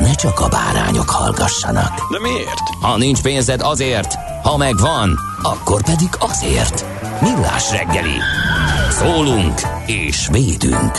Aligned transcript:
ne 0.00 0.14
csak 0.14 0.40
a 0.40 0.48
bárányok 0.48 1.10
hallgassanak. 1.10 2.10
De 2.10 2.20
miért? 2.20 2.60
Ha 2.80 2.96
nincs 2.96 3.22
pénzed 3.22 3.60
azért, 3.60 4.14
ha 4.42 4.56
megvan, 4.56 5.18
akkor 5.42 5.82
pedig 5.82 6.08
azért. 6.18 6.84
Millás 7.20 7.70
reggeli. 7.70 8.16
Szólunk 8.90 9.60
és 9.86 10.28
védünk. 10.32 10.92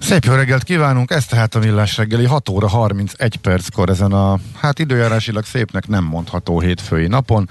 Szép 0.00 0.24
jó 0.24 0.34
reggelt 0.34 0.62
kívánunk, 0.62 1.10
ez 1.10 1.26
tehát 1.26 1.54
a 1.54 1.58
Millás 1.58 1.96
reggeli 1.96 2.24
6 2.24 2.48
óra 2.48 2.68
31 2.68 3.36
perckor 3.36 3.88
ezen 3.88 4.12
a, 4.12 4.38
hát 4.56 4.78
időjárásilag 4.78 5.44
szépnek 5.44 5.88
nem 5.88 6.04
mondható 6.04 6.60
hétfői 6.60 7.06
napon. 7.06 7.48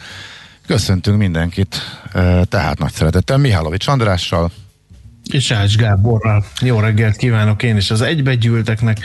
Köszöntünk 0.68 1.18
mindenkit, 1.18 1.76
e, 2.14 2.44
tehát 2.44 2.80
nagy 2.80 2.92
szeretettel 2.92 3.38
Mihálovics 3.38 3.88
Andrással. 3.88 4.52
És 5.32 5.52
Ács 5.52 5.76
Gáborral. 5.76 6.46
Jó 6.62 6.80
reggelt 6.80 7.16
kívánok 7.16 7.64
én 7.64 7.78
is 7.78 7.92
az 7.92 8.02
egybegyűlteknek. 8.02 9.00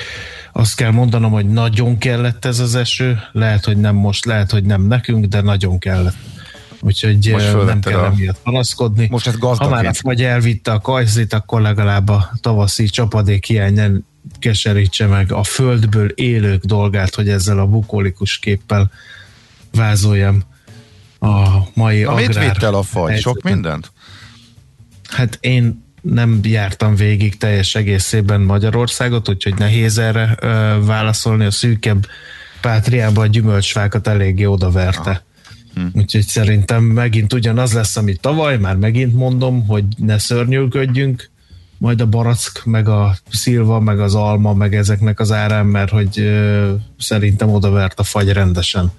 Azt 0.57 0.77
kell 0.77 0.91
mondanom, 0.91 1.31
hogy 1.31 1.47
nagyon 1.49 1.99
kellett 1.99 2.45
ez 2.45 2.59
az 2.59 2.75
eső. 2.75 3.19
Lehet, 3.33 3.65
hogy 3.65 3.77
nem 3.77 3.95
most, 3.95 4.25
lehet, 4.25 4.51
hogy 4.51 4.65
nem 4.65 4.83
nekünk, 4.83 5.25
de 5.25 5.41
nagyon 5.41 5.79
kellett. 5.79 6.17
Úgyhogy 6.81 7.29
Most 7.33 7.65
nem 7.65 7.81
kell 7.81 7.99
a- 7.99 8.05
emiatt 8.05 8.39
panaszkodni. 8.43 9.07
Most 9.11 9.27
ez 9.27 9.35
Ha 9.39 9.69
már 9.69 9.71
gazdag 9.71 9.95
fagy 9.95 10.23
elvitte 10.23 10.73
a 10.73 10.81
kajzit, 10.81 11.33
akkor 11.33 11.61
legalább 11.61 12.09
a 12.09 12.31
tavaszi 12.41 12.85
csapadék 12.85 13.45
hiány 13.45 13.75
nem 13.75 14.05
keserítse 14.39 15.07
meg 15.07 15.33
a 15.33 15.43
földből 15.43 16.09
élők 16.09 16.65
dolgát, 16.65 17.15
hogy 17.15 17.29
ezzel 17.29 17.59
a 17.59 17.67
bukolikus 17.67 18.39
képpel 18.39 18.91
vázoljam 19.73 20.43
a 21.19 21.49
mai 21.75 22.03
Na, 22.03 22.15
mit 22.15 22.29
agrár 22.29 22.53
vitt 22.53 22.63
el 22.63 22.75
a? 22.75 22.83
Sok 22.83 23.09
helyzetet. 23.09 23.43
mindent? 23.43 23.93
Hát 25.09 25.39
én 25.41 25.84
nem 26.05 26.41
jártam 26.43 26.95
végig 26.95 27.37
teljes 27.37 27.75
egészében 27.75 28.41
Magyarországot, 28.41 29.29
úgyhogy 29.29 29.55
nehéz 29.55 29.99
erre 29.99 30.37
ö, 30.41 30.85
válaszolni. 30.85 31.45
A 31.45 31.51
szűkebb 31.51 32.07
pátriába 32.61 33.21
a 33.21 33.27
gyümölcsfákat 33.27 34.07
eléggé 34.07 34.45
odaverte. 34.45 35.25
Hm. 35.75 35.81
Úgyhogy 35.93 36.27
szerintem 36.27 36.85
megint 36.85 37.33
ugyanaz 37.33 37.73
lesz, 37.73 37.97
amit 37.97 38.21
tavaly, 38.21 38.59
már 38.59 38.77
megint 38.77 39.15
mondom, 39.15 39.67
hogy 39.67 39.85
ne 39.97 40.19
szörnyűködjünk, 40.19 41.31
majd 41.79 42.01
a 42.01 42.07
barack, 42.07 42.65
meg 42.65 42.89
a 42.89 43.17
szilva, 43.31 43.81
meg 43.81 44.01
az 44.01 44.15
alma, 44.15 44.55
meg 44.55 44.75
ezeknek 44.75 45.21
az 45.21 45.33
árán, 45.33 45.67
mert 45.67 45.91
hogy 45.91 46.19
ö, 46.19 46.73
szerintem 46.99 47.49
odavert 47.49 47.99
a 47.99 48.03
fagy 48.03 48.33
rendesen. 48.33 48.93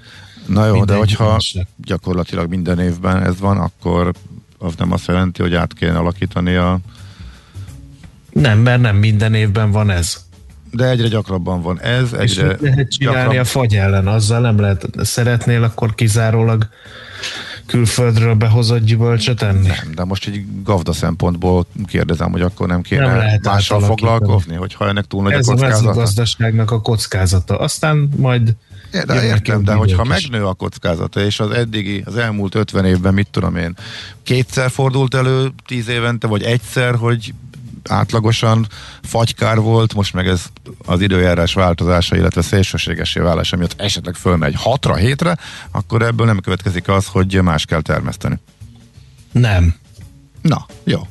Na 0.48 0.66
jó, 0.66 0.86
de 0.86 0.96
hogyha 0.96 1.38
gyakorlatilag 1.78 2.50
minden 2.50 2.80
évben 2.80 3.24
ez 3.24 3.40
van, 3.40 3.58
akkor 3.58 4.14
az 4.66 4.74
nem 4.78 4.92
azt 4.92 5.08
jelenti, 5.08 5.42
hogy 5.42 5.54
át 5.56 5.74
kéne 5.74 5.98
alakítani 5.98 6.56
a... 6.56 6.80
Nem, 8.32 8.60
mert 8.60 8.82
nem 8.82 8.96
minden 8.96 9.34
évben 9.34 9.72
van 9.72 9.90
ez. 9.90 10.24
De 10.72 10.90
egyre 10.90 11.08
gyakrabban 11.08 11.62
van 11.62 11.82
ez, 11.82 12.14
És 12.20 12.38
egyre 12.38 12.48
mit 12.48 12.62
lehet 12.62 12.92
csinálni 12.92 13.20
gyakrabb- 13.20 13.40
a 13.40 13.46
fagy 13.46 13.76
ellen? 13.76 14.08
Azzal 14.08 14.40
nem 14.40 14.60
lehet. 14.60 14.86
Szeretnél 15.02 15.64
akkor 15.64 15.96
kizárólag 15.96 16.68
külföldről 17.66 18.34
behozott 18.34 18.84
gyümölcsöt 18.84 19.42
enni? 19.42 19.68
Nem, 19.68 19.92
de 19.96 20.04
most 20.04 20.28
egy 20.28 20.46
gavda 20.64 20.94
szempontból 20.94 21.66
kérdezem, 21.86 22.32
hogy 22.32 22.42
akkor 22.42 22.68
nem 22.68 22.82
kéne 22.82 23.06
Nem 23.06 23.18
lehet 23.18 23.44
mással 23.44 23.82
foglalkozni, 23.82 24.56
hogyha 24.56 24.88
ennek 24.88 25.06
túl 25.06 25.24
nagy 25.24 25.32
Ez 25.32 25.48
a 25.48 25.52
a 25.52 25.56
kockázata. 25.56 25.86
mezőgazdaságnak 25.88 26.72
a 26.72 26.82
kockázata. 26.82 27.60
Aztán 27.60 28.10
majd 28.18 28.56
de 29.04 29.14
jönnek 29.14 29.30
értem, 29.30 29.64
de 29.64 29.74
hogyha 29.74 30.04
is. 30.04 30.10
megnő 30.10 30.46
a 30.46 30.54
kockázata, 30.54 31.20
és 31.20 31.40
az 31.40 31.50
eddigi, 31.52 32.04
az 32.06 32.18
elmúlt 32.18 32.56
50 32.56 32.86
évben, 32.86 33.14
mit 33.14 33.28
tudom 33.32 33.56
én, 33.56 33.76
kétszer 34.24 34.70
fordult 34.70 35.16
elő 35.16 35.52
10 35.66 35.88
évente, 35.88 36.28
vagy 36.28 36.44
egyszer, 36.44 36.96
hogy 36.96 37.34
átlagosan 37.90 38.68
fagykár 39.02 39.60
volt, 39.60 39.94
most 39.94 40.14
meg 40.14 40.28
ez 40.28 40.46
az 40.86 41.02
időjárás 41.02 41.54
változása, 41.54 42.16
illetve 42.16 42.42
szélsőségesé 42.42 43.20
válása 43.20 43.56
miatt 43.58 43.82
esetleg 43.82 44.16
fölmegy 44.16 44.56
6-ra, 44.64 45.16
7-re, 45.18 45.38
akkor 45.72 46.02
ebből 46.02 46.26
nem 46.26 46.40
következik 46.40 46.88
az, 46.88 47.06
hogy 47.08 47.42
más 47.42 47.66
kell 47.66 47.82
termeszteni. 47.82 48.40
nem. 49.32 49.76
Na, 50.42 50.66
jó. 50.84 51.08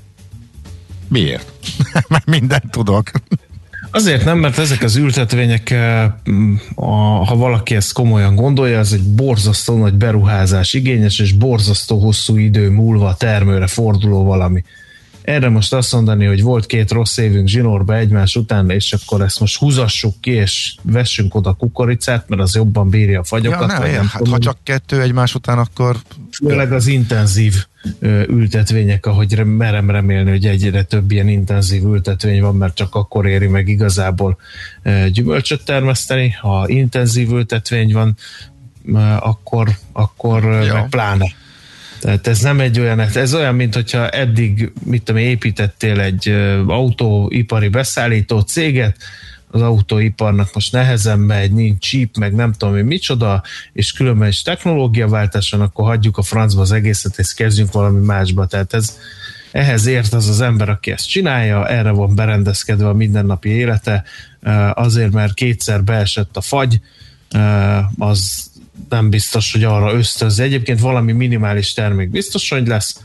Miért? 1.08 1.52
Mert 2.08 2.26
mindent 2.26 2.70
tudok. 2.70 3.10
Azért 3.94 4.24
nem, 4.24 4.38
mert 4.38 4.58
ezek 4.58 4.82
az 4.82 4.96
ültetvények, 4.96 5.70
eh, 5.70 6.04
a, 6.74 6.94
ha 7.24 7.36
valaki 7.36 7.74
ezt 7.74 7.92
komolyan 7.92 8.34
gondolja, 8.34 8.78
az 8.78 8.92
egy 8.92 9.02
borzasztó 9.02 9.76
nagy 9.76 9.94
beruházás 9.94 10.72
igényes, 10.72 11.18
és 11.18 11.32
borzasztó 11.32 11.98
hosszú 11.98 12.36
idő 12.36 12.70
múlva 12.70 13.14
termőre 13.14 13.66
forduló 13.66 14.24
valami. 14.24 14.64
Erre 15.24 15.48
most 15.48 15.72
azt 15.72 15.92
mondani, 15.92 16.24
hogy 16.24 16.42
volt 16.42 16.66
két 16.66 16.90
rossz 16.90 17.16
évünk 17.16 17.48
zsinórba 17.48 17.96
egymás 17.96 18.36
után, 18.36 18.70
és 18.70 18.92
akkor 18.92 19.20
ezt 19.20 19.40
most 19.40 19.56
húzassuk 19.56 20.20
ki, 20.20 20.30
és 20.30 20.74
vessünk 20.82 21.34
oda 21.34 21.52
kukoricát, 21.52 22.28
mert 22.28 22.42
az 22.42 22.54
jobban 22.54 22.88
bírja 22.88 23.20
a 23.20 23.24
fagyokat. 23.24 23.70
Ja, 23.70 23.78
vagy 23.78 23.90
nem, 23.90 24.06
hát, 24.06 24.16
tudom. 24.16 24.32
ha 24.32 24.38
csak 24.38 24.56
kettő 24.62 25.00
egymás 25.00 25.34
után, 25.34 25.58
akkor 25.58 25.96
Főleg 26.46 26.72
az 26.72 26.86
intenzív 26.86 27.66
ültetvények, 28.26 29.06
ahogy 29.06 29.34
re- 29.34 29.44
merem 29.44 29.90
remélni, 29.90 30.30
hogy 30.30 30.46
egyre 30.46 30.82
több 30.82 31.10
ilyen 31.10 31.28
intenzív 31.28 31.84
ültetvény 31.84 32.40
van, 32.40 32.56
mert 32.56 32.74
csak 32.74 32.94
akkor 32.94 33.26
éri 33.26 33.46
meg 33.46 33.68
igazából 33.68 34.36
gyümölcsöt 35.12 35.64
termeszteni. 35.64 36.30
Ha 36.30 36.64
intenzív 36.68 37.30
ültetvény 37.30 37.92
van, 37.92 38.16
akkor, 39.20 39.68
akkor 39.92 40.44
Jó. 40.44 40.74
meg 40.74 40.88
pláne. 40.88 41.26
Tehát 42.04 42.26
ez 42.26 42.40
nem 42.40 42.60
egy 42.60 42.80
olyan, 42.80 43.00
ez 43.00 43.34
olyan, 43.34 43.54
mint 43.54 43.74
hogyha 43.74 44.08
eddig, 44.08 44.72
mit 44.84 45.02
tudom, 45.02 45.20
építettél 45.20 46.00
egy 46.00 46.28
autóipari 46.66 47.68
beszállító 47.68 48.40
céget, 48.40 48.96
az 49.50 49.62
autóiparnak 49.62 50.54
most 50.54 50.72
nehezen 50.72 51.18
megy, 51.18 51.52
nincs 51.52 51.78
csíp, 51.78 52.16
meg 52.16 52.34
nem 52.34 52.52
tudom 52.52 52.76
én 52.76 52.84
micsoda, 52.84 53.42
és 53.72 53.92
különben 53.92 54.28
is 54.28 54.42
technológiaváltáson, 54.42 55.60
akkor 55.60 55.84
hagyjuk 55.84 56.18
a 56.18 56.22
francba 56.22 56.60
az 56.60 56.72
egészet, 56.72 57.18
és 57.18 57.34
kezdjünk 57.34 57.72
valami 57.72 58.04
másba. 58.04 58.46
Tehát 58.46 58.74
ez, 58.74 58.98
ehhez 59.52 59.86
ért 59.86 60.12
az 60.12 60.28
az 60.28 60.40
ember, 60.40 60.68
aki 60.68 60.90
ezt 60.90 61.08
csinálja, 61.08 61.68
erre 61.68 61.90
van 61.90 62.14
berendezkedve 62.14 62.88
a 62.88 62.94
mindennapi 62.94 63.48
élete, 63.48 64.04
azért, 64.74 65.12
mert 65.12 65.34
kétszer 65.34 65.84
beesett 65.84 66.36
a 66.36 66.40
fagy, 66.40 66.80
az 67.98 68.50
nem 68.94 69.10
biztos, 69.10 69.52
hogy 69.52 69.64
arra 69.64 69.92
ösztönzi. 69.92 70.42
Egyébként 70.42 70.80
valami 70.80 71.12
minimális 71.12 71.72
termék 71.72 72.10
biztos, 72.10 72.50
hogy 72.50 72.66
lesz, 72.66 73.00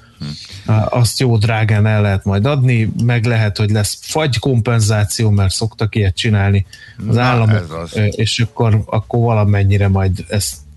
Uh, 0.68 0.98
azt 0.98 1.20
jó 1.20 1.38
drágán 1.38 1.86
el 1.86 2.02
lehet 2.02 2.24
majd 2.24 2.46
adni, 2.46 2.90
meg 3.04 3.26
lehet, 3.26 3.58
hogy 3.58 3.70
lesz 3.70 3.98
fagy 4.02 4.40
kompenzáció, 4.40 5.30
mert 5.30 5.54
szoktak 5.54 5.96
ilyet 5.96 6.16
csinálni 6.16 6.66
az 7.08 7.16
Na, 7.16 7.22
államok, 7.22 7.74
az. 7.74 8.00
és 8.16 8.40
akkor, 8.40 8.84
akkor 8.86 9.20
valamennyire 9.20 9.88
majd 9.88 10.26
ezt 10.30 10.56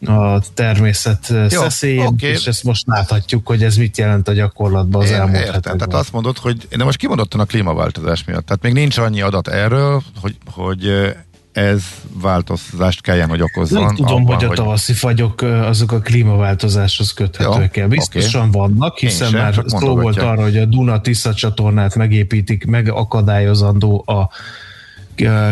de 0.00 0.76
értem. 0.84 1.48
Jó, 1.50 1.60
szeszélyén, 1.60 2.06
oké. 2.06 2.28
és 2.28 2.46
ezt 2.46 2.64
most 2.64 2.86
láthatjuk, 2.86 3.46
hogy 3.46 3.62
ez 3.64 3.76
mit 3.76 3.98
jelent 3.98 4.28
a 4.28 4.32
gyakorlatban 4.32 5.02
az 5.02 5.10
Én 5.10 5.14
elmúlt 5.14 5.36
értem. 5.36 5.52
hetekben. 5.52 5.88
Tehát 5.88 6.04
azt 6.04 6.12
mondod, 6.12 6.38
hogy 6.38 6.68
de 6.76 6.84
most 6.84 6.98
kimondottan 6.98 7.40
a 7.40 7.44
klímaváltozás 7.44 8.24
miatt. 8.24 8.46
Tehát 8.46 8.62
még 8.62 8.72
nincs 8.72 8.98
annyi 8.98 9.20
adat 9.20 9.48
erről, 9.48 10.02
hogy, 10.20 10.36
hogy 10.50 11.14
ez 11.52 11.82
változást 12.12 13.00
kelljen, 13.00 13.28
hogy 13.28 13.42
okozzon. 13.42 13.82
Nem 13.84 13.94
tudom, 13.94 14.22
abban, 14.22 14.34
hogy 14.34 14.44
a 14.44 14.48
tavaszi 14.48 14.92
fagyok 14.92 15.42
azok 15.42 15.92
a 15.92 16.00
klímaváltozáshoz 16.00 17.12
köthetők 17.12 17.76
el. 17.76 17.88
Biztosan 17.88 18.50
vannak, 18.50 18.98
hiszen 18.98 19.28
sem, 19.28 19.40
már 19.40 19.62
szó 19.66 19.96
volt 19.96 20.18
arra, 20.18 20.42
hogy 20.42 20.56
a 20.56 20.64
Duna-Tisza 20.64 21.34
csatornát 21.34 21.94
megépítik, 21.94 22.66
megakadályozandó 22.66 24.04
a 24.06 24.30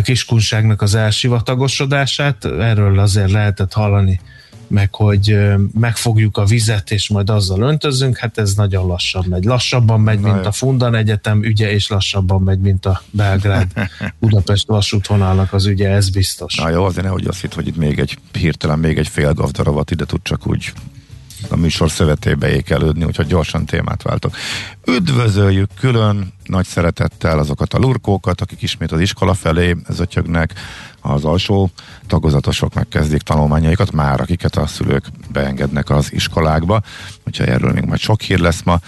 kiskunságnak 0.02 0.82
az 0.82 0.94
elsivatagosodását. 0.94 2.44
Erről 2.44 2.98
azért 2.98 3.30
lehetett 3.30 3.72
hallani 3.72 4.20
meg 4.68 4.94
hogy 4.94 5.38
megfogjuk 5.72 6.36
a 6.36 6.44
vizet, 6.44 6.90
és 6.90 7.08
majd 7.08 7.30
azzal 7.30 7.60
öntözünk, 7.62 8.16
hát 8.16 8.38
ez 8.38 8.54
nagyon 8.54 8.86
lassan 8.86 9.24
megy. 9.28 9.44
Lassabban 9.44 10.00
megy, 10.00 10.20
Na 10.20 10.26
mint 10.26 10.42
jó. 10.42 10.48
a 10.48 10.52
Fundan 10.52 10.94
Egyetem 10.94 11.44
ügye, 11.44 11.70
és 11.70 11.88
lassabban 11.88 12.42
megy, 12.42 12.58
mint 12.58 12.86
a 12.86 13.02
Belgrád 13.10 13.72
Budapest 14.20 14.66
vasútvonalnak 14.66 15.52
az 15.52 15.66
ügye, 15.66 15.90
ez 15.90 16.10
biztos. 16.10 16.54
Na 16.54 16.68
jó, 16.68 16.84
azért 16.84 17.04
nehogy 17.04 17.26
azt 17.26 17.40
hitt, 17.40 17.54
hogy 17.54 17.66
itt 17.66 17.76
még 17.76 17.98
egy 17.98 18.18
hirtelen 18.32 18.78
még 18.78 18.98
egy 18.98 19.08
fél 19.08 19.32
gavdaravat 19.32 19.90
ide 19.90 20.04
tud 20.04 20.20
csak 20.22 20.46
úgy 20.46 20.72
a 21.50 21.56
műsor 21.56 21.90
szövetébe 21.90 22.54
ékelődni, 22.54 23.04
úgyhogy 23.04 23.26
gyorsan 23.26 23.64
témát 23.64 24.02
váltok. 24.02 24.36
Üdvözöljük 24.86 25.70
külön 25.80 26.32
nagy 26.44 26.66
szeretettel 26.66 27.38
azokat 27.38 27.74
a 27.74 27.78
lurkókat, 27.78 28.40
akik 28.40 28.62
ismét 28.62 28.92
az 28.92 29.00
iskola 29.00 29.34
felé 29.34 29.76
zötyögnek, 29.88 30.52
az 31.00 31.24
alsó 31.24 31.70
tagozatosok 32.06 32.74
megkezdik 32.74 33.22
tanulmányaikat, 33.22 33.92
már 33.92 34.20
akiket 34.20 34.56
a 34.56 34.66
szülők 34.66 35.04
beengednek 35.32 35.90
az 35.90 36.12
iskolákba, 36.12 36.82
úgyhogy 37.26 37.48
erről 37.48 37.72
még 37.72 37.84
majd 37.84 38.00
sok 38.00 38.20
hír 38.20 38.38
lesz 38.38 38.62
ma, 38.62 38.80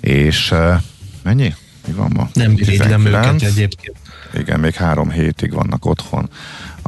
és 0.00 0.50
uh, 0.50 0.74
mennyi? 1.22 1.54
Mi 1.86 1.92
van 1.92 2.12
ma? 2.14 2.28
Nem 2.32 2.52
irigylem 2.52 3.02
19? 3.02 3.42
őket 3.42 3.56
egyébként. 3.56 3.96
Igen, 4.34 4.60
még 4.60 4.74
három 4.74 5.10
hétig 5.10 5.52
vannak 5.52 5.84
otthon 5.84 6.28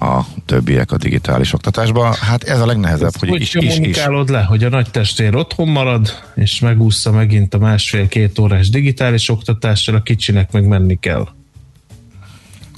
a 0.00 0.26
többiek 0.46 0.92
a 0.92 0.96
digitális 0.96 1.52
oktatásban. 1.52 2.14
Hát 2.20 2.42
ez 2.42 2.60
a 2.60 2.66
legnehezebb, 2.66 3.16
hogy, 3.18 3.28
hogy 3.28 3.40
is, 3.40 3.54
is, 3.54 3.78
is. 3.78 3.96
le, 4.26 4.42
hogy 4.42 4.64
a 4.64 4.68
nagy 4.68 4.90
testvér 4.90 5.34
otthon 5.34 5.68
marad, 5.68 6.22
és 6.34 6.60
megúszza 6.60 7.12
megint 7.12 7.54
a 7.54 7.58
másfél-két 7.58 8.38
órás 8.38 8.70
digitális 8.70 9.28
oktatással, 9.28 9.94
a 9.94 10.02
kicsinek 10.02 10.52
meg 10.52 10.66
menni 10.66 10.98
kell. 11.00 11.28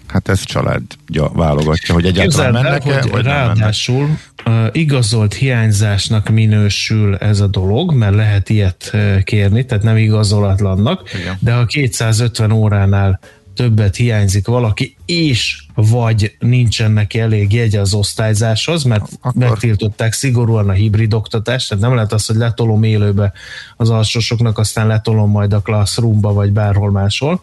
Hát 0.06 0.28
ez 0.28 0.44
családja 0.44 1.28
válogatja, 1.32 1.94
hogy 1.94 2.04
egyáltalán 2.04 2.52
Képzeld 2.52 2.54
el, 2.54 2.62
mennek-e, 2.62 3.00
hogy 3.00 3.10
vagy 3.10 3.24
mennek. 3.24 3.46
ráadásul 3.46 4.18
uh, 4.46 4.66
igazolt 4.72 5.34
hiányzásnak 5.34 6.28
minősül 6.28 7.16
ez 7.16 7.40
a 7.40 7.46
dolog, 7.46 7.94
mert 7.94 8.14
lehet 8.14 8.48
ilyet 8.48 8.96
kérni, 9.24 9.64
tehát 9.64 9.84
nem 9.84 9.96
igazolatlannak, 9.96 11.14
Igen. 11.14 11.36
de 11.40 11.52
ha 11.52 11.64
250 11.64 12.52
óránál 12.52 13.20
többet 13.54 13.96
hiányzik 13.96 14.46
valaki, 14.46 14.96
és 15.06 15.62
vagy 15.74 16.36
nincsen 16.38 16.90
neki 16.90 17.18
elég 17.18 17.52
jegye 17.52 17.80
az 17.80 17.94
osztályzáshoz, 17.94 18.82
mert 18.82 19.04
Akkor- 19.20 19.34
megtiltották 19.34 20.12
szigorúan 20.12 20.68
a 20.68 20.72
hibrid 20.72 21.14
oktatást, 21.14 21.68
tehát 21.68 21.84
nem 21.84 21.94
lehet 21.94 22.12
az, 22.12 22.26
hogy 22.26 22.36
letolom 22.36 22.82
élőbe 22.82 23.32
az 23.76 23.90
alsósoknak, 23.90 24.58
aztán 24.58 24.86
letolom 24.86 25.30
majd 25.30 25.52
a 25.52 25.60
classroomba, 25.60 26.32
vagy 26.32 26.52
bárhol 26.52 26.90
máshol, 26.90 27.42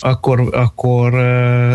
akkor, 0.00 0.48
akkor 0.52 1.12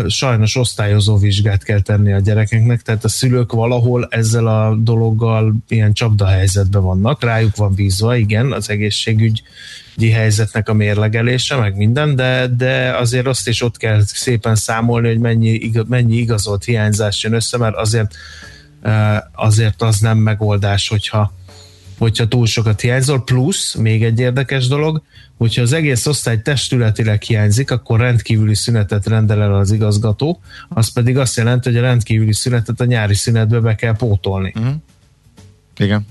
sajnos 0.08 0.56
osztályozó 0.56 1.16
vizsgát 1.16 1.62
kell 1.62 1.80
tenni 1.80 2.12
a 2.12 2.20
gyerekeknek, 2.20 2.82
tehát 2.82 3.04
a 3.04 3.08
szülők 3.08 3.52
valahol 3.52 4.06
ezzel 4.10 4.46
a 4.46 4.74
dologgal 4.74 5.54
ilyen 5.68 5.92
csapdahelyzetben 5.92 6.82
vannak, 6.82 7.22
rájuk 7.22 7.56
van 7.56 7.74
bízva, 7.74 8.16
igen, 8.16 8.52
az 8.52 8.70
egészségügyi 8.70 10.10
helyzetnek 10.12 10.68
a 10.68 10.74
mérlegelése, 10.74 11.56
meg 11.56 11.76
minden, 11.76 12.16
de, 12.16 12.46
de 12.56 12.96
azért 12.96 13.26
azt 13.26 13.48
is 13.48 13.62
ott 13.62 13.76
kell 13.76 14.00
szépen 14.04 14.54
számolni, 14.54 15.08
hogy 15.08 15.18
mennyi, 15.18 15.50
igaz, 15.50 15.84
mennyi 15.88 16.16
igazolt 16.16 16.64
hiányzás 16.64 17.22
jön 17.22 17.32
össze, 17.32 17.58
mert 17.58 17.76
azért, 17.76 18.14
azért 19.32 19.82
az 19.82 19.98
nem 19.98 20.18
megoldás, 20.18 20.88
hogyha 20.88 21.32
hogyha 21.98 22.28
túl 22.28 22.46
sokat 22.46 22.80
hiányzol, 22.80 23.24
plusz 23.24 23.74
még 23.74 24.04
egy 24.04 24.18
érdekes 24.18 24.68
dolog, 24.68 25.02
hogyha 25.36 25.62
az 25.62 25.72
egész 25.72 26.06
osztály 26.06 26.42
testületileg 26.42 27.22
hiányzik, 27.22 27.70
akkor 27.70 28.00
rendkívüli 28.00 28.54
szünetet 28.54 29.06
rendel 29.06 29.42
el 29.42 29.54
az 29.54 29.72
igazgató, 29.72 30.40
az 30.68 30.92
pedig 30.92 31.18
azt 31.18 31.36
jelenti, 31.36 31.68
hogy 31.68 31.78
a 31.78 31.82
rendkívüli 31.82 32.34
szünetet 32.34 32.80
a 32.80 32.84
nyári 32.84 33.14
szünetbe 33.14 33.60
be 33.60 33.74
kell 33.74 33.96
pótolni. 33.96 34.52
Mhm. 34.54 34.68
Igen. 35.76 36.06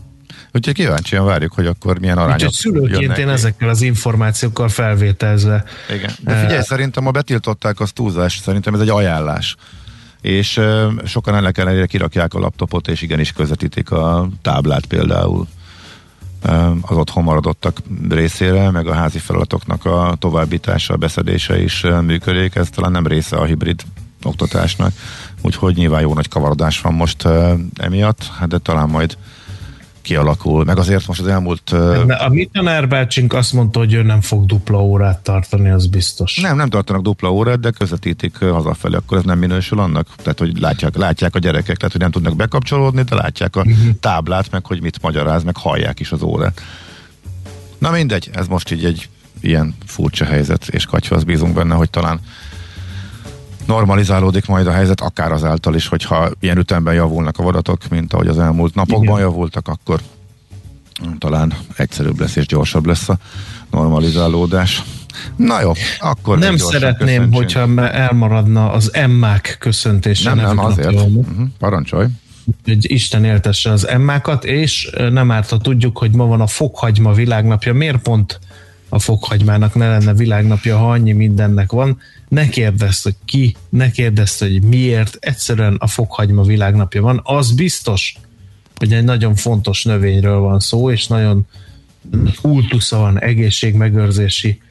Úgyhogy 0.51 0.73
kíváncsian 0.73 1.25
várjuk, 1.25 1.53
hogy 1.53 1.65
akkor 1.65 1.99
milyen 1.99 2.17
arányok 2.17 2.35
Úgyhogy 2.35 2.53
szülőként 2.53 3.17
én 3.17 3.29
ezekkel 3.29 3.69
az 3.69 3.81
információkkal 3.81 4.69
felvételzve 4.69 5.63
Igen. 5.93 6.11
De 6.19 6.41
figyelj, 6.41 6.61
szerintem 6.61 7.03
ma 7.03 7.11
betiltották 7.11 7.79
az 7.79 7.91
túlzás, 7.91 8.39
szerintem 8.43 8.73
ez 8.73 8.79
egy 8.79 8.89
ajánlás. 8.89 9.55
És 10.21 10.59
sokan 11.05 11.35
ennek 11.35 11.57
ellenére 11.57 11.85
kirakják 11.85 12.33
a 12.33 12.39
laptopot, 12.39 12.87
és 12.87 13.01
igenis 13.01 13.31
közvetítik 13.31 13.91
a 13.91 14.29
táblát 14.41 14.85
például 14.85 15.47
az 16.81 16.97
otthon 16.97 17.23
maradottak 17.23 17.77
részére, 18.09 18.71
meg 18.71 18.87
a 18.87 18.93
házi 18.93 19.19
feladatoknak 19.19 19.85
a 19.85 20.15
továbbítása, 20.19 20.93
a 20.93 20.97
beszedése 20.97 21.61
is 21.61 21.85
működik. 22.01 22.55
Ez 22.55 22.69
talán 22.69 22.91
nem 22.91 23.07
része 23.07 23.35
a 23.35 23.43
hibrid 23.43 23.81
oktatásnak, 24.23 24.91
úgyhogy 25.41 25.75
nyilván 25.75 26.01
jó 26.01 26.13
nagy 26.13 26.27
kavarodás 26.27 26.81
van 26.81 26.93
most 26.93 27.27
emiatt, 27.75 28.23
hát 28.39 28.49
de 28.49 28.57
talán 28.57 28.89
majd 28.89 29.17
kialakul. 30.05 30.63
Meg 30.63 30.77
azért 30.77 31.07
most 31.07 31.21
az 31.21 31.27
elmúlt 31.27 31.69
A 32.17 32.29
mi 32.29 32.49
tanárbácsink 32.53 33.33
azt 33.33 33.53
mondta, 33.53 33.79
hogy 33.79 33.93
ő 33.93 34.01
nem 34.03 34.21
fog 34.21 34.45
dupla 34.45 34.83
órát 34.83 35.19
tartani, 35.19 35.69
az 35.69 35.87
biztos. 35.87 36.39
Nem, 36.41 36.55
nem 36.55 36.69
tartanak 36.69 37.01
dupla 37.01 37.31
órát, 37.31 37.59
de 37.59 37.69
közvetítik 37.71 38.37
hazafelé, 38.37 38.95
akkor 38.95 39.17
ez 39.17 39.23
nem 39.23 39.37
minősül 39.39 39.79
annak? 39.79 40.07
Tehát, 40.17 40.39
hogy 40.39 40.59
látják, 40.59 40.95
látják 40.95 41.35
a 41.35 41.39
gyerekek, 41.39 41.77
tehát, 41.77 41.91
hogy 41.91 42.01
nem 42.01 42.11
tudnak 42.11 42.35
bekapcsolódni, 42.35 43.01
de 43.01 43.15
látják 43.15 43.55
a 43.55 43.63
Mhm. 43.63 43.89
táblát, 43.99 44.51
meg 44.51 44.65
hogy 44.65 44.81
mit 44.81 45.01
magyaráz, 45.01 45.43
meg 45.43 45.57
hallják 45.57 45.99
is 45.99 46.11
az 46.11 46.21
órát. 46.21 46.61
Na 47.77 47.91
mindegy, 47.91 48.29
ez 48.33 48.47
most 48.47 48.71
így 48.71 48.85
egy 48.85 49.09
ilyen 49.41 49.75
furcsa 49.85 50.25
helyzet, 50.25 50.67
és 50.67 50.85
katyvasz 50.85 51.23
bízunk 51.23 51.53
benne, 51.53 51.75
hogy 51.75 51.89
talán 51.89 52.19
normalizálódik 53.65 54.45
majd 54.45 54.67
a 54.67 54.71
helyzet, 54.71 55.01
akár 55.01 55.31
azáltal 55.31 55.75
is, 55.75 55.87
hogyha 55.87 56.29
ilyen 56.39 56.57
ütemben 56.57 56.93
javulnak 56.93 57.37
a 57.37 57.43
vadatok, 57.43 57.89
mint 57.89 58.13
ahogy 58.13 58.27
az 58.27 58.39
elmúlt 58.39 58.75
napokban 58.75 59.17
Igen. 59.17 59.19
javultak, 59.19 59.67
akkor 59.67 59.99
talán 61.17 61.53
egyszerűbb 61.77 62.19
lesz 62.19 62.35
és 62.35 62.45
gyorsabb 62.45 62.85
lesz 62.85 63.09
a 63.09 63.17
normalizálódás. 63.71 64.83
Na 65.35 65.61
jó, 65.61 65.71
akkor 65.99 66.37
Nem 66.37 66.57
szeretném, 66.57 67.31
hogyha 67.31 67.87
elmaradna 67.89 68.71
az 68.71 68.93
emmák 68.93 69.55
köszöntése. 69.59 70.33
Nem, 70.33 70.45
nem, 70.45 70.59
azért. 70.59 70.93
Uh-huh. 70.93 71.47
Parancsolj. 71.59 72.07
hogy 72.65 72.91
Isten 72.91 73.23
éltesse 73.23 73.71
az 73.71 73.87
emmákat, 73.87 74.45
és 74.45 74.89
nem 75.09 75.31
árt, 75.31 75.49
ha 75.49 75.57
tudjuk, 75.57 75.97
hogy 75.97 76.11
ma 76.11 76.25
van 76.25 76.41
a 76.41 76.47
fokhagyma 76.47 77.13
világnapja. 77.13 77.73
Miért 77.73 77.97
pont 77.97 78.39
a 78.89 78.99
fokhagymának 78.99 79.75
ne 79.75 79.87
lenne 79.87 80.13
világnapja, 80.13 80.77
ha 80.77 80.91
annyi 80.91 81.11
mindennek 81.11 81.71
van? 81.71 81.99
Ne 82.27 82.49
kérdezd, 82.49 83.03
hogy 83.03 83.15
ki, 83.25 83.55
ne 83.69 83.91
kérdezd, 83.91 84.39
hogy 84.39 84.61
miért, 84.61 85.17
egyszerűen 85.19 85.75
a 85.79 85.87
fokhagyma 85.87 86.43
világnapja 86.43 87.01
van. 87.01 87.21
Az 87.23 87.51
biztos, 87.51 88.15
hogy 88.75 88.93
egy 88.93 89.03
nagyon 89.03 89.35
fontos 89.35 89.83
növényről 89.83 90.39
van 90.39 90.59
szó, 90.59 90.91
és 90.91 91.07
nagyon 91.07 91.47
kultusza 92.41 92.97
van 92.97 93.21
egészségmegőrzési 93.21 94.61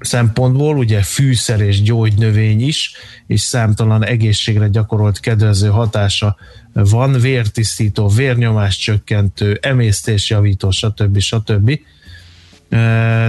szempontból, 0.00 0.76
ugye 0.76 1.02
fűszer 1.02 1.60
és 1.60 1.82
gyógynövény 1.82 2.66
is, 2.66 2.92
és 3.26 3.40
számtalan 3.40 4.04
egészségre 4.04 4.68
gyakorolt 4.68 5.20
kedvező 5.20 5.68
hatása 5.68 6.36
van, 6.72 7.12
vértisztító, 7.12 8.08
vérnyomás 8.08 8.76
csökkentő, 8.76 9.58
emésztésjavító, 9.62 10.70
stb. 10.70 11.18
stb. 11.18 11.68
Ö, 11.68 11.74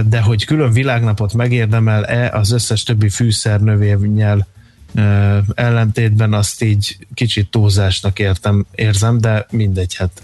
De 0.08 0.20
hogy 0.24 0.44
külön 0.44 0.72
világnapot 0.72 1.34
megérdemel-e 1.34 2.30
az 2.30 2.50
összes 2.50 2.82
többi 2.82 3.08
fűszernövényel 3.08 4.46
ellentétben, 5.54 6.32
azt 6.32 6.62
így 6.62 6.96
kicsit 7.14 7.50
túlzásnak 7.50 8.18
értem, 8.18 8.66
érzem, 8.74 9.20
de 9.20 9.46
mindegy, 9.50 9.94
hát 9.94 10.22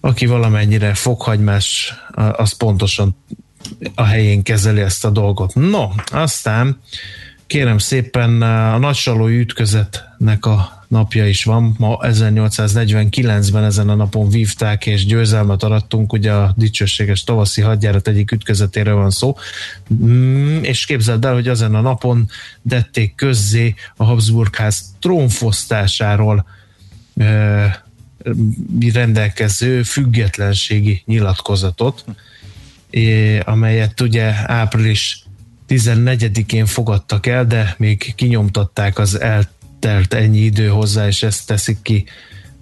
aki 0.00 0.26
valamennyire 0.26 0.94
fokhagymás, 0.94 1.94
az 2.14 2.52
pontosan 2.52 3.16
a 3.94 4.02
helyén 4.02 4.42
kezeli 4.42 4.80
ezt 4.80 5.04
a 5.04 5.10
dolgot. 5.10 5.54
No, 5.54 5.88
aztán 6.12 6.80
kérem 7.46 7.78
szépen 7.78 8.42
a 8.42 8.78
nagysalói 8.78 9.38
ütközetnek 9.38 10.46
a 10.46 10.83
napja 10.88 11.28
is 11.28 11.44
van. 11.44 11.74
Ma 11.78 11.98
1849-ben 12.02 13.64
ezen 13.64 13.88
a 13.88 13.94
napon 13.94 14.28
vívták 14.28 14.86
és 14.86 15.06
győzelmet 15.06 15.62
arattunk, 15.62 16.12
ugye 16.12 16.32
a 16.32 16.54
dicsőséges 16.56 17.24
tavaszi 17.24 17.60
hadjárat 17.60 18.08
egyik 18.08 18.30
ütközetéről 18.30 18.94
van 18.94 19.10
szó, 19.10 19.36
mm, 19.94 20.62
és 20.62 20.84
képzeld 20.84 21.24
el, 21.24 21.32
hogy 21.32 21.48
ezen 21.48 21.74
a 21.74 21.80
napon 21.80 22.28
dették 22.62 23.14
közzé 23.14 23.74
a 23.96 24.04
Habsburgház 24.04 24.94
trónfosztásáról 25.00 26.46
rendelkező 28.92 29.82
függetlenségi 29.82 31.02
nyilatkozatot, 31.06 32.04
amelyet 33.44 34.00
ugye 34.00 34.32
április 34.46 35.24
14-én 35.68 36.66
fogadtak 36.66 37.26
el, 37.26 37.46
de 37.46 37.74
még 37.78 38.14
kinyomtatták 38.14 38.98
az 38.98 39.20
eltelt 39.84 40.14
ennyi 40.14 40.38
idő 40.38 40.68
hozzá, 40.68 41.06
és 41.06 41.22
ezt 41.22 41.46
teszik 41.46 41.78
ki 41.82 42.04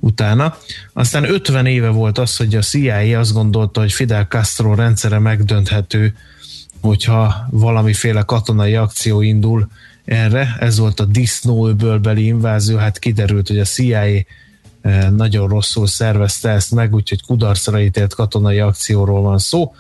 utána. 0.01 0.57
Aztán 0.93 1.25
50 1.25 1.67
éve 1.67 1.89
volt 1.89 2.19
az, 2.19 2.37
hogy 2.37 2.55
a 2.55 2.61
CIA 2.61 3.19
azt 3.19 3.33
gondolta, 3.33 3.81
hogy 3.81 3.93
Fidel 3.93 4.25
Castro 4.25 4.75
rendszere 4.75 5.19
megdönthető, 5.19 6.15
hogyha 6.81 7.47
valamiféle 7.51 8.23
katonai 8.23 8.75
akció 8.75 9.21
indul 9.21 9.69
erre. 10.05 10.57
Ez 10.61 10.79
volt 10.79 11.01
a 11.01 11.05
disznóöbölbeli 11.05 12.25
invázió, 12.25 12.77
hát 12.77 12.99
kiderült, 12.99 13.49
hogy 13.49 13.59
a 13.59 13.65
CIA 13.65 14.01
eh, 14.01 14.25
nagyon 15.11 15.49
rosszul 15.49 15.87
szervezte 15.87 16.51
ezt 16.51 16.71
meg, 16.71 16.95
úgyhogy 16.95 17.23
kudarcra 17.23 17.81
ítélt 17.81 18.15
katonai 18.15 18.59
akcióról 18.59 19.23
van 19.23 19.39
szó. 19.39 19.73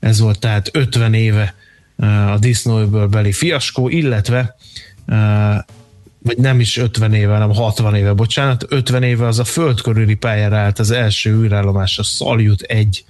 Ez 0.00 0.20
volt 0.20 0.38
tehát 0.38 0.68
50 0.72 1.14
éve 1.14 1.54
uh, 1.96 2.32
a 2.32 2.38
disznóöböl 2.38 3.06
beli 3.06 3.32
fiaskó, 3.32 3.88
illetve 3.88 4.56
uh, 5.06 5.56
vagy 6.28 6.38
nem 6.38 6.60
is 6.60 6.76
50 6.76 7.14
éve, 7.14 7.32
hanem 7.32 7.54
60 7.54 7.94
éve, 7.94 8.12
bocsánat, 8.12 8.64
50 8.68 9.02
éve 9.02 9.26
az 9.26 9.38
a 9.38 9.44
földkörüli 9.44 10.14
pályára 10.14 10.56
állt 10.56 10.78
az 10.78 10.90
első 10.90 11.42
űrállomás, 11.42 11.98
a 11.98 12.02
Salyut 12.02 12.60
egy 12.60 13.04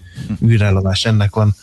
űrállomás, 0.47 1.05
ennek 1.05 1.35
van 1.35 1.55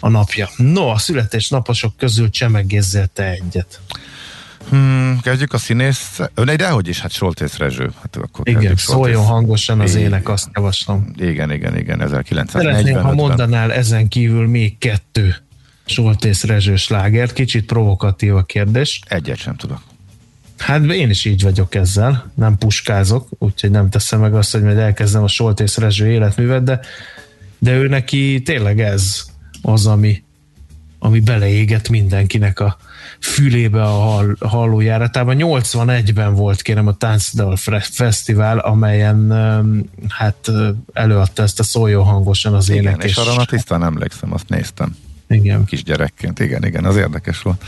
a 0.00 0.08
napja. 0.08 0.48
No, 0.56 0.88
a 0.88 0.98
születésnaposok 0.98 1.96
közül 1.96 2.30
csemegézzél 2.30 3.06
te 3.06 3.30
egyet. 3.30 3.80
Hmm, 4.68 5.20
kezdjük 5.22 5.52
a 5.52 5.58
színész. 5.58 6.20
Ön 6.34 6.48
egy 6.48 6.62
hogy 6.62 6.88
is, 6.88 7.00
hát 7.00 7.12
Soltész 7.12 7.56
Rezső. 7.56 7.90
Hát 8.00 8.16
akkor 8.16 8.48
igen, 8.48 8.76
szóljon 8.76 9.24
hangosan 9.24 9.80
az 9.80 9.94
ének, 9.94 10.28
azt 10.28 10.48
javaslom. 10.54 11.12
Igen, 11.16 11.52
igen, 11.52 11.76
igen, 11.76 12.02
1940 12.02 12.46
Szeretném, 12.46 13.02
ha 13.02 13.14
mondanál 13.14 13.72
ezen 13.72 14.08
kívül 14.08 14.46
még 14.46 14.78
kettő 14.78 15.36
Soltész 15.84 16.44
Rezső 16.44 16.76
slágert. 16.76 17.32
Kicsit 17.32 17.66
provokatív 17.66 18.36
a 18.36 18.42
kérdés. 18.42 19.00
Egyet 19.06 19.36
sem 19.36 19.56
tudok. 19.56 19.87
Hát 20.58 20.84
én 20.84 21.10
is 21.10 21.24
így 21.24 21.42
vagyok 21.42 21.74
ezzel, 21.74 22.30
nem 22.34 22.58
puskázok, 22.58 23.28
úgyhogy 23.38 23.70
nem 23.70 23.90
teszem 23.90 24.20
meg 24.20 24.34
azt, 24.34 24.52
hogy 24.52 24.62
majd 24.62 24.76
elkezdem 24.78 25.22
a 25.22 25.28
Soltész 25.28 25.76
Rezső 25.76 26.10
életművet, 26.10 26.62
de, 26.62 26.80
de 27.58 27.72
ő 27.72 27.88
neki 27.88 28.42
tényleg 28.42 28.80
ez 28.80 29.24
az, 29.62 29.86
ami, 29.86 30.22
ami 30.98 31.20
beleégett 31.20 31.88
mindenkinek 31.88 32.60
a, 32.60 32.78
fülébe 33.20 33.82
a 33.82 33.86
hall, 33.86 34.36
hallójáratában. 34.40 35.36
81-ben 35.38 36.34
volt 36.34 36.62
kérem 36.62 36.86
a 36.86 36.96
Táncdal 36.96 37.56
Fesztivál, 37.80 38.58
amelyen 38.58 39.32
hát 40.08 40.50
előadta 40.92 41.42
ezt 41.42 41.60
a 41.60 41.62
szóljon 41.62 42.04
hangosan 42.04 42.54
az 42.54 42.68
igen, 42.68 42.82
ének. 42.82 43.04
és 43.04 43.16
arra 43.16 43.44
tisztán 43.44 43.84
emlékszem, 43.84 44.32
azt 44.32 44.48
néztem. 44.48 44.96
Igen. 45.28 45.64
Kisgyerekként, 45.64 46.40
igen, 46.40 46.64
igen, 46.64 46.84
az 46.84 46.96
érdekes 46.96 47.42
volt. 47.42 47.64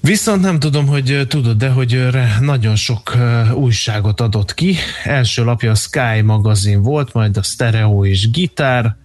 Viszont 0.00 0.40
nem 0.40 0.58
tudom, 0.58 0.86
hogy 0.86 1.24
tudod, 1.28 1.56
de 1.56 1.68
hogy 1.68 2.06
nagyon 2.40 2.76
sok 2.76 3.16
újságot 3.54 4.20
adott 4.20 4.54
ki. 4.54 4.76
Első 5.04 5.44
lapja 5.44 5.70
a 5.70 5.74
Sky 5.74 6.20
magazin 6.24 6.82
volt, 6.82 7.12
majd 7.12 7.36
a 7.36 7.42
Stereo 7.42 8.04
és 8.04 8.30
Gitár, 8.30 8.96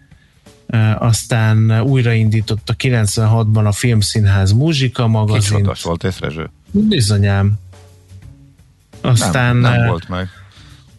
aztán 0.97 1.81
újraindította 1.81 2.75
96-ban 2.77 3.65
a 3.65 3.71
Filmszínház 3.71 4.51
Muzsika 4.51 5.07
magazin. 5.07 5.57
Kicsodas 5.57 5.83
volt 5.83 6.03
észrezső. 6.03 6.49
Bizonyám. 6.71 7.53
Aztán 9.01 9.55
nem, 9.55 9.71
nem 9.71 9.87
volt 9.87 10.09
meg. 10.09 10.29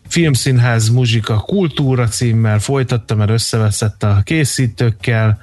Filmszínház 0.08 0.88
Muzsika 0.88 1.36
Kultúra 1.36 2.08
címmel 2.08 2.58
folytatta, 2.58 3.14
mert 3.14 3.30
összeveszett 3.30 4.02
a 4.02 4.20
készítőkkel, 4.24 5.38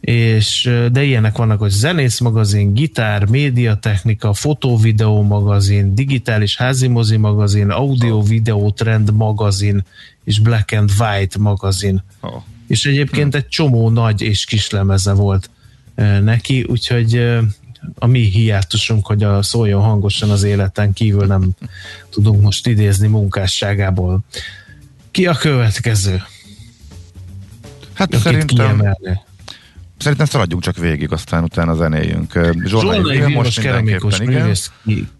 és 0.00 0.70
de 0.92 1.02
ilyenek 1.02 1.36
vannak, 1.36 1.58
hogy 1.58 1.70
zenész 1.70 2.20
magazin, 2.20 2.74
gitár, 2.74 3.26
médiatechnika, 3.26 4.32
fotóvideó 4.32 5.22
magazin, 5.22 5.94
digitális 5.94 6.56
házimozi 6.56 7.16
magazin, 7.16 7.70
audio-videó 7.70 8.70
trend 8.70 9.12
magazin, 9.12 9.84
és 10.24 10.38
black 10.38 10.72
and 10.72 10.90
white 10.98 11.38
magazin. 11.38 12.02
Oh 12.20 12.42
és 12.70 12.86
egyébként 12.86 13.34
egy 13.34 13.48
csomó 13.48 13.90
nagy 13.90 14.20
és 14.20 14.44
kis 14.44 14.70
lemeze 14.70 15.12
volt 15.12 15.50
neki, 16.22 16.62
úgyhogy 16.62 17.38
a 17.94 18.06
mi 18.06 18.20
hiátusunk, 18.20 19.06
hogy 19.06 19.22
a 19.22 19.42
szóljon 19.42 19.82
hangosan 19.82 20.30
az 20.30 20.42
életen 20.42 20.92
kívül 20.92 21.26
nem 21.26 21.50
tudunk 22.10 22.42
most 22.42 22.66
idézni 22.66 23.08
munkásságából. 23.08 24.20
Ki 25.10 25.26
a 25.26 25.34
következő? 25.34 26.22
Hát 27.92 28.08
Akit 28.08 28.20
szerintem... 28.20 28.66
Kiemelni? 28.66 29.20
Szerintem 30.00 30.26
szaladjunk 30.26 30.62
csak 30.62 30.76
végig, 30.76 31.12
aztán 31.12 31.42
utána 31.42 31.74
zenéljünk. 31.74 32.38
Zsolnai, 32.64 33.34
most 33.34 33.60
keramikus 33.60 34.18
művész 34.18 34.70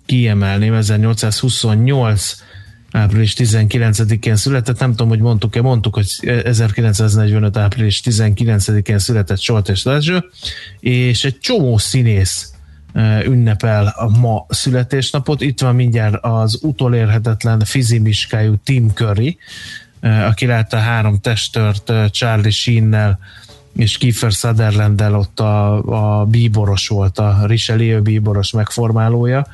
kiemelném, 0.06 0.74
1828 0.74 2.36
április 2.92 3.34
19-én 3.36 4.36
született, 4.36 4.78
nem 4.78 4.90
tudom, 4.90 5.08
hogy 5.08 5.20
mondtuk-e, 5.20 5.62
mondtuk, 5.62 5.94
hogy 5.94 6.06
1945. 6.44 7.56
április 7.56 8.00
19-én 8.04 8.98
született 8.98 9.40
Soltes 9.40 9.82
Lezső, 9.82 10.24
és 10.80 11.24
egy 11.24 11.38
csomó 11.38 11.78
színész 11.78 12.52
ünnepel 13.24 13.94
a 13.96 14.18
ma 14.18 14.46
születésnapot. 14.48 15.40
Itt 15.40 15.60
van 15.60 15.74
mindjárt 15.74 16.24
az 16.24 16.58
utolérhetetlen 16.62 17.60
fizimiskájú 17.64 18.54
Tim 18.64 18.90
Curry, 18.94 19.38
aki 20.00 20.46
látta 20.46 20.76
három 20.76 21.18
testört 21.18 21.92
Charlie 22.10 22.50
Sheen-nel, 22.50 23.18
és 23.80 23.98
Kiefer 23.98 24.32
sutherland 24.32 25.00
ott 25.00 25.40
a, 25.40 26.20
a 26.20 26.24
bíboros 26.24 26.88
volt, 26.88 27.18
a 27.18 27.46
Richelieu 27.46 28.02
bíboros 28.02 28.50
megformálója, 28.50 29.46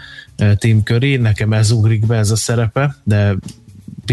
Tim 0.58 0.82
Curry, 0.82 1.16
nekem 1.16 1.52
ez 1.52 1.70
ugrik 1.70 2.06
be 2.06 2.16
ez 2.16 2.30
a 2.30 2.36
szerepe, 2.36 2.96
de 3.04 3.36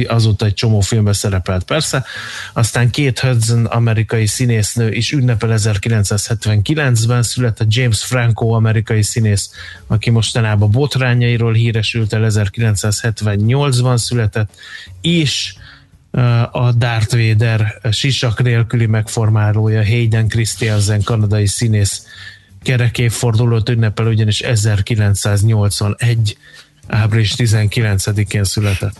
azóta 0.07 0.45
egy 0.45 0.53
csomó 0.53 0.79
filmben 0.79 1.13
szerepelt 1.13 1.63
persze. 1.63 2.05
Aztán 2.53 2.89
két 2.89 3.19
Hudson 3.19 3.65
amerikai 3.65 4.25
színésznő 4.25 4.91
is 4.91 5.11
ünnepel 5.11 5.49
1979-ben 5.53 7.23
született 7.23 7.73
James 7.73 8.03
Franco 8.03 8.49
amerikai 8.49 9.03
színész, 9.03 9.51
aki 9.87 10.09
mostanában 10.09 10.71
botrányairól 10.71 11.53
híresült 11.53 12.13
el 12.13 12.25
1978-ban 12.29 13.97
született, 13.97 14.49
és 15.01 15.55
a 16.51 16.71
Darth 16.71 17.15
Vader 17.15 17.79
sisak 17.91 18.43
nélküli 18.43 18.85
megformálója 18.85 19.85
Hayden 19.85 20.27
Christensen 20.27 21.03
kanadai 21.03 21.47
színész 21.47 22.05
kerekéfordulót 22.61 23.69
ünnepel, 23.69 24.07
ugyanis 24.07 24.39
1981 24.39 26.37
április 26.87 27.33
19-én 27.37 28.43
született. 28.43 28.99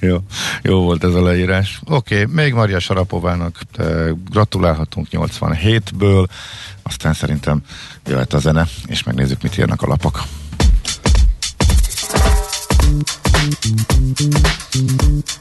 jó, 0.00 0.18
jó 0.62 0.82
volt 0.82 1.04
ez 1.04 1.14
a 1.14 1.22
leírás. 1.22 1.80
Oké, 1.84 2.20
okay, 2.20 2.34
még 2.34 2.52
Maria 2.52 2.78
Sarapovának 2.78 3.60
gratulálhatunk 4.30 5.06
87-ből, 5.10 6.26
aztán 6.82 7.12
szerintem 7.12 7.62
jöhet 8.06 8.32
a 8.32 8.38
zene, 8.38 8.66
és 8.86 9.02
megnézzük, 9.02 9.42
mit 9.42 9.58
írnak 9.58 9.82
a 9.82 9.86
lapok. 9.86 10.22
Mikor 13.44 13.74
jön 13.74 15.34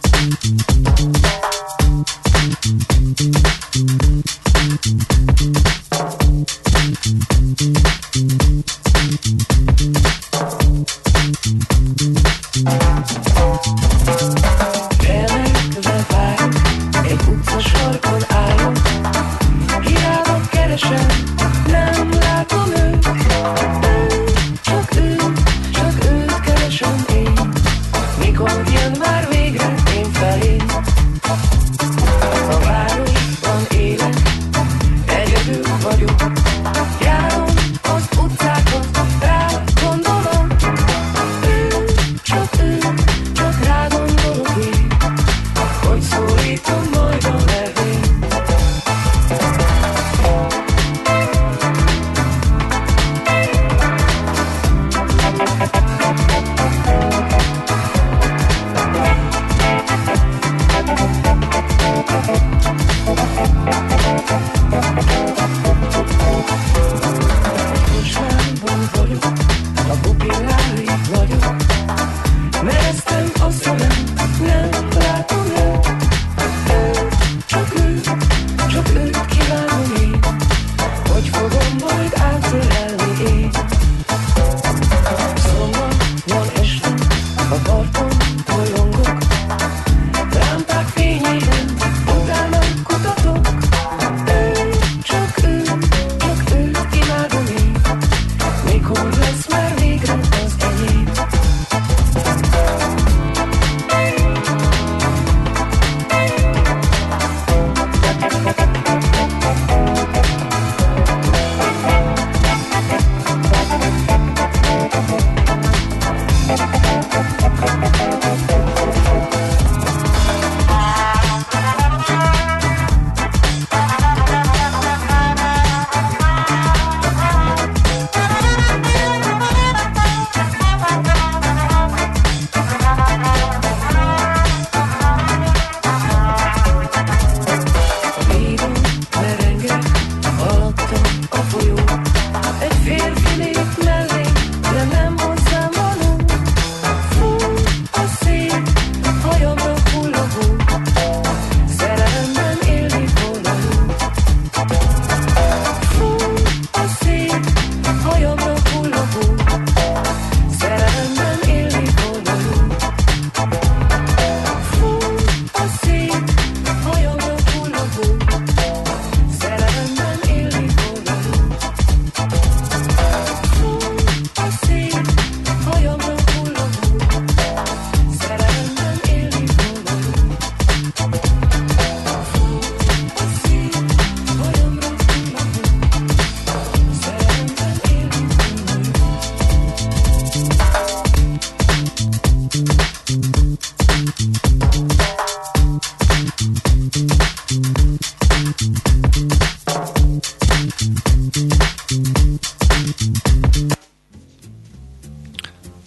már 28.40 28.73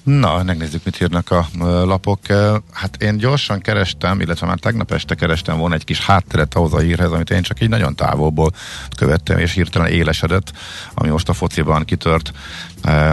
Na, 0.07 0.43
megnézzük, 0.43 0.85
mit 0.85 1.01
írnak 1.01 1.31
a 1.31 1.47
lapok. 1.85 2.21
Hát 2.73 3.03
én 3.03 3.17
gyorsan 3.17 3.61
kerestem, 3.61 4.21
illetve 4.21 4.47
már 4.47 4.59
tegnap 4.59 4.93
este 4.93 5.15
kerestem 5.15 5.59
volna 5.59 5.75
egy 5.75 5.85
kis 5.85 6.05
hátteret 6.05 6.55
ahhoz 6.55 6.73
a 6.73 6.79
hírhez, 6.79 7.13
amit 7.13 7.31
én 7.31 7.43
csak 7.43 7.61
így 7.61 7.69
nagyon 7.69 7.95
távolból 7.95 8.53
követtem, 8.97 9.39
és 9.39 9.53
hirtelen 9.53 9.89
élesedett, 9.89 10.53
ami 10.95 11.09
most 11.09 11.29
a 11.29 11.33
fociban 11.33 11.85
kitört 11.85 12.33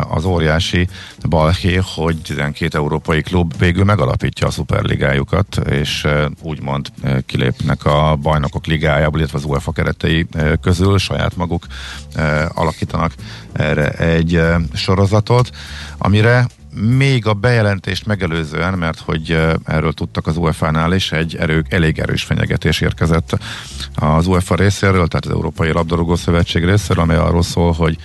az 0.09 0.25
óriási 0.25 0.87
balhé, 1.29 1.79
hogy 1.95 2.21
12 2.21 2.77
európai 2.77 3.21
klub 3.21 3.57
végül 3.57 3.83
megalapítja 3.83 4.47
a 4.47 4.51
szuperligájukat, 4.51 5.61
és 5.69 6.07
úgymond 6.41 6.87
kilépnek 7.25 7.85
a 7.85 8.15
bajnokok 8.21 8.65
ligájából, 8.65 9.19
illetve 9.19 9.37
az 9.37 9.45
UEFA 9.45 9.71
keretei 9.71 10.27
közül, 10.61 10.97
saját 10.97 11.35
maguk 11.35 11.65
alakítanak 12.53 13.13
erre 13.53 13.89
egy 13.89 14.41
sorozatot, 14.73 15.49
amire 15.97 16.47
még 16.73 17.25
a 17.25 17.33
bejelentést 17.33 18.05
megelőzően, 18.05 18.73
mert 18.73 18.99
hogy 18.99 19.37
erről 19.65 19.93
tudtak 19.93 20.27
az 20.27 20.37
UEFA-nál 20.37 20.93
is, 20.93 21.11
egy 21.11 21.35
erő, 21.35 21.65
elég 21.69 21.99
erős 21.99 22.23
fenyegetés 22.23 22.81
érkezett 22.81 23.37
az 23.95 24.27
UEFA 24.27 24.55
részéről, 24.55 25.07
tehát 25.07 25.25
az 25.25 25.31
Európai 25.31 25.71
Labdarúgó 25.71 26.15
Szövetség 26.15 26.65
részéről, 26.65 27.03
amely 27.03 27.17
arról 27.17 27.43
szól, 27.43 27.71
hogy 27.71 27.97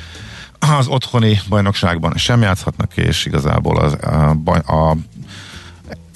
az 0.58 0.86
otthoni 0.86 1.40
bajnokságban 1.48 2.12
sem 2.16 2.42
játszhatnak, 2.42 2.96
és 2.96 3.24
igazából 3.24 3.78
az, 3.78 3.92
a, 3.92 4.36
a, 4.72 4.96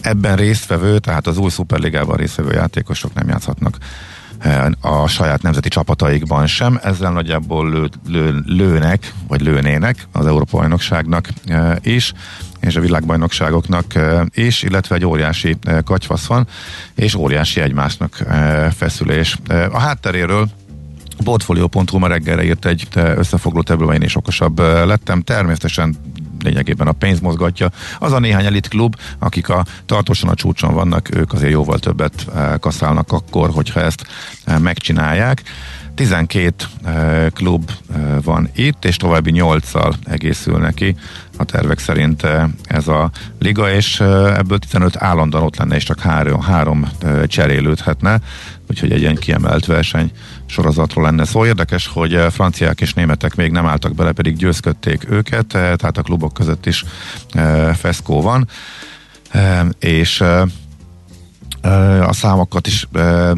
ebben 0.01 0.37
résztvevő, 0.37 0.99
tehát 0.99 1.27
az 1.27 1.38
új 1.38 1.51
szuperligában 1.51 2.17
résztvevő 2.17 2.53
játékosok 2.53 3.15
nem 3.15 3.29
játszhatnak 3.29 3.77
a 4.81 5.07
saját 5.07 5.42
nemzeti 5.42 5.68
csapataikban 5.68 6.46
sem. 6.46 6.81
Ezzel 6.83 7.12
nagyjából 7.12 7.70
lő, 7.70 7.88
lő, 8.09 8.42
lőnek, 8.46 9.12
vagy 9.28 9.40
lőnének 9.40 10.07
az 10.12 10.26
Európa 10.26 10.59
bajnokságnak 10.59 11.28
is 11.81 12.12
és 12.61 12.76
a 12.76 12.81
világbajnokságoknak 12.81 13.85
is, 14.35 14.62
illetve 14.62 14.94
egy 14.94 15.05
óriási 15.05 15.57
katyvasz 15.85 16.26
van, 16.26 16.46
és 16.94 17.14
óriási 17.14 17.61
egymásnak 17.61 18.24
feszülés. 18.76 19.38
A 19.70 19.78
hátteréről 19.78 20.48
Portfolio.hu 21.24 21.98
ma 21.98 22.07
reggelre 22.07 22.44
írt 22.44 22.66
egy 22.66 22.88
összefoglalót, 22.94 23.70
ebből 23.70 23.92
én 23.92 24.02
is 24.02 24.16
okosabb 24.16 24.59
lettem. 24.61 25.20
Természetesen 25.20 25.96
lényegében 26.42 26.87
a 26.87 26.92
pénz 26.92 27.20
mozgatja. 27.20 27.70
Az 27.98 28.12
a 28.12 28.18
néhány 28.18 28.44
elit 28.44 28.68
klub, 28.68 28.96
akik 29.18 29.48
a 29.48 29.64
tartósan 29.87 30.31
a 30.31 30.35
csúcson 30.35 30.74
vannak, 30.74 31.14
ők 31.14 31.33
azért 31.33 31.52
jóval 31.52 31.78
többet 31.78 32.26
kaszálnak 32.61 33.12
akkor, 33.12 33.50
hogyha 33.50 33.81
ezt 33.81 34.07
megcsinálják. 34.61 35.42
12 35.94 36.55
klub 37.33 37.70
van 38.22 38.48
itt, 38.55 38.85
és 38.85 38.96
további 38.96 39.33
8-szal 39.35 39.94
egészül 40.05 40.59
neki 40.59 40.96
a 41.37 41.44
tervek 41.44 41.78
szerint 41.78 42.26
ez 42.64 42.88
a 42.88 43.11
liga, 43.38 43.70
és 43.72 44.00
ebből 44.37 44.59
15 44.59 44.96
állandóan 45.02 45.44
ott 45.44 45.57
lenne, 45.57 45.76
és 45.76 45.85
csak 45.85 46.00
három, 46.00 46.40
három 46.40 46.88
cserélődhetne, 47.26 48.20
úgyhogy 48.70 48.92
egy 48.92 49.00
ilyen 49.00 49.16
kiemelt 49.16 49.66
verseny 49.66 50.11
sorozatról 50.53 51.05
lenne 51.05 51.25
szó. 51.25 51.47
Érdekes, 51.47 51.87
hogy 51.87 52.19
franciák 52.31 52.81
és 52.81 52.95
németek 52.95 53.35
még 53.35 53.51
nem 53.51 53.67
álltak 53.67 53.95
bele, 53.95 54.12
pedig 54.12 54.37
győzködték 54.37 55.11
őket, 55.11 55.47
tehát 55.47 55.99
a 55.99 56.03
klubok 56.03 56.33
között 56.33 56.67
is 56.67 56.85
feszkó 57.75 58.21
van, 58.21 58.49
és 59.79 60.25
a 62.07 62.12
számokat 62.12 62.66
is 62.66 62.88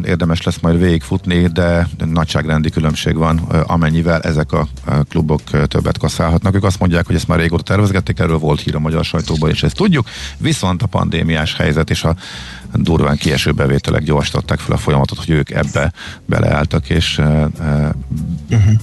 érdemes 0.03 0.41
lesz 0.41 0.59
majd 0.61 0.79
végigfutni, 0.79 1.47
de 1.47 1.87
nagyságrendi 2.05 2.69
különbség 2.69 3.15
van, 3.15 3.37
amennyivel 3.67 4.21
ezek 4.21 4.51
a 4.51 4.67
klubok 5.09 5.41
többet 5.67 5.97
kaszálhatnak. 5.97 6.55
Ők 6.55 6.63
azt 6.63 6.79
mondják, 6.79 7.05
hogy 7.05 7.15
ezt 7.15 7.27
már 7.27 7.39
régóta 7.39 7.63
tervezgették, 7.63 8.19
erről 8.19 8.37
volt 8.37 8.61
hír 8.61 8.75
a 8.75 8.79
magyar 8.79 9.05
sajtóban, 9.05 9.49
és 9.49 9.63
ezt 9.63 9.75
tudjuk, 9.75 10.07
viszont 10.37 10.81
a 10.81 10.87
pandémiás 10.87 11.55
helyzet 11.55 11.89
és 11.89 12.03
a 12.03 12.15
durván 12.73 13.17
kieső 13.17 13.51
bevételek 13.51 14.03
gyorsították 14.03 14.59
fel 14.59 14.75
a 14.75 14.79
folyamatot, 14.79 15.17
hogy 15.17 15.29
ők 15.29 15.49
ebbe 15.49 15.93
beleálltak, 16.25 16.89
és 16.89 17.17
uh-huh 17.17 18.75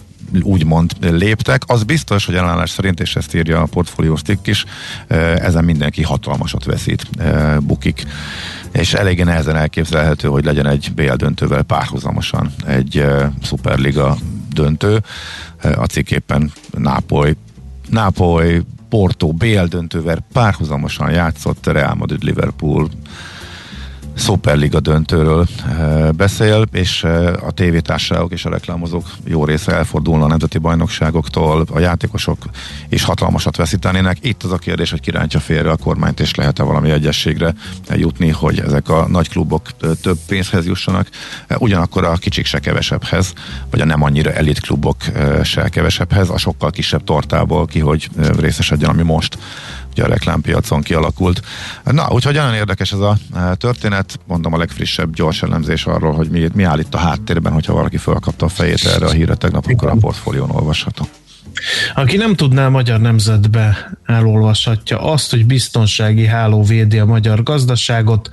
úgymond 0.42 0.92
léptek. 1.00 1.62
Az 1.66 1.83
biztos, 1.83 2.26
hogy 2.26 2.35
ellenállás 2.35 2.70
szerint, 2.70 3.00
és 3.00 3.16
ezt 3.16 3.35
írja 3.35 3.61
a 3.61 3.66
portfóliós 3.66 4.22
cikk 4.22 4.46
is, 4.46 4.64
ezen 5.37 5.64
mindenki 5.64 6.02
hatalmasat 6.02 6.64
veszít, 6.64 7.11
bukik 7.61 8.05
és 8.72 8.94
eléggé 8.94 9.22
nehezen 9.22 9.56
elképzelhető, 9.56 10.28
hogy 10.28 10.44
legyen 10.44 10.66
egy 10.66 10.92
BL 10.94 11.12
döntővel 11.12 11.62
párhuzamosan 11.62 12.52
egy 12.66 12.98
uh, 12.98 13.24
szuperliga 13.42 14.16
döntő. 14.52 15.02
Uh, 15.64 15.82
a 15.82 15.87
cikk 15.87 16.11
éppen 16.11 16.52
Nápoly, 16.78 17.37
Nápoly 17.88 18.62
Porto 18.88 19.32
BL 19.32 19.64
döntővel 19.64 20.26
párhuzamosan 20.32 21.11
játszott 21.11 21.66
Real 21.66 21.94
Madrid 21.94 22.22
Liverpool 22.22 22.88
Superliga 24.14 24.81
döntőről 24.81 25.46
beszél, 26.16 26.64
és 26.72 27.05
a 27.46 27.51
tévétársaságok 27.51 28.33
és 28.33 28.44
a 28.44 28.51
reklámozók 28.51 29.05
jó 29.25 29.44
része 29.44 29.72
elfordulna 29.72 30.25
a 30.25 30.29
nemzeti 30.29 30.59
bajnokságoktól, 30.59 31.66
a 31.72 31.79
játékosok 31.79 32.38
is 32.88 33.03
hatalmasat 33.05 33.57
veszítenének. 33.57 34.16
Itt 34.20 34.42
az 34.42 34.53
a 34.53 34.59
kérdés, 34.59 34.90
hogy 34.90 35.01
kirántja 35.01 35.40
félre 35.40 35.70
a 35.70 35.77
kormányt, 35.77 36.20
és 36.20 36.35
lehet-e 36.35 36.62
valami 36.62 36.90
egyességre 36.90 37.55
jutni, 37.88 38.29
hogy 38.29 38.59
ezek 38.59 38.88
a 38.88 39.07
nagy 39.09 39.29
klubok 39.29 39.62
több 40.03 40.18
pénzhez 40.27 40.66
jussanak, 40.66 41.09
ugyanakkor 41.59 42.05
a 42.05 42.12
kicsik 42.12 42.46
se 42.46 42.59
kevesebbhez, 42.59 43.33
vagy 43.70 43.81
a 43.81 43.85
nem 43.85 44.03
annyira 44.03 44.33
elit 44.33 44.61
klubok 44.61 44.96
se 45.42 45.68
kevesebbhez, 45.68 46.31
a 46.31 46.38
sokkal 46.38 46.70
kisebb 46.70 47.05
tortából 47.05 47.66
ki, 47.66 47.79
hogy 47.79 48.09
részesedjen, 48.38 48.90
ami 48.90 49.03
most 49.03 49.38
ugye 49.92 50.05
a 50.05 50.07
reklámpiacon 50.07 50.83
kialakult. 50.83 51.42
Na, 51.85 52.09
úgyhogy 52.11 52.35
nagyon 52.35 52.55
érdekes 52.55 52.92
ez 52.92 52.98
a 52.98 53.16
e, 53.35 53.55
történet, 53.55 54.18
mondom 54.26 54.52
a 54.52 54.59
legfrissebb 54.59 55.14
gyors 55.14 55.42
elemzés 55.42 55.85
arról, 55.85 56.12
hogy 56.12 56.31
mi, 56.31 56.48
mi 56.55 56.62
áll 56.62 56.78
itt 56.78 56.94
a 56.94 56.98
háttérben, 56.98 57.52
hogyha 57.52 57.72
valaki 57.72 57.96
felkapta 57.96 58.46
a 58.46 58.48
fejét 58.48 58.85
erre 58.85 59.07
a 59.07 59.11
hírre 59.11 59.35
tegnap, 59.35 59.66
akkor 59.66 59.88
a 59.88 59.94
portfólión 60.00 60.50
olvasható. 60.50 61.09
Aki 61.94 62.16
nem 62.16 62.35
tudná 62.35 62.66
a 62.66 62.70
magyar 62.70 63.00
nemzetbe 63.00 63.90
elolvashatja 64.07 65.00
azt, 65.00 65.31
hogy 65.31 65.46
biztonsági 65.46 66.26
háló 66.26 66.62
védi 66.62 66.98
a 66.98 67.05
magyar 67.05 67.42
gazdaságot, 67.42 68.31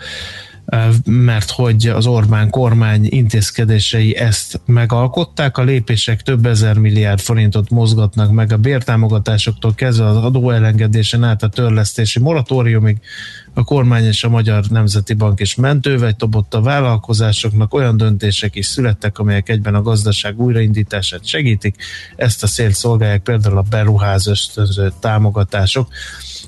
mert 1.05 1.51
hogy 1.51 1.87
az 1.87 2.05
Orbán 2.05 2.49
kormány 2.49 3.07
intézkedései 3.09 4.15
ezt 4.15 4.61
megalkották, 4.65 5.57
a 5.57 5.63
lépések 5.63 6.21
több 6.21 6.45
ezer 6.45 6.77
milliárd 6.77 7.19
forintot 7.19 7.69
mozgatnak 7.69 8.31
meg 8.31 8.51
a 8.51 8.57
bértámogatásoktól 8.57 9.73
kezdve 9.73 10.05
az 10.05 10.17
adóelengedésen 10.17 11.23
át 11.23 11.43
a 11.43 11.47
törlesztési 11.47 12.19
moratóriumig, 12.19 12.97
a 13.53 13.63
kormány 13.63 14.05
és 14.05 14.23
a 14.23 14.29
Magyar 14.29 14.63
Nemzeti 14.69 15.13
Bank 15.13 15.39
is 15.39 15.55
mentővegy 15.55 16.15
dobott 16.15 16.53
a 16.53 16.61
vállalkozásoknak, 16.61 17.73
olyan 17.73 17.97
döntések 17.97 18.55
is 18.55 18.65
születtek, 18.65 19.19
amelyek 19.19 19.49
egyben 19.49 19.75
a 19.75 19.81
gazdaság 19.81 20.39
újraindítását 20.39 21.25
segítik. 21.25 21.75
Ezt 22.15 22.43
a 22.43 22.47
szélt 22.47 22.75
szolgálják 22.75 23.21
például 23.21 23.57
a 23.57 23.65
beruház 23.69 24.51
támogatások. 24.99 25.87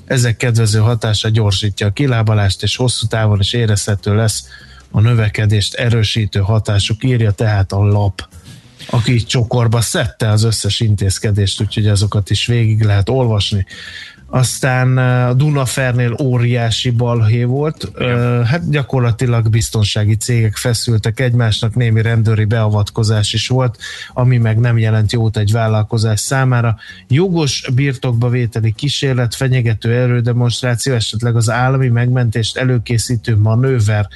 Ezek 0.04 0.36
kedvező 0.36 0.78
hatása 0.78 1.28
gyorsítja 1.28 1.86
a 1.86 1.90
kilábalást, 1.90 2.62
és 2.62 2.76
hosszú 2.76 3.06
távon 3.06 3.40
is 3.40 3.52
érezhető 3.52 4.14
lesz 4.14 4.44
a 4.90 5.00
növekedést 5.00 5.74
erősítő 5.74 6.40
hatásuk, 6.40 7.04
írja 7.04 7.30
tehát 7.30 7.72
a 7.72 7.84
lap 7.84 8.28
aki 8.86 9.16
csokorba 9.16 9.80
szedte 9.80 10.28
az 10.28 10.42
összes 10.42 10.80
intézkedést, 10.80 11.60
úgyhogy 11.60 11.86
azokat 11.86 12.30
is 12.30 12.46
végig 12.46 12.82
lehet 12.82 13.08
olvasni 13.08 13.66
aztán 14.34 14.98
a 14.98 15.32
Dunafernél 15.32 16.16
óriási 16.22 16.90
balhé 16.90 17.44
volt, 17.44 17.92
Igen. 17.98 18.44
hát 18.44 18.70
gyakorlatilag 18.70 19.50
biztonsági 19.50 20.16
cégek 20.16 20.56
feszültek 20.56 21.20
egymásnak, 21.20 21.74
némi 21.74 22.02
rendőri 22.02 22.44
beavatkozás 22.44 23.32
is 23.32 23.48
volt, 23.48 23.78
ami 24.12 24.38
meg 24.38 24.58
nem 24.58 24.78
jelent 24.78 25.12
jót 25.12 25.36
egy 25.36 25.52
vállalkozás 25.52 26.20
számára. 26.20 26.76
Jogos 27.08 27.70
birtokba 27.74 28.28
vételi 28.28 28.72
kísérlet, 28.72 29.34
fenyegető 29.34 29.92
erődemonstráció, 29.92 30.94
esetleg 30.94 31.36
az 31.36 31.50
állami 31.50 31.88
megmentést 31.88 32.56
előkészítő 32.56 33.36
manőver, 33.36 34.08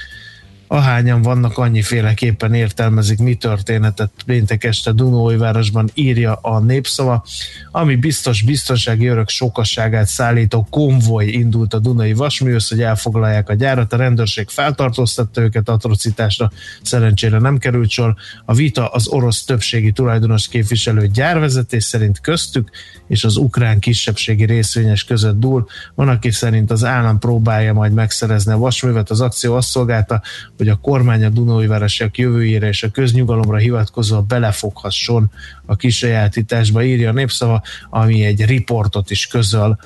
ahányan 0.66 1.22
vannak, 1.22 1.59
annyiféleképpen 1.59 2.55
értelmezik, 2.55 3.18
mi 3.18 3.35
történetet 3.35 4.11
péntek 4.26 4.64
este 4.64 4.92
Dunói-városban 4.92 5.90
írja 5.94 6.35
a 6.35 6.59
népszava, 6.59 7.24
ami 7.70 7.96
biztos 7.96 8.42
biztonsági 8.42 9.07
örök 9.07 9.29
sokasságát 9.29 10.07
szállító 10.07 10.66
konvoj 10.70 11.26
indult 11.26 11.74
a 11.74 11.79
Dunai 11.79 12.12
Vasműhöz, 12.12 12.68
hogy 12.68 12.83
elfoglalják 12.83 13.48
a 13.48 13.55
gyárat, 13.55 13.92
a 13.92 13.96
rendőrség 13.96 14.48
feltartóztatta 14.48 15.40
őket 15.40 15.68
atrocitásra, 15.68 16.50
szerencsére 16.83 17.38
nem 17.38 17.59
került 17.59 17.90
sor. 17.90 18.14
A 18.44 18.55
vita 18.55 18.88
az 18.88 19.09
orosz 19.09 19.44
többségi 19.44 19.92
tulajdonos 19.92 20.48
képviselő 20.48 21.07
gyárvezetés 21.07 21.85
szerint 21.85 22.20
köztük 22.20 22.70
és 23.09 23.24
az 23.24 23.37
ukrán 23.37 23.79
kisebbségi 23.79 24.44
részvényes 24.44 25.05
között 25.05 25.40
dúl. 25.40 25.66
Van, 25.94 26.09
aki 26.09 26.31
szerint 26.31 26.70
az 26.70 26.85
állam 26.85 27.18
próbálja 27.18 27.72
majd 27.72 27.92
megszerezni 27.92 28.52
a 28.52 28.59
vasművet, 28.59 29.11
az 29.11 29.20
akció 29.20 29.55
azt 29.55 29.68
szolgálta, 29.68 30.22
hogy 30.57 30.69
a 30.69 30.77
kormány 30.77 31.25
a 31.25 31.29
Dunói 31.29 31.66
városiak 31.66 32.19
jövőjére 32.19 32.69
és 32.69 32.83
a 32.83 32.90
köznyugalomra 32.90 33.57
hivatkozva 33.57 34.23
belefoghasson 34.23 35.31
a 35.66 35.77
kisajátításba, 35.77 36.85
írja 36.85 37.11
a 37.11 37.12
népszava, 37.12 37.62
ami 37.90 38.25
egy 38.25 38.45
riportot 38.45 39.11
is 39.11 39.27
közöl 39.27 39.79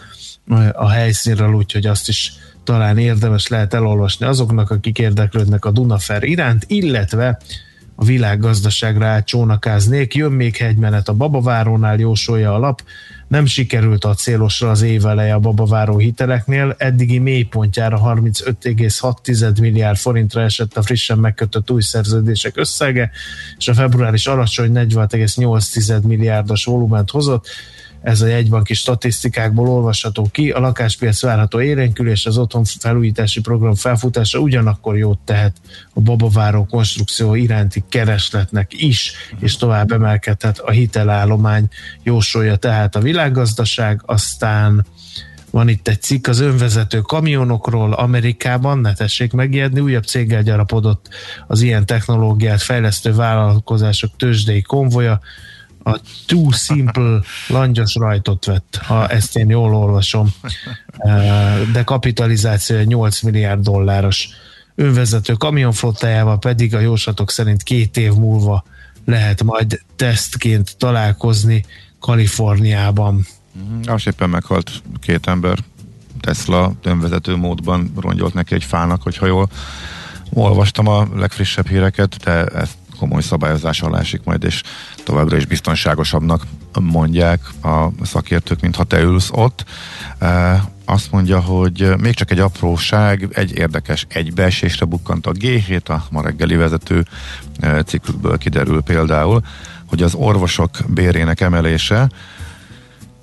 a 0.73 0.89
helyszínről, 0.89 1.53
úgyhogy 1.53 1.87
azt 1.87 2.09
is 2.09 2.33
talán 2.65 2.99
érdemes 2.99 3.49
lehet 3.49 3.75
elolvasni 3.75 4.27
azoknak, 4.27 4.71
akik 4.71 4.99
érdeklődnek 4.99 5.65
a 5.65 5.71
Dunafer 5.71 6.23
iránt, 6.23 6.65
illetve 6.67 7.39
a 7.95 8.05
világgazdaságra 8.05 9.07
átcsónakáznék. 9.07 10.15
Jön 10.15 10.33
még 10.33 10.57
hegymenet 10.57 11.09
a 11.09 11.13
Babavárónál, 11.13 11.99
jósolja 11.99 12.55
a 12.55 12.59
lap. 12.59 12.83
Nem 13.31 13.47
sikerült 13.47 14.05
a 14.05 14.15
célosra 14.15 14.71
az 14.71 14.83
év 14.83 15.07
eleje 15.07 15.35
a 15.35 15.39
Babaváró 15.39 15.99
hiteleknél. 15.99 16.75
Eddigi 16.79 17.19
mélypontjára 17.19 18.01
35,6 18.05 19.61
milliárd 19.61 19.97
forintra 19.97 20.43
esett 20.43 20.77
a 20.77 20.83
frissen 20.83 21.19
megkötött 21.19 21.71
új 21.71 21.83
szerződések 21.83 22.57
összege, 22.57 23.11
és 23.59 23.69
a 23.69 23.75
februáris 23.75 24.27
alacsony 24.27 24.73
46,8 24.75 26.03
milliárdos 26.03 26.65
volument 26.65 27.11
hozott 27.11 27.47
ez 28.03 28.21
a 28.21 28.27
jegybanki 28.27 28.75
statisztikákból 28.75 29.69
olvasható 29.69 30.29
ki. 30.33 30.51
A 30.51 30.61
lakáspiac 30.61 31.23
várható 31.23 31.61
élénkülés, 31.61 32.27
az 32.27 32.39
otthon 32.39 32.65
felújítási 32.65 33.41
program 33.41 33.75
felfutása 33.75 34.39
ugyanakkor 34.39 34.97
jót 34.97 35.19
tehet 35.25 35.57
a 35.95 36.01
babaváró 36.01 36.65
konstrukció 36.65 37.35
iránti 37.35 37.85
keresletnek 37.89 38.83
is, 38.83 39.13
és 39.39 39.57
tovább 39.57 39.93
emelkedhet 39.93 40.59
a 40.59 40.71
hitelállomány, 40.71 41.69
jósolja 42.03 42.57
tehát 42.57 42.97
a 42.97 43.01
világgazdaság, 43.01 44.03
aztán 44.07 44.87
van 45.51 45.69
itt 45.69 45.89
egy 45.89 46.03
cikk 46.03 46.27
az 46.27 46.41
önvezető 46.41 47.01
kamionokról 47.01 47.93
Amerikában, 47.93 48.79
ne 48.79 48.93
tessék 48.93 49.33
megijedni, 49.33 49.81
újabb 49.81 50.05
céggel 50.05 50.43
gyarapodott 50.43 51.09
az 51.47 51.61
ilyen 51.61 51.87
technológiát 51.87 52.63
fejlesztő 52.63 53.15
vállalkozások 53.15 54.11
tőzsdei 54.17 54.63
konvoja, 54.63 55.21
a 55.83 56.01
Too 56.27 56.51
Simple 56.51 57.21
langyos 57.49 57.95
rajtot 57.95 58.45
vett, 58.45 58.81
ha 58.83 59.07
ezt 59.07 59.37
én 59.37 59.49
jól 59.49 59.75
olvasom. 59.75 60.35
De 61.73 61.83
kapitalizációja 61.85 62.83
8 62.83 63.23
milliárd 63.23 63.63
dolláros 63.63 64.29
önvezető 64.75 65.33
kamionflottájával 65.33 66.39
pedig 66.39 66.75
a 66.75 66.81
jóslatok 66.81 67.31
szerint 67.31 67.63
két 67.63 67.97
év 67.97 68.13
múlva 68.13 68.65
lehet 69.05 69.43
majd 69.43 69.83
tesztként 69.97 70.77
találkozni 70.77 71.65
Kaliforniában. 72.01 73.27
Mhm, 73.53 73.91
azt 73.93 74.07
éppen 74.07 74.31
meghalt 74.31 74.83
két 75.01 75.27
ember 75.27 75.59
Tesla 76.21 76.73
önvezető 76.83 77.37
módban 77.37 77.93
rongyolt 78.01 78.35
neki 78.35 78.55
egy 78.55 78.65
fának, 78.65 79.03
hogyha 79.03 79.27
jól 79.27 79.49
olvastam 80.33 80.87
a 80.87 81.09
legfrissebb 81.15 81.69
híreket, 81.69 82.17
de 82.25 82.45
ezt 82.45 82.77
komoly 83.01 83.23
szabályozás 83.23 83.83
alá 83.83 83.99
esik 83.99 84.21
majd, 84.25 84.45
és 84.45 84.63
továbbra 85.05 85.37
is 85.37 85.47
biztonságosabbnak 85.47 86.47
mondják 86.81 87.41
a 87.63 87.87
szakértők, 88.03 88.61
mint 88.61 88.77
ha 88.77 88.85
te 88.85 89.01
ülsz 89.01 89.31
ott. 89.33 89.65
Azt 90.85 91.13
mondja, 91.13 91.41
hogy 91.41 91.93
még 91.99 92.15
csak 92.15 92.31
egy 92.31 92.39
apróság, 92.39 93.29
egy 93.33 93.59
érdekes 93.59 94.07
egybeesésre 94.09 94.85
bukkant 94.85 95.27
a 95.27 95.33
G7, 95.33 95.89
a 95.89 96.05
ma 96.11 96.23
reggeli 96.23 96.57
vezető 96.57 97.07
ciklusből 97.87 98.39
kiderül 98.39 98.83
például, 98.83 99.43
hogy 99.87 100.03
az 100.03 100.15
orvosok 100.15 100.71
bérének 100.87 101.41
emelése 101.41 102.11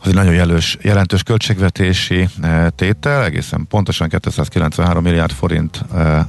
az 0.01 0.07
egy 0.07 0.13
nagyon 0.13 0.33
jelös, 0.33 0.77
jelentős 0.81 1.23
költségvetési 1.23 2.29
tétel, 2.75 3.23
egészen 3.23 3.65
pontosan 3.69 4.09
293 4.09 5.03
milliárd 5.03 5.31
forint 5.31 5.77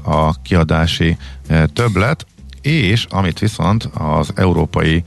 a 0.03 0.41
kiadási 0.43 1.17
többlet, 1.73 2.27
és 2.69 3.07
amit 3.11 3.39
viszont 3.39 3.89
az 3.95 4.31
Európai 4.35 5.05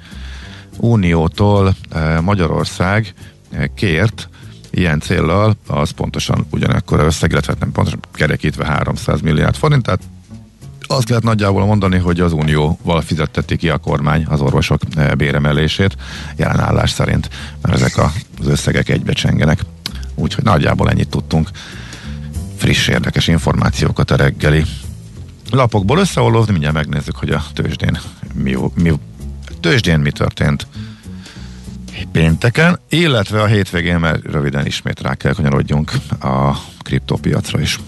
Uniótól 0.78 1.76
eh, 1.90 2.22
Magyarország 2.22 3.14
eh, 3.52 3.66
kért 3.76 4.30
ilyen 4.70 5.00
céllal, 5.00 5.56
az 5.68 5.90
pontosan 5.90 6.46
ugyanakkor 6.50 7.00
összeg, 7.00 7.32
illetve 7.32 7.56
nem 7.60 7.72
pontosan 7.72 8.00
kerekítve 8.14 8.66
300 8.66 9.22
milliárd 9.22 9.56
forint, 9.56 9.84
tehát 9.84 10.02
azt 10.88 11.10
lehet 11.10 11.24
nagyjából 11.24 11.66
mondani, 11.66 11.98
hogy 11.98 12.20
az 12.20 12.34
Unióval 12.34 13.02
fizetteti 13.02 13.58
ki 13.58 13.70
a 13.70 13.78
kormány 13.78 14.26
az 14.30 14.42
orvosok 14.42 14.82
eh, 14.96 15.12
béremelését 15.12 15.98
jelenállás 16.36 16.92
szerint, 16.92 17.30
mert 17.62 17.76
ezek 17.76 17.98
az 17.98 18.48
összegek 18.48 18.90
egybecsengenek. 18.90 19.60
Úgyhogy 20.16 20.44
nagyjából 20.44 20.90
ennyit 20.90 21.10
tudtunk 21.10 21.50
friss, 22.58 22.88
érdekes 22.88 23.28
információkat 23.28 24.12
a 24.12 24.16
reggeli 24.16 24.64
lapokból 25.52 25.98
összeolózni, 25.98 26.52
mindjárt 26.52 26.76
megnézzük, 26.76 27.16
hogy 27.16 27.30
a 27.30 27.44
tőzsdén 27.54 28.00
mi, 28.34 28.58
mi, 28.74 28.94
tőzsdén 29.60 30.00
mi 30.00 30.12
történt 30.12 30.68
pénteken, 32.12 32.80
illetve 32.90 33.42
a 33.42 33.46
hétvégén, 33.46 34.00
mert 34.00 34.24
röviden 34.24 34.66
ismét 34.66 35.02
rá 35.02 35.16
kell 35.16 35.34
kanyarodjunk 35.34 35.92
a 36.20 36.58
kriptópiacra 36.84 37.60
is. 37.60 37.80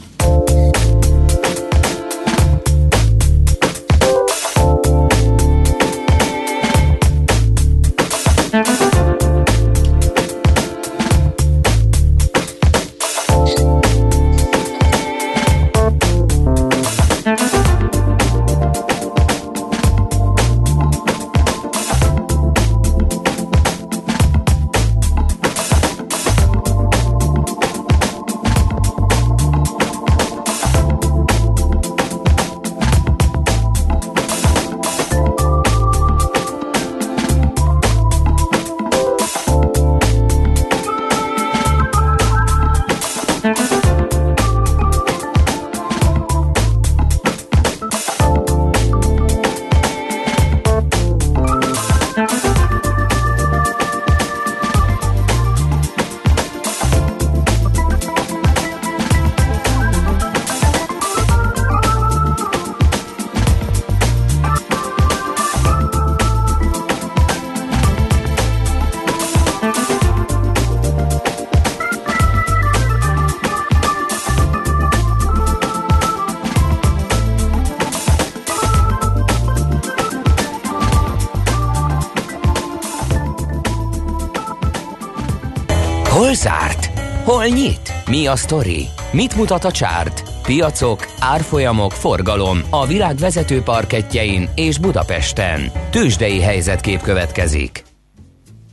Hol 87.24 87.46
nyit? 87.46 87.94
Mi 88.10 88.28
a 88.28 88.36
sztori? 88.36 88.88
Mit 89.12 89.36
mutat 89.36 89.64
a 89.64 89.72
csárt? 89.72 90.24
Piacok, 90.42 91.08
árfolyamok, 91.20 91.92
forgalom 91.92 92.60
a 92.70 92.88
világ 92.88 93.16
vezető 93.16 93.62
parketjein 93.62 94.50
és 94.56 94.78
Budapesten. 94.78 95.72
Tősdei 95.90 96.42
helyzetkép 96.42 97.02
következik. 97.02 97.84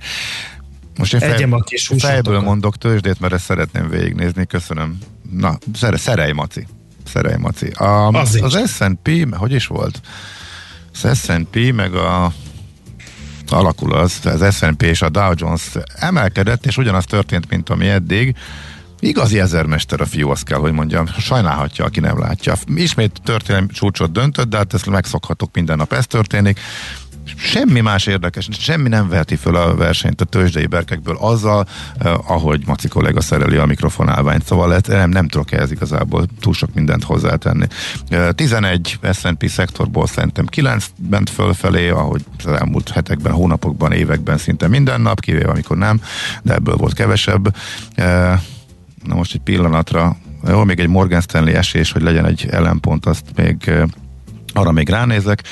Most 0.96 1.14
én 1.14 1.20
fej, 1.20 1.42
a 1.42 1.60
kis 1.60 1.90
fejből 1.98 2.40
mondok 2.40 2.76
tőzsdét, 2.76 3.20
mert 3.20 3.32
ezt 3.32 3.44
szeretném 3.44 3.88
végignézni. 3.88 4.46
Köszönöm. 4.46 4.98
Na, 5.30 5.58
szere, 5.74 5.96
szerej, 5.96 6.32
Maci. 6.32 6.66
Szerej, 7.04 7.36
Maci. 7.36 7.66
A, 7.66 8.08
az, 8.08 8.38
az 8.42 8.70
S&P, 8.70 9.34
hogy 9.34 9.52
is 9.52 9.66
volt? 9.66 10.00
Az 11.04 11.18
S&P 11.18 11.72
meg 11.74 11.94
a 11.94 12.32
alakul 13.48 13.94
az, 13.94 14.20
az 14.24 14.56
S&P 14.56 14.82
és 14.82 15.02
a 15.02 15.08
Dow 15.08 15.32
Jones 15.34 15.72
emelkedett, 15.94 16.66
és 16.66 16.76
ugyanaz 16.76 17.04
történt, 17.04 17.50
mint 17.50 17.68
ami 17.68 17.88
eddig. 17.88 18.36
Igazi 19.00 19.40
ezermester 19.40 20.00
a 20.00 20.06
fiú, 20.06 20.30
azt 20.30 20.44
kell, 20.44 20.58
hogy 20.58 20.72
mondjam. 20.72 21.06
Sajnálhatja, 21.06 21.84
aki 21.84 22.00
nem 22.00 22.18
látja. 22.18 22.54
Ismét 22.74 23.20
történelmi 23.24 23.66
csúcsot 23.66 24.12
döntött, 24.12 24.48
de 24.48 24.56
hát 24.56 24.74
ezt 24.74 24.90
megszokhatok 24.90 25.54
minden 25.54 25.76
nap, 25.76 25.92
ez 25.92 26.06
történik 26.06 26.60
semmi 27.38 27.80
más 27.80 28.06
érdekes, 28.06 28.48
semmi 28.52 28.88
nem 28.88 29.08
veheti 29.08 29.36
föl 29.36 29.56
a 29.56 29.74
versenyt 29.74 30.20
a 30.20 30.24
tőzsdei 30.24 30.66
berkekből 30.66 31.16
azzal, 31.20 31.66
eh, 31.98 32.30
ahogy 32.30 32.62
Maci 32.66 32.88
kollega 32.88 33.20
szereli 33.20 33.56
a 33.56 33.66
mikrofonálványt, 33.66 34.44
szóval 34.44 34.68
lehet, 34.68 34.86
nem, 34.86 35.10
nem 35.10 35.28
tudok 35.28 35.52
ehhez 35.52 35.70
igazából 35.70 36.26
túl 36.40 36.52
sok 36.52 36.74
mindent 36.74 37.04
hozzátenni. 37.04 37.66
Eh, 38.08 38.28
11 38.30 38.98
S&P 39.12 39.48
szektorból 39.48 40.06
szerintem 40.06 40.46
9 40.46 40.86
bent 40.96 41.30
fölfelé, 41.30 41.88
ahogy 41.88 42.24
az 42.44 42.52
elmúlt 42.52 42.88
hetekben, 42.88 43.32
hónapokban, 43.32 43.92
években 43.92 44.38
szinte 44.38 44.68
minden 44.68 45.00
nap, 45.00 45.20
kivéve 45.20 45.50
amikor 45.50 45.76
nem, 45.76 46.00
de 46.42 46.54
ebből 46.54 46.76
volt 46.76 46.94
kevesebb. 46.94 47.54
Eh, 47.94 48.40
na 49.04 49.14
most 49.14 49.34
egy 49.34 49.40
pillanatra, 49.40 50.16
jó, 50.48 50.64
még 50.64 50.78
egy 50.78 50.88
Morgan 50.88 51.20
Stanley 51.20 51.54
esés, 51.54 51.92
hogy 51.92 52.02
legyen 52.02 52.26
egy 52.26 52.46
ellenpont, 52.50 53.06
azt 53.06 53.24
még 53.34 53.56
eh, 53.66 53.82
arra 54.52 54.72
még 54.72 54.88
ránézek. 54.88 55.42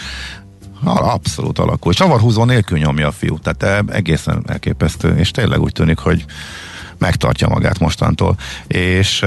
Abszolút 0.87 1.59
alakul. 1.59 1.93
Csavarhúzó 1.93 2.45
nélkül 2.45 2.79
nyomja 2.79 3.07
a 3.07 3.13
fiú, 3.13 3.39
tehát 3.39 3.91
egészen 3.91 4.43
elképesztő, 4.47 5.17
és 5.17 5.31
tényleg 5.31 5.61
úgy 5.61 5.73
tűnik, 5.73 5.99
hogy 5.99 6.25
megtartja 6.99 7.49
magát 7.49 7.79
mostantól. 7.79 8.37
És 8.67 9.25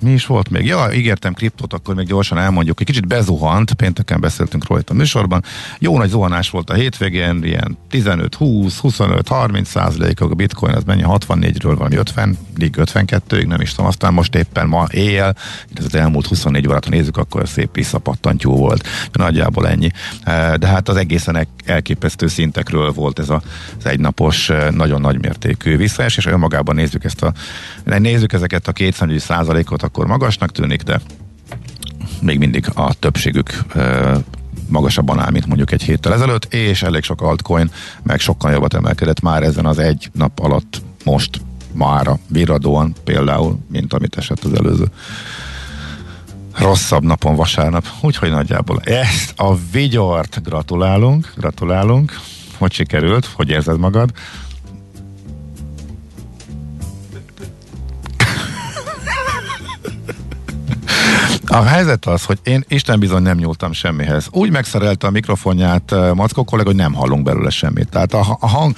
mi 0.00 0.12
is 0.12 0.26
volt 0.26 0.50
még? 0.50 0.64
Ja, 0.64 0.92
ígértem 0.92 1.32
kriptot, 1.32 1.72
akkor 1.72 1.94
még 1.94 2.06
gyorsan 2.06 2.38
elmondjuk. 2.38 2.80
Egy 2.80 2.86
kicsit 2.86 3.06
bezuhant, 3.06 3.72
pénteken 3.72 4.20
beszéltünk 4.20 4.66
róla 4.66 4.80
itt 4.80 4.90
a 4.90 4.94
műsorban. 4.94 5.42
Jó 5.78 5.98
nagy 5.98 6.08
zuhanás 6.08 6.50
volt 6.50 6.70
a 6.70 6.74
hétvégén, 6.74 7.44
ilyen 7.44 7.78
15, 7.90 8.34
20, 8.34 8.78
25, 8.78 9.28
30 9.28 9.68
százalékok, 9.68 10.30
a 10.30 10.34
bitcoin 10.34 10.74
az 10.74 10.84
mennyi 10.84 11.02
64-ről 11.06 11.74
valami 11.76 11.96
50, 11.96 12.38
52-ig, 12.58 13.46
nem 13.46 13.60
is 13.60 13.70
tudom. 13.70 13.86
Aztán 13.86 14.12
most 14.12 14.34
éppen 14.34 14.66
ma 14.66 14.86
éjjel, 14.90 15.36
ez 15.74 15.84
az 15.84 15.94
elmúlt 15.94 16.26
24 16.26 16.68
órát, 16.68 16.88
nézzük, 16.88 17.16
akkor 17.16 17.48
szép 17.48 17.74
visszapattantyú 17.74 18.50
volt. 18.56 18.88
Nagyjából 19.12 19.68
ennyi. 19.68 19.90
E, 20.22 20.56
de 20.56 20.66
hát 20.66 20.88
az 20.88 20.96
egészen 20.96 21.46
elképesztő 21.64 22.26
szintekről 22.26 22.92
volt 22.92 23.18
ez 23.18 23.30
az 23.30 23.86
egynapos, 23.86 24.50
e, 24.50 24.70
nagyon 24.70 25.00
nagy 25.00 25.20
mértékű 25.20 25.76
visszaesés, 25.76 26.24
és 26.24 26.32
önmagában 26.32 26.74
nézzük 26.74 27.04
ezt 27.04 27.22
a, 27.22 27.32
nézzük 27.84 28.32
ezeket 28.32 28.68
a 28.68 28.72
200 28.72 29.22
százalékot, 29.22 29.82
akkor 29.86 30.06
magasnak 30.06 30.52
tűnik, 30.52 30.82
de 30.82 31.00
még 32.20 32.38
mindig 32.38 32.66
a 32.74 32.94
többségük 32.94 33.64
magasabban 34.68 35.18
áll, 35.18 35.30
mint 35.30 35.46
mondjuk 35.46 35.72
egy 35.72 35.82
héttel 35.82 36.12
ezelőtt, 36.12 36.54
és 36.54 36.82
elég 36.82 37.02
sok 37.02 37.22
altcoin 37.22 37.70
meg 38.02 38.20
sokkal 38.20 38.52
jobbat 38.52 38.74
emelkedett 38.74 39.20
már 39.20 39.42
ezen 39.42 39.66
az 39.66 39.78
egy 39.78 40.10
nap 40.12 40.40
alatt 40.40 40.82
most 41.04 41.40
mára 41.72 42.18
viradóan 42.28 42.94
például, 43.04 43.58
mint 43.70 43.92
amit 43.92 44.16
esett 44.16 44.44
az 44.44 44.52
előző 44.52 44.84
rosszabb 46.58 47.02
napon 47.02 47.36
vasárnap. 47.36 47.86
Úgyhogy 48.00 48.30
nagyjából 48.30 48.80
ezt 48.80 49.32
a 49.36 49.56
vigyort 49.72 50.42
gratulálunk, 50.42 51.32
gratulálunk. 51.36 52.20
Hogy 52.58 52.72
sikerült? 52.72 53.26
Hogy 53.26 53.48
érzed 53.48 53.78
magad? 53.78 54.10
A 61.46 61.62
helyzet 61.62 62.06
az, 62.06 62.24
hogy 62.24 62.38
én 62.42 62.64
Isten 62.68 62.98
bizony 62.98 63.22
nem 63.22 63.36
nyúltam 63.36 63.72
semmihez. 63.72 64.28
Úgy 64.30 64.50
megszerelte 64.50 65.06
a 65.06 65.10
mikrofonját 65.10 65.92
uh, 65.92 66.14
Mackó 66.14 66.44
kollega, 66.44 66.68
hogy 66.68 66.78
nem 66.78 66.92
hallunk 66.92 67.22
belőle 67.22 67.50
semmit. 67.50 67.88
Tehát 67.88 68.14
a, 68.14 68.36
a 68.40 68.48
hang, 68.48 68.76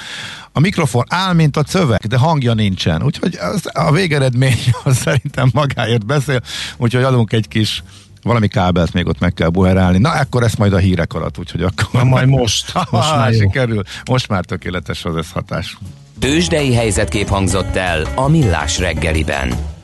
a 0.52 0.60
mikrofon 0.60 1.04
áll, 1.08 1.32
mint 1.32 1.56
a 1.56 1.62
szöveg, 1.66 2.00
de 2.00 2.16
hangja 2.16 2.54
nincsen. 2.54 3.02
Úgyhogy 3.02 3.38
az, 3.40 3.70
a 3.72 3.92
végeredmény 3.92 4.58
az 4.84 4.96
szerintem 4.96 5.50
magáért 5.52 6.06
beszél, 6.06 6.40
úgyhogy 6.76 7.02
adunk 7.02 7.32
egy 7.32 7.48
kis 7.48 7.82
valami 8.22 8.48
kábelt 8.48 8.92
még 8.92 9.06
ott 9.06 9.18
meg 9.18 9.34
kell 9.34 9.48
buherálni. 9.48 9.98
Na, 9.98 10.10
akkor 10.10 10.42
ezt 10.42 10.58
majd 10.58 10.72
a 10.72 10.78
hírek 10.78 11.12
alatt, 11.12 11.38
úgyhogy 11.38 11.62
akkor... 11.62 11.86
Na, 11.92 12.04
majd 12.04 12.28
most. 12.28 12.72
Most 12.90 13.14
már 13.14 13.32
sikerül. 13.32 13.82
Most 14.04 14.28
már 14.28 14.44
tökéletes 14.44 15.04
az 15.04 15.16
ez 15.16 15.30
hatás. 15.32 15.78
Tőzsdei 16.18 16.74
helyzetkép 16.74 17.28
hangzott 17.28 17.76
el 17.76 18.06
a 18.14 18.28
Millás 18.28 18.78
reggeliben. 18.78 19.77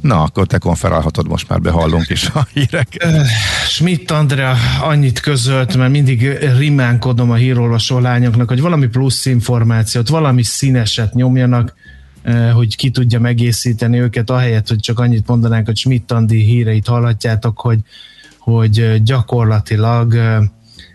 Na, 0.00 0.22
akkor 0.22 0.46
te 0.46 0.58
konferálhatod, 0.58 1.28
most 1.28 1.48
már 1.48 1.60
behallunk 1.60 2.08
is 2.08 2.28
a 2.28 2.46
hírek. 2.52 3.06
Schmidt 3.66 4.10
Andrea 4.10 4.56
annyit 4.80 5.20
közölt, 5.20 5.76
mert 5.76 5.90
mindig 5.90 6.38
rimánkodom 6.56 7.30
a 7.30 7.34
hírolvasó 7.34 7.98
lányoknak, 7.98 8.48
hogy 8.48 8.60
valami 8.60 8.86
plusz 8.86 9.26
információt, 9.26 10.08
valami 10.08 10.42
színeset 10.42 11.14
nyomjanak, 11.14 11.74
hogy 12.54 12.76
ki 12.76 12.90
tudja 12.90 13.20
megészíteni 13.20 13.98
őket, 13.98 14.30
ahelyett, 14.30 14.68
hogy 14.68 14.80
csak 14.80 14.98
annyit 14.98 15.26
mondanánk, 15.26 15.66
hogy 15.66 15.76
Schmidt 15.76 16.12
Andi 16.12 16.44
híreit 16.44 16.86
hallhatjátok, 16.86 17.60
hogy, 17.60 17.78
hogy 18.38 19.02
gyakorlatilag 19.02 20.14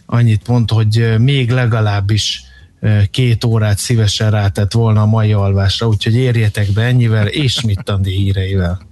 annyit 0.06 0.48
mond, 0.48 0.72
hogy 0.72 1.16
még 1.20 1.52
legalábbis 1.52 2.44
két 3.12 3.44
órát 3.44 3.78
szívesen 3.78 4.32
rátett 4.32 4.72
volna 4.72 5.02
a 5.02 5.06
mai 5.06 5.34
alvásra, 5.34 5.88
úgyhogy 5.88 6.16
érjetek 6.16 6.72
be 6.72 6.82
ennyivel, 6.82 7.28
és 7.28 7.52
Schmidt 7.52 7.90
Andi 7.90 8.12
híreivel. 8.12 8.92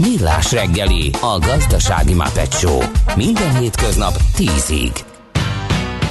Millás 0.00 0.52
reggeli, 0.52 1.10
a 1.20 1.38
gazdasági 1.38 2.16
Show. 2.50 2.82
Minden 3.16 3.58
hétköznap 3.58 4.12
10-ig. 4.36 5.00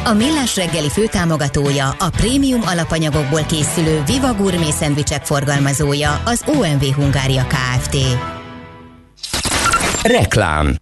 A 0.05 0.13
Millás 0.13 0.55
reggeli 0.55 0.89
főtámogatója, 0.89 1.89
a 1.99 2.09
prémium 2.09 2.61
alapanyagokból 2.65 3.41
készülő 3.41 4.03
Viva 4.05 4.33
Gourmet 4.33 4.71
szendvicsek 4.71 5.25
forgalmazója, 5.25 6.21
az 6.25 6.43
OMV 6.47 6.83
Hungária 6.95 7.47
Kft. 7.47 7.97
Reklám 10.03 10.75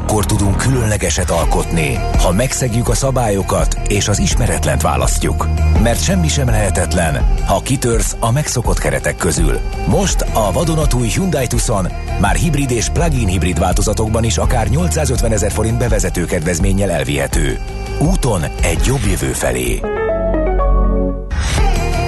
akkor 0.00 0.26
tudunk 0.26 0.56
különlegeset 0.56 1.30
alkotni, 1.30 1.98
ha 2.18 2.32
megszegjük 2.32 2.88
a 2.88 2.94
szabályokat 2.94 3.80
és 3.88 4.08
az 4.08 4.18
ismeretlent 4.18 4.82
választjuk. 4.82 5.48
Mert 5.82 6.02
semmi 6.02 6.28
sem 6.28 6.48
lehetetlen, 6.48 7.34
ha 7.46 7.60
kitörsz 7.62 8.16
a 8.20 8.30
megszokott 8.30 8.78
keretek 8.78 9.16
közül. 9.16 9.58
Most 9.86 10.24
a 10.32 10.52
vadonatúj 10.52 11.08
Hyundai 11.08 11.46
Tucson 11.46 11.88
már 12.20 12.34
hibrid 12.34 12.70
és 12.70 12.88
plug-in 12.88 13.26
hibrid 13.26 13.58
változatokban 13.58 14.24
is 14.24 14.38
akár 14.38 14.68
850 14.68 15.32
ezer 15.32 15.52
forint 15.52 15.78
bevezető 15.78 16.24
kedvezménnyel 16.24 16.90
elvihető. 16.90 17.58
Úton 17.98 18.42
egy 18.62 18.84
jobb 18.86 19.04
jövő 19.10 19.32
felé. 19.32 19.80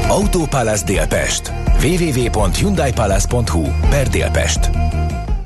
Autópalace 0.08 0.84
Délpest 0.84 1.52
www.hyundaipalace.hu 1.82 3.62
per 3.90 4.08
Délpest 4.08 4.70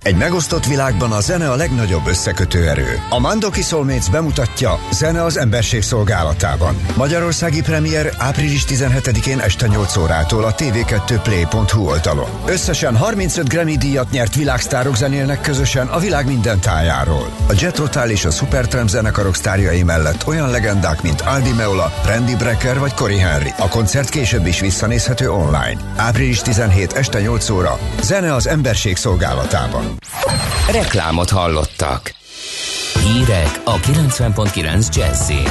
egy 0.06 0.16
megosztott 0.16 0.66
világban 0.66 1.12
a 1.12 1.20
zene 1.20 1.50
a 1.50 1.56
legnagyobb 1.56 2.06
összekötő 2.06 2.68
erő. 2.68 3.00
A 3.10 3.18
Mandoki 3.18 3.62
Soulmates 3.62 4.08
bemutatja 4.08 4.78
Zene 4.92 5.24
az 5.24 5.36
emberség 5.36 5.82
szolgálatában. 5.82 6.76
Magyarországi 6.96 7.62
premier 7.62 8.14
április 8.18 8.64
17-én 8.68 9.38
este 9.38 9.66
8 9.66 9.96
órától 9.96 10.44
a 10.44 10.54
tv2play.hu 10.54 11.86
oldalon. 11.86 12.28
Összesen 12.46 12.96
35 12.96 13.48
Grammy 13.48 13.76
díjat 13.76 14.10
nyert 14.10 14.34
világsztárok 14.34 14.96
zenélnek 14.96 15.40
közösen 15.40 15.86
a 15.86 15.98
világ 15.98 16.26
minden 16.26 16.60
tájáról. 16.60 17.30
A 17.48 17.52
Jet 17.58 17.78
Rotal 17.78 18.10
és 18.10 18.24
a 18.24 18.30
Supertramp 18.30 18.88
zenekarok 18.88 19.34
sztárjai 19.34 19.82
mellett 19.82 20.26
olyan 20.26 20.50
legendák, 20.50 21.02
mint 21.02 21.20
Aldi 21.20 21.52
Meola, 21.52 21.92
Randy 22.04 22.36
Brecker 22.36 22.78
vagy 22.78 22.94
Cory 22.94 23.18
Henry. 23.18 23.52
A 23.58 23.68
koncert 23.68 24.08
később 24.08 24.46
is 24.46 24.60
visszanézhető 24.60 25.30
online. 25.30 25.80
Április 25.96 26.40
17 26.40 26.92
este 26.92 27.20
8 27.20 27.48
óra. 27.50 27.78
Zene 28.02 28.34
az 28.34 28.46
emberség 28.46 28.96
szolgálatában. 28.96 29.95
Reklámot 30.70 31.30
hallottak. 31.30 32.14
Hírek 33.04 33.60
a 33.64 33.76
90.9 33.76 34.94
Jazzin. 34.96 35.48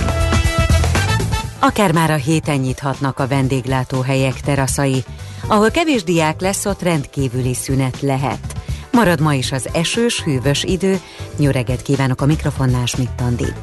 Akár 1.59 1.91
már 1.91 2.11
a 2.11 2.15
héten 2.15 2.57
nyithatnak 2.57 3.19
a 3.19 3.27
vendéglátóhelyek 3.27 4.39
teraszai. 4.41 5.03
Ahol 5.47 5.69
kevés 5.71 6.03
diák 6.03 6.41
lesz, 6.41 6.65
ott 6.65 6.81
rendkívüli 6.81 7.53
szünet 7.53 8.01
lehet. 8.01 8.54
Marad 8.95 9.21
ma 9.21 9.33
is 9.33 9.51
az 9.51 9.69
esős, 9.73 10.23
hűvös 10.23 10.63
idő. 10.63 10.99
Nyöreget 11.37 11.81
kívánok 11.81 12.21
a 12.21 12.25
mikrofonnál, 12.25 12.85
Schmidt-Tandi. 12.85 13.53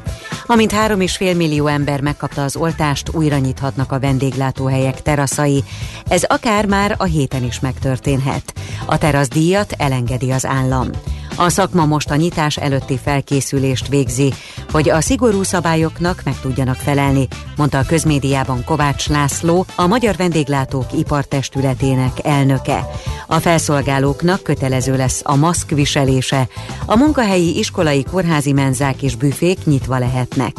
Amint 0.45 0.71
három 0.71 1.01
és 1.01 1.15
fél 1.15 1.35
millió 1.35 1.67
ember 1.67 2.01
megkapta 2.01 2.43
az 2.43 2.55
oltást, 2.55 3.09
újra 3.13 3.37
nyithatnak 3.37 3.91
a 3.91 3.99
vendéglátóhelyek 3.99 5.01
teraszai. 5.01 5.63
Ez 6.07 6.23
akár 6.23 6.65
már 6.65 6.95
a 6.97 7.03
héten 7.03 7.43
is 7.43 7.59
megtörténhet. 7.59 8.53
A 8.85 8.97
teraszdíjat 8.97 9.73
elengedi 9.77 10.31
az 10.31 10.45
állam. 10.45 10.89
A 11.35 11.49
szakma 11.49 11.85
most 11.85 12.11
a 12.11 12.15
nyitás 12.15 12.57
előtti 12.57 12.99
felkészülést 13.03 13.87
végzi, 13.87 14.33
hogy 14.71 14.89
a 14.89 15.01
szigorú 15.01 15.43
szabályoknak 15.43 16.21
meg 16.25 16.39
tudjanak 16.39 16.75
felelni, 16.75 17.27
mondta 17.57 17.77
a 17.77 17.85
közmédiában 17.85 18.63
Kovács 18.63 19.09
László, 19.09 19.65
a 19.75 19.87
Magyar 19.87 20.15
Vendéglátók 20.15 20.93
Ipartestületének 20.93 22.11
elnöke. 22.23 22.87
A 23.27 23.39
felszolgálóknak 23.39 24.43
kötelező 24.43 24.95
lesz 24.95 25.21
a 25.23 25.35
maszk 25.35 25.69
viselése, 25.69 26.47
a 26.85 26.95
munkahelyi 26.95 27.57
iskolai 27.57 28.03
kórházi 28.03 28.51
menzák 28.51 29.01
és 29.01 29.15
büfék 29.15 29.65
nyitva 29.65 29.97
lehetnek. 29.97 30.55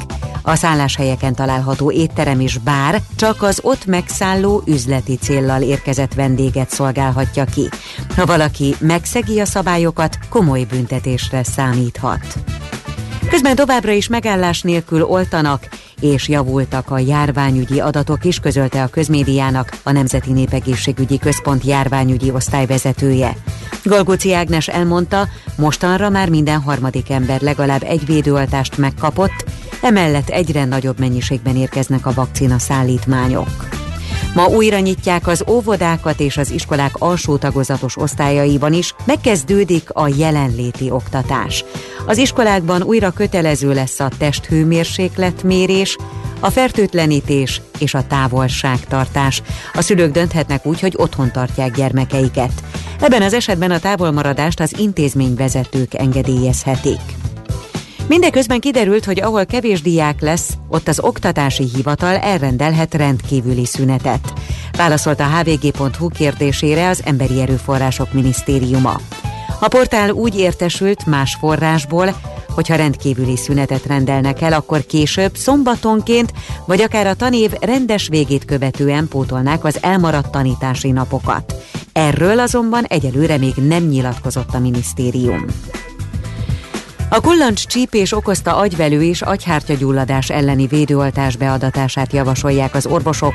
A 0.47 0.55
szálláshelyeken 0.55 1.35
található 1.35 1.91
étterem 1.91 2.41
és 2.41 2.59
bár 2.59 3.03
csak 3.17 3.43
az 3.43 3.61
ott 3.63 3.87
megszálló 3.87 4.63
üzleti 4.67 5.17
céllal 5.17 5.63
érkezett 5.63 6.15
vendéget 6.15 6.71
szolgálhatja 6.71 7.45
ki. 7.45 7.69
Ha 8.17 8.27
valaki 8.27 8.75
megszegi 8.79 9.41
a 9.41 9.45
szabályokat, 9.45 10.19
komoly 10.29 10.64
büntetésre 10.65 11.43
számíthat. 11.43 12.27
Közben 13.31 13.57
továbbra 13.57 13.93
is 13.93 14.09
megállás 14.09 14.63
nélkül 14.63 15.03
oltanak, 15.03 15.69
és 16.01 16.29
javultak 16.29 16.91
a 16.91 16.99
járványügyi 16.99 17.81
adatok 17.81 18.25
is, 18.25 18.39
közölte 18.39 18.83
a 18.83 18.87
közmédiának 18.87 19.71
a 19.83 19.91
Nemzeti 19.93 20.33
Népegészségügyi 20.33 21.19
Központ 21.19 21.65
járványügyi 21.65 22.31
osztályvezetője. 22.31 23.37
Galgóci 23.83 24.35
Ágnes 24.35 24.69
elmondta, 24.69 25.29
mostanra 25.57 26.09
már 26.09 26.29
minden 26.29 26.61
harmadik 26.61 27.11
ember 27.11 27.41
legalább 27.41 27.83
egy 27.83 28.07
védőoltást 28.07 28.79
megkapott, 28.79 29.45
emellett 29.83 30.29
egyre 30.29 30.65
nagyobb 30.65 30.99
mennyiségben 30.99 31.57
érkeznek 31.57 32.07
a 32.07 32.13
vakcina 32.13 32.59
szállítmányok. 32.59 33.84
Ma 34.35 34.47
újra 34.47 34.79
nyitják 34.79 35.27
az 35.27 35.45
óvodákat 35.49 36.21
és 36.21 36.37
az 36.37 36.51
iskolák 36.51 36.93
alsó 36.99 37.37
tagozatos 37.37 37.97
osztályaiban 37.97 38.73
is, 38.73 38.95
megkezdődik 39.05 39.91
a 39.91 40.09
jelenléti 40.17 40.91
oktatás. 40.91 41.65
Az 42.07 42.19
iskolákban 42.19 42.83
újra 42.83 43.11
kötelező 43.11 43.73
lesz 43.73 44.01
a 44.01 44.09
testhőmérsékletmérés, 44.19 45.97
a 46.41 46.51
fertőtlenítés 46.51 47.61
és 47.79 47.95
a 47.95 48.07
távolságtartás. 48.07 49.43
A 49.73 49.83
szülők 49.83 50.13
dönthetnek 50.13 50.67
úgy, 50.67 50.81
hogy 50.81 50.95
otthon 50.97 51.33
tartják 51.33 51.75
gyermekeiket. 51.75 52.53
Ebben 53.01 53.23
az 53.23 53.33
esetben 53.33 53.71
a 53.71 53.79
távolmaradást 53.79 54.61
az 54.61 54.79
intézményvezetők 54.79 55.95
engedélyezhetik. 55.95 57.24
Mindeközben 58.09 58.61
kiderült, 58.61 59.05
hogy 59.05 59.21
ahol 59.21 59.47
kevés 59.47 59.83
diák 59.83 60.21
lesz, 60.21 60.53
ott 60.69 60.89
az 60.89 61.01
oktatási 61.01 61.69
hivatal 61.75 62.17
elrendelhet 62.17 62.95
rendkívüli 62.95 63.65
szünetet. 63.65 64.33
Válaszolt 64.77 65.21
a 65.21 65.27
hvg.hu 65.27 66.09
kérdésére 66.09 66.89
az 66.89 67.03
Emberi 67.05 67.41
Erőforrások 67.41 68.13
Minisztériuma. 68.13 69.01
A 69.61 69.69
portál 69.69 70.11
úgy 70.11 70.39
értesült 70.39 71.07
más 71.07 71.37
forrásból, 71.41 72.15
hogyha 72.49 72.75
rendkívüli 72.75 73.37
szünetet 73.37 73.87
rendelnek 73.87 74.41
el, 74.41 74.53
akkor 74.53 74.87
később 74.87 75.37
szombatonként, 75.37 76.33
vagy 76.67 76.81
akár 76.81 77.07
a 77.07 77.15
tanév 77.15 77.53
rendes 77.61 78.09
végét 78.09 78.45
követően 78.45 79.09
pótolnák 79.09 79.65
az 79.65 79.79
elmaradt 79.83 80.31
tanítási 80.31 80.91
napokat. 80.91 81.55
Erről 81.93 82.39
azonban 82.39 82.85
egyelőre 82.85 83.39
még 83.39 83.55
nem 83.55 83.83
nyilatkozott 83.83 84.55
a 84.55 84.59
minisztérium. 84.59 85.45
A 87.09 87.21
kullancs 87.21 87.67
csípés 87.67 88.13
okozta 88.13 88.57
agyvelő 88.57 89.03
és 89.03 89.23
agyhártyagyulladás 89.23 90.31
elleni 90.31 90.67
védőoltás 90.67 91.37
beadatását 91.37 92.13
javasolják 92.13 92.75
az 92.75 92.87
orvosok, 92.87 93.35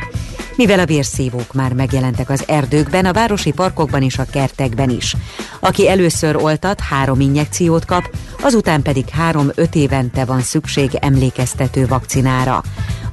mivel 0.55 0.79
a 0.79 0.85
vérszívók 0.85 1.53
már 1.53 1.73
megjelentek 1.73 2.29
az 2.29 2.43
erdőkben, 2.47 3.05
a 3.05 3.13
városi 3.13 3.51
parkokban 3.51 4.01
és 4.01 4.17
a 4.17 4.25
kertekben 4.31 4.89
is. 4.89 5.15
Aki 5.59 5.89
először 5.89 6.35
oltat, 6.35 6.79
három 6.79 7.19
injekciót 7.19 7.85
kap, 7.85 8.15
azután 8.41 8.81
pedig 8.81 9.09
három-öt 9.09 9.75
évente 9.75 10.25
van 10.25 10.41
szükség 10.41 10.89
emlékeztető 10.99 11.87
vakcinára. 11.87 12.63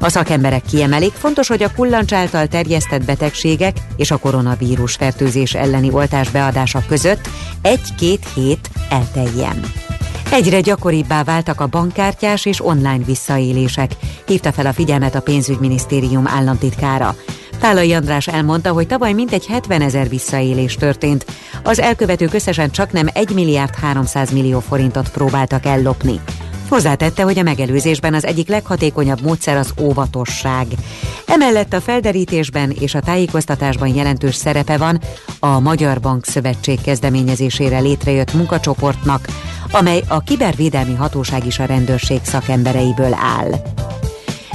A 0.01 0.09
szakemberek 0.09 0.63
kiemelik, 0.63 1.13
fontos, 1.13 1.49
hogy 1.49 1.63
a 1.63 1.73
kullancs 1.75 2.13
által 2.13 2.47
terjesztett 2.47 3.05
betegségek 3.05 3.77
és 3.97 4.11
a 4.11 4.17
koronavírus 4.17 4.95
fertőzés 4.95 5.55
elleni 5.55 5.91
oltás 5.93 6.31
beadása 6.31 6.83
között 6.89 7.29
egy-két 7.63 8.27
hét 8.35 8.71
elteljen. 8.89 9.61
Egyre 10.31 10.61
gyakoribbá 10.61 11.25
váltak 11.25 11.61
a 11.61 11.67
bankkártyás 11.67 12.45
és 12.45 12.65
online 12.65 13.05
visszaélések, 13.05 13.91
hívta 14.27 14.53
fel 14.53 14.67
a 14.67 14.73
figyelmet 14.73 15.15
a 15.15 15.21
pénzügyminisztérium 15.21 16.27
államtitkára. 16.27 17.15
Tálai 17.61 17.93
András 17.93 18.29
elmondta, 18.29 18.73
hogy 18.73 18.87
tavaly 18.87 19.13
mintegy 19.13 19.47
70 19.47 19.81
ezer 19.81 20.09
visszaélés 20.09 20.75
történt. 20.75 21.27
Az 21.63 21.81
elkövetők 21.81 22.35
összesen 22.35 22.71
csak 22.71 22.93
nem 22.93 23.07
1 23.13 23.35
milliárd 23.35 23.75
300 23.75 24.33
millió 24.33 24.61
forintot 24.61 25.11
próbáltak 25.11 25.67
ellopni. 25.67 26.21
Hozzátette, 26.69 27.23
hogy 27.23 27.39
a 27.39 27.43
megelőzésben 27.43 28.15
az 28.15 28.25
egyik 28.25 28.49
leghatékonyabb 28.49 29.21
módszer 29.23 29.57
az 29.57 29.73
óvatosság. 29.81 30.67
Emellett 31.27 31.73
a 31.73 31.81
felderítésben 31.81 32.71
és 32.71 32.95
a 32.95 33.01
tájékoztatásban 33.01 33.95
jelentős 33.95 34.35
szerepe 34.35 34.77
van 34.77 35.01
a 35.39 35.61
Magyar 35.61 36.01
Bank 36.01 36.25
Szövetség 36.25 36.81
kezdeményezésére 36.81 37.79
létrejött 37.79 38.35
munkacsoportnak, 38.35 39.27
amely 39.71 40.03
a 40.09 40.21
kibervédelmi 40.21 40.95
hatóság 40.95 41.47
is 41.47 41.59
a 41.59 41.65
rendőrség 41.65 42.21
szakembereiből 42.23 43.15
áll. 43.15 43.51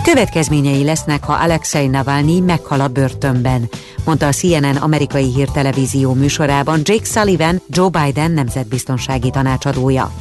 Következményei 0.03 0.83
lesznek, 0.83 1.23
ha 1.23 1.33
Alexei 1.33 1.87
Navalnyi 1.87 2.39
meghal 2.39 2.81
a 2.81 2.87
börtönben, 2.87 3.69
mondta 4.05 4.27
a 4.27 4.31
CNN 4.31 4.75
amerikai 4.75 5.33
hírtelevízió 5.33 6.13
műsorában 6.13 6.81
Jake 6.83 7.05
Sullivan, 7.05 7.61
Joe 7.69 7.89
Biden 7.89 8.31
nemzetbiztonsági 8.31 9.29
tanácsadója. 9.29 10.11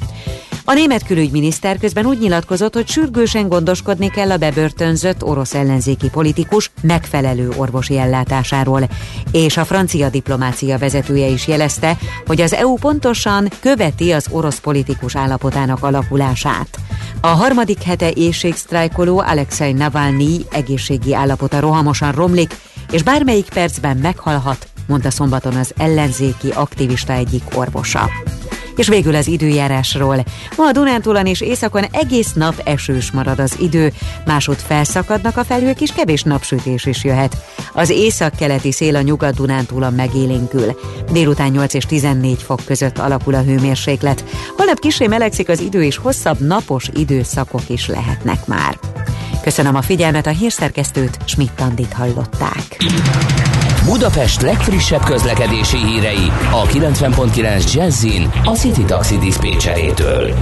A 0.70 0.74
német 0.74 1.06
külügyminiszter 1.06 1.78
közben 1.78 2.06
úgy 2.06 2.18
nyilatkozott, 2.18 2.74
hogy 2.74 2.88
sürgősen 2.88 3.48
gondoskodni 3.48 4.10
kell 4.10 4.30
a 4.30 4.36
bebörtönzött 4.36 5.24
orosz 5.24 5.54
ellenzéki 5.54 6.08
politikus 6.08 6.70
megfelelő 6.82 7.48
orvosi 7.56 7.98
ellátásáról, 7.98 8.88
és 9.32 9.56
a 9.56 9.64
francia 9.64 10.08
diplomácia 10.08 10.78
vezetője 10.78 11.26
is 11.26 11.46
jelezte, 11.46 11.96
hogy 12.26 12.40
az 12.40 12.52
EU 12.52 12.74
pontosan 12.74 13.48
követi 13.60 14.12
az 14.12 14.26
orosz 14.30 14.60
politikus 14.60 15.16
állapotának 15.16 15.82
alakulását. 15.82 16.78
A 17.20 17.26
harmadik 17.26 17.82
hete 17.82 18.10
éjségsztrájkoló 18.10 19.18
Alexei 19.18 19.72
Navalnyi 19.72 20.40
egészségi 20.52 21.14
állapota 21.14 21.60
rohamosan 21.60 22.12
romlik, 22.12 22.56
és 22.90 23.02
bármelyik 23.02 23.48
percben 23.48 23.96
meghalhat, 23.96 24.68
mondta 24.86 25.10
szombaton 25.10 25.54
az 25.54 25.72
ellenzéki 25.76 26.50
aktivista 26.54 27.12
egyik 27.12 27.42
orvosa. 27.54 28.10
És 28.80 28.88
végül 28.88 29.14
az 29.14 29.26
időjárásról. 29.26 30.24
Ma 30.56 30.66
a 30.66 30.72
Dunántúlon 30.72 31.26
és 31.26 31.40
északon 31.40 31.84
egész 31.92 32.32
nap 32.32 32.60
esős 32.64 33.10
marad 33.10 33.38
az 33.38 33.56
idő, 33.58 33.92
másod 34.26 34.56
felszakadnak 34.56 35.36
a 35.36 35.44
felhők, 35.44 35.80
és 35.80 35.92
kevés 35.92 36.22
napsütés 36.22 36.86
is 36.86 37.04
jöhet. 37.04 37.36
Az 37.72 37.90
észak-keleti 37.90 38.72
szél 38.72 38.96
a 38.96 39.00
nyugat-dunántúlon 39.00 39.92
megélénkül. 39.92 40.78
Délután 41.12 41.50
8 41.50 41.74
és 41.74 41.84
14 41.84 42.42
fok 42.42 42.60
között 42.64 42.98
alakul 42.98 43.34
a 43.34 43.42
hőmérséklet. 43.42 44.24
Holnap 44.56 44.78
kisé 44.78 45.06
melegszik 45.06 45.48
az 45.48 45.60
idő, 45.60 45.84
és 45.84 45.96
hosszabb 45.96 46.40
napos 46.40 46.88
időszakok 46.94 47.68
is 47.68 47.88
lehetnek 47.88 48.46
már. 48.46 48.78
Köszönöm 49.42 49.74
a 49.74 49.82
figyelmet, 49.82 50.26
a 50.26 50.30
hírszerkesztőt 50.30 51.18
Schmidt-Tandit 51.24 51.92
hallották. 51.92 52.76
Budapest 53.84 54.42
legfrissebb 54.42 55.04
közlekedési 55.04 55.76
hírei 55.76 56.32
a 56.50 56.66
90.9 56.66 57.72
Jazzin 57.72 58.30
a 58.44 58.54
City 58.72 58.84
Taxi 58.84 59.18
Dispécsejétől. 59.18 60.34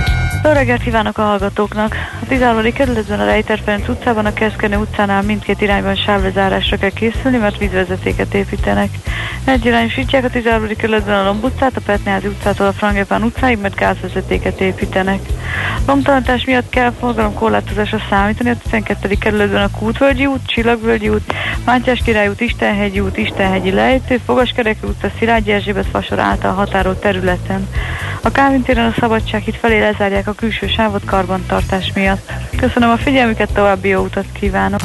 Jó 0.45 0.51
reggelt 0.51 0.83
kívánok 0.83 1.19
a 1.19 1.23
hallgatóknak! 1.23 1.95
A 2.23 2.27
13. 2.29 2.73
kerületben 2.73 3.21
a 3.21 3.25
Rejter 3.25 3.61
Ferenc 3.65 3.89
utcában, 3.89 4.27
a 4.27 4.33
Keszkenő 4.33 4.77
utcánál 4.77 5.23
mindkét 5.23 5.61
irányban 5.61 5.95
sávlezárásra 5.95 6.77
kell 6.77 6.91
készülni, 6.91 7.37
mert 7.37 7.59
vízvezetéket 7.59 8.35
építenek. 8.35 8.91
Egyirányosítják 9.45 10.25
a 10.25 10.29
13. 10.29 10.69
kerületben 10.77 11.19
a 11.19 11.25
Lomb 11.25 11.45
utcát, 11.45 11.77
a 11.77 11.81
Petneházi 11.87 12.27
utcától 12.27 12.67
a 12.67 12.73
Frangepán 12.73 13.23
utcáig, 13.23 13.59
mert 13.59 13.75
gázvezetéket 13.75 14.61
építenek. 14.61 15.21
Lomtalanítás 15.87 16.45
miatt 16.45 16.69
kell 16.71 16.93
forgalomkorlátozásra 17.01 17.99
számítani 18.11 18.51
a 18.51 18.57
12. 18.63 19.15
kerületben 19.21 19.63
a 19.63 19.71
Kútvölgyi 19.79 20.27
út, 20.27 20.47
Csillagvölgyi 20.47 21.09
út, 21.09 21.33
Mátyás 21.65 22.01
Király 22.05 22.29
út, 22.29 22.41
Istenhegyi 22.41 23.01
út, 23.01 23.17
Istenhegyi 23.17 23.71
lejtő, 23.71 24.21
Fogaskerekű 24.27 24.87
utca, 24.87 25.11
Szilágyi 25.19 25.53
Erzsébet 25.53 25.87
fasor 25.87 26.19
által 26.19 26.53
határolt 26.53 27.01
területen. 27.01 27.69
A 28.23 28.31
Kávin 28.31 28.63
téren 28.63 28.87
a 28.87 28.95
Szabadsághíd 29.01 29.55
felé 29.55 29.79
lezárják 29.79 30.27
a 30.27 30.33
külső 30.33 30.67
sávot 30.67 31.05
karbantartás 31.05 31.93
miatt. 31.95 32.33
Köszönöm 32.57 32.91
a 32.91 32.97
figyelmüket, 32.97 33.53
további 33.53 33.89
jó 33.89 34.03
utat 34.03 34.27
kívánok! 34.33 34.81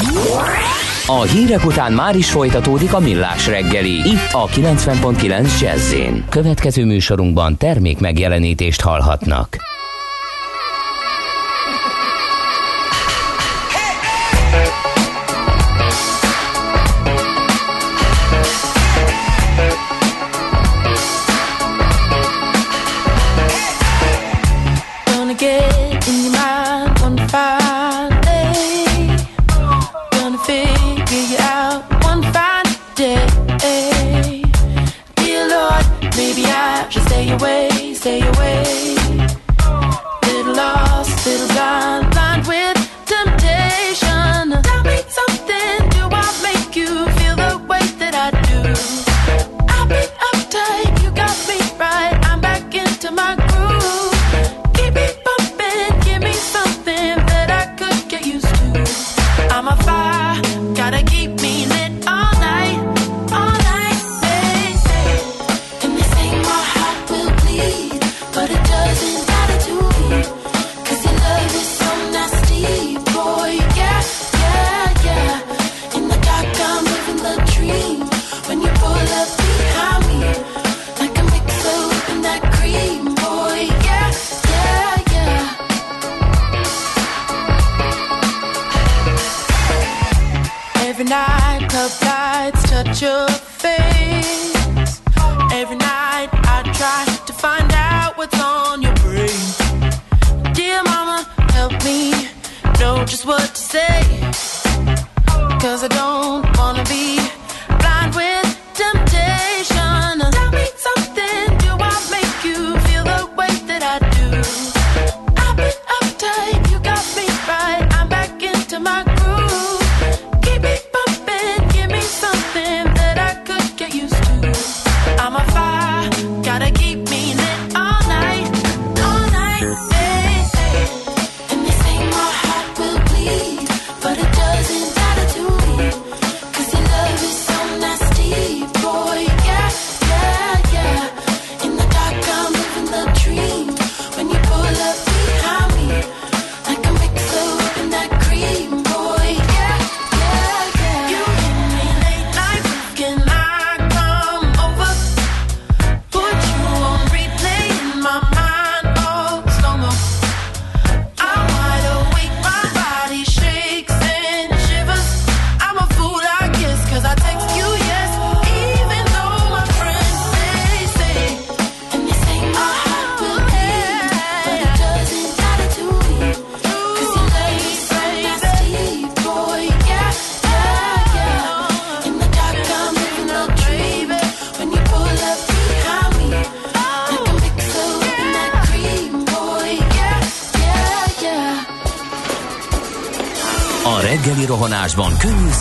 A 1.05 1.21
hírek 1.21 1.65
után 1.65 1.93
már 1.93 2.15
is 2.15 2.31
folytatódik 2.31 2.93
a 2.93 2.99
millás 2.99 3.47
reggeli, 3.47 3.93
itt 3.93 4.29
a 4.31 4.47
90.9 4.47 5.59
jazz 5.61 5.95
Következő 6.29 6.85
műsorunkban 6.85 7.57
termék 7.57 7.99
megjelenítést 7.99 8.81
hallhatnak. 8.81 9.72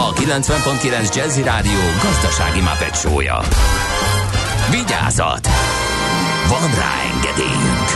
a 0.00 0.12
90.9 0.12 1.14
Jazzy 1.14 1.42
Rádió 1.42 1.80
gazdasági 2.02 2.60
mapetsója. 2.60 3.40
Vigyázat! 4.70 5.48
Van 6.48 6.74
rá 6.74 6.94
engedélyünk! 7.14 7.88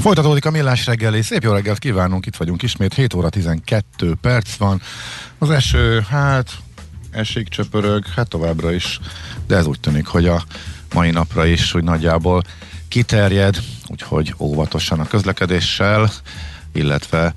Folytatódik 0.00 0.44
a 0.44 0.50
millás 0.50 0.86
reggeli. 0.86 1.22
Szép 1.22 1.42
jó 1.42 1.52
reggelt 1.52 1.78
kívánunk, 1.78 2.26
itt 2.26 2.36
vagyunk 2.36 2.62
ismét. 2.62 2.94
7 2.94 3.14
óra 3.14 3.28
12 3.28 4.14
perc 4.20 4.54
van. 4.54 4.80
Az 5.38 5.50
eső, 5.50 6.00
hát 6.08 6.50
esik, 7.10 7.48
csöpörög, 7.48 8.06
hát 8.06 8.28
továbbra 8.28 8.72
is. 8.72 9.00
De 9.46 9.56
ez 9.56 9.66
úgy 9.66 9.80
tűnik, 9.80 10.06
hogy 10.06 10.26
a 10.26 10.44
mai 10.94 11.10
napra 11.10 11.46
is 11.46 11.74
úgy 11.74 11.84
nagyjából 11.84 12.42
kiterjed, 12.88 13.56
úgyhogy 13.86 14.34
óvatosan 14.38 15.00
a 15.00 15.06
közlekedéssel, 15.06 16.10
illetve 16.72 17.34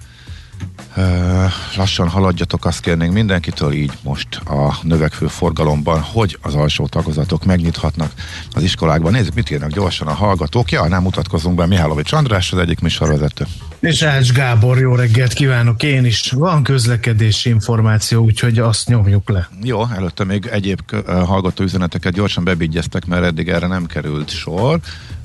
lassan 1.78 2.10
haladjatok, 2.10 2.66
azt 2.66 2.80
kérnénk 2.80 3.14
mindenkitől 3.14 3.74
így 3.74 3.92
most 4.04 4.36
a 4.36 4.78
növekvő 4.82 5.28
forgalomban, 5.28 6.02
hogy 6.02 6.38
az 6.42 6.56
alsó 6.56 6.88
tagozatok 6.88 7.46
megnyithatnak 7.46 8.12
az 8.54 8.64
iskolákban. 8.64 9.12
Nézzük, 9.12 9.34
mit 9.34 9.52
írnak 9.52 9.72
gyorsan 9.72 10.08
a 10.08 10.14
hallgatók. 10.14 10.72
Ja, 10.72 10.88
nem 10.88 11.02
mutatkozunk 11.02 11.56
be, 11.56 11.66
Mihálovics 11.66 12.12
András, 12.12 12.52
az 12.52 12.60
egyik 12.60 12.80
műsorvezető. 12.80 13.46
És 13.80 14.02
Ács 14.02 14.32
Gábor, 14.32 14.80
jó 14.80 14.96
reggelt 14.96 15.34
kívánok 15.34 15.84
én 15.84 16.06
is. 16.06 16.32
Van 16.32 16.64
közlekedési 16.64 17.50
információ, 17.50 18.24
úgyhogy 18.24 18.60
azt 18.60 18.88
nyomjuk 18.88 19.30
le. 19.30 19.50
Jó, 19.64 19.86
előtte 19.96 20.24
még 20.24 20.46
egyéb 20.46 20.80
hallgató 21.06 21.64
üzeneteket 21.64 22.14
gyorsan 22.14 22.44
bebigyeztek, 22.44 23.06
mert 23.06 23.24
eddig 23.24 23.50
erre 23.50 23.68
nem 23.68 23.86
került 23.86 24.30
sor. 24.30 24.80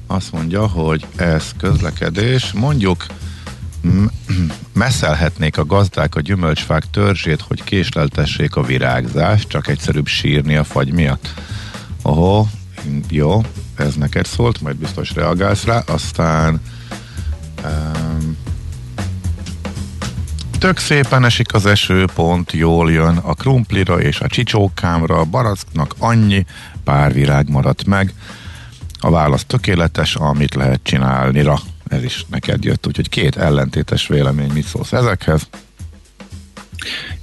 Azt 0.06 0.32
mondja, 0.32 0.66
hogy 0.66 1.06
ez 1.16 1.44
közlekedés. 1.56 2.52
Mondjuk 2.52 3.06
messzelhetnék 4.72 5.58
a 5.58 5.66
gazdák 5.66 6.14
a 6.14 6.20
gyümölcsfák 6.20 6.90
törzsét, 6.90 7.40
hogy 7.40 7.64
késleltessék 7.64 8.56
a 8.56 8.62
virágzást, 8.62 9.48
csak 9.48 9.68
egyszerűbb 9.68 10.06
sírni 10.06 10.56
a 10.56 10.64
fagy 10.64 10.92
miatt. 10.92 11.34
Oho, 12.02 12.46
jó, 13.08 13.42
ez 13.74 13.94
neked 13.94 14.26
szólt, 14.26 14.60
majd 14.60 14.76
biztos 14.76 15.14
reagálsz 15.14 15.64
rá, 15.64 15.82
aztán 15.86 16.60
um, 17.64 18.36
tök 20.58 20.78
szépen 20.78 21.24
esik 21.24 21.54
az 21.54 21.66
eső, 21.66 22.04
pont 22.14 22.52
jól 22.52 22.92
jön 22.92 23.16
a 23.16 23.34
krumplira 23.34 24.00
és 24.00 24.20
a 24.20 24.26
csicsókámra, 24.26 25.18
a 25.18 25.24
baracknak 25.24 25.94
annyi 25.98 26.44
pár 26.84 27.12
virág 27.12 27.48
maradt 27.48 27.84
meg. 27.84 28.14
A 29.00 29.10
válasz 29.10 29.44
tökéletes, 29.44 30.14
amit 30.14 30.54
lehet 30.54 30.80
csinálnira 30.82 31.60
ez 31.90 32.02
is 32.02 32.24
neked 32.28 32.64
jött, 32.64 32.86
úgyhogy 32.86 33.08
két 33.08 33.36
ellentétes 33.36 34.06
vélemény, 34.06 34.50
mit 34.50 34.66
szólsz 34.66 34.92
ezekhez? 34.92 35.48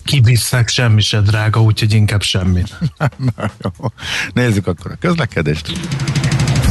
Kibisszák 0.04 0.68
semmi 0.68 1.02
se 1.02 1.22
drága, 1.22 1.62
úgyhogy 1.62 1.94
inkább 1.94 2.22
semmit. 2.22 2.80
Na 3.36 3.52
jó. 3.64 3.88
Nézzük 4.34 4.68
akkor 4.68 4.92
a 4.92 4.96
közlekedést. 5.00 5.72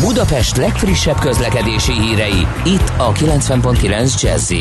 Budapest 0.01 0.57
legfrissebb 0.57 1.19
közlekedési 1.19 1.93
hírei, 1.93 2.47
itt 2.65 2.93
a 2.97 3.13
90.9 3.13 4.23
jazz 4.23 4.53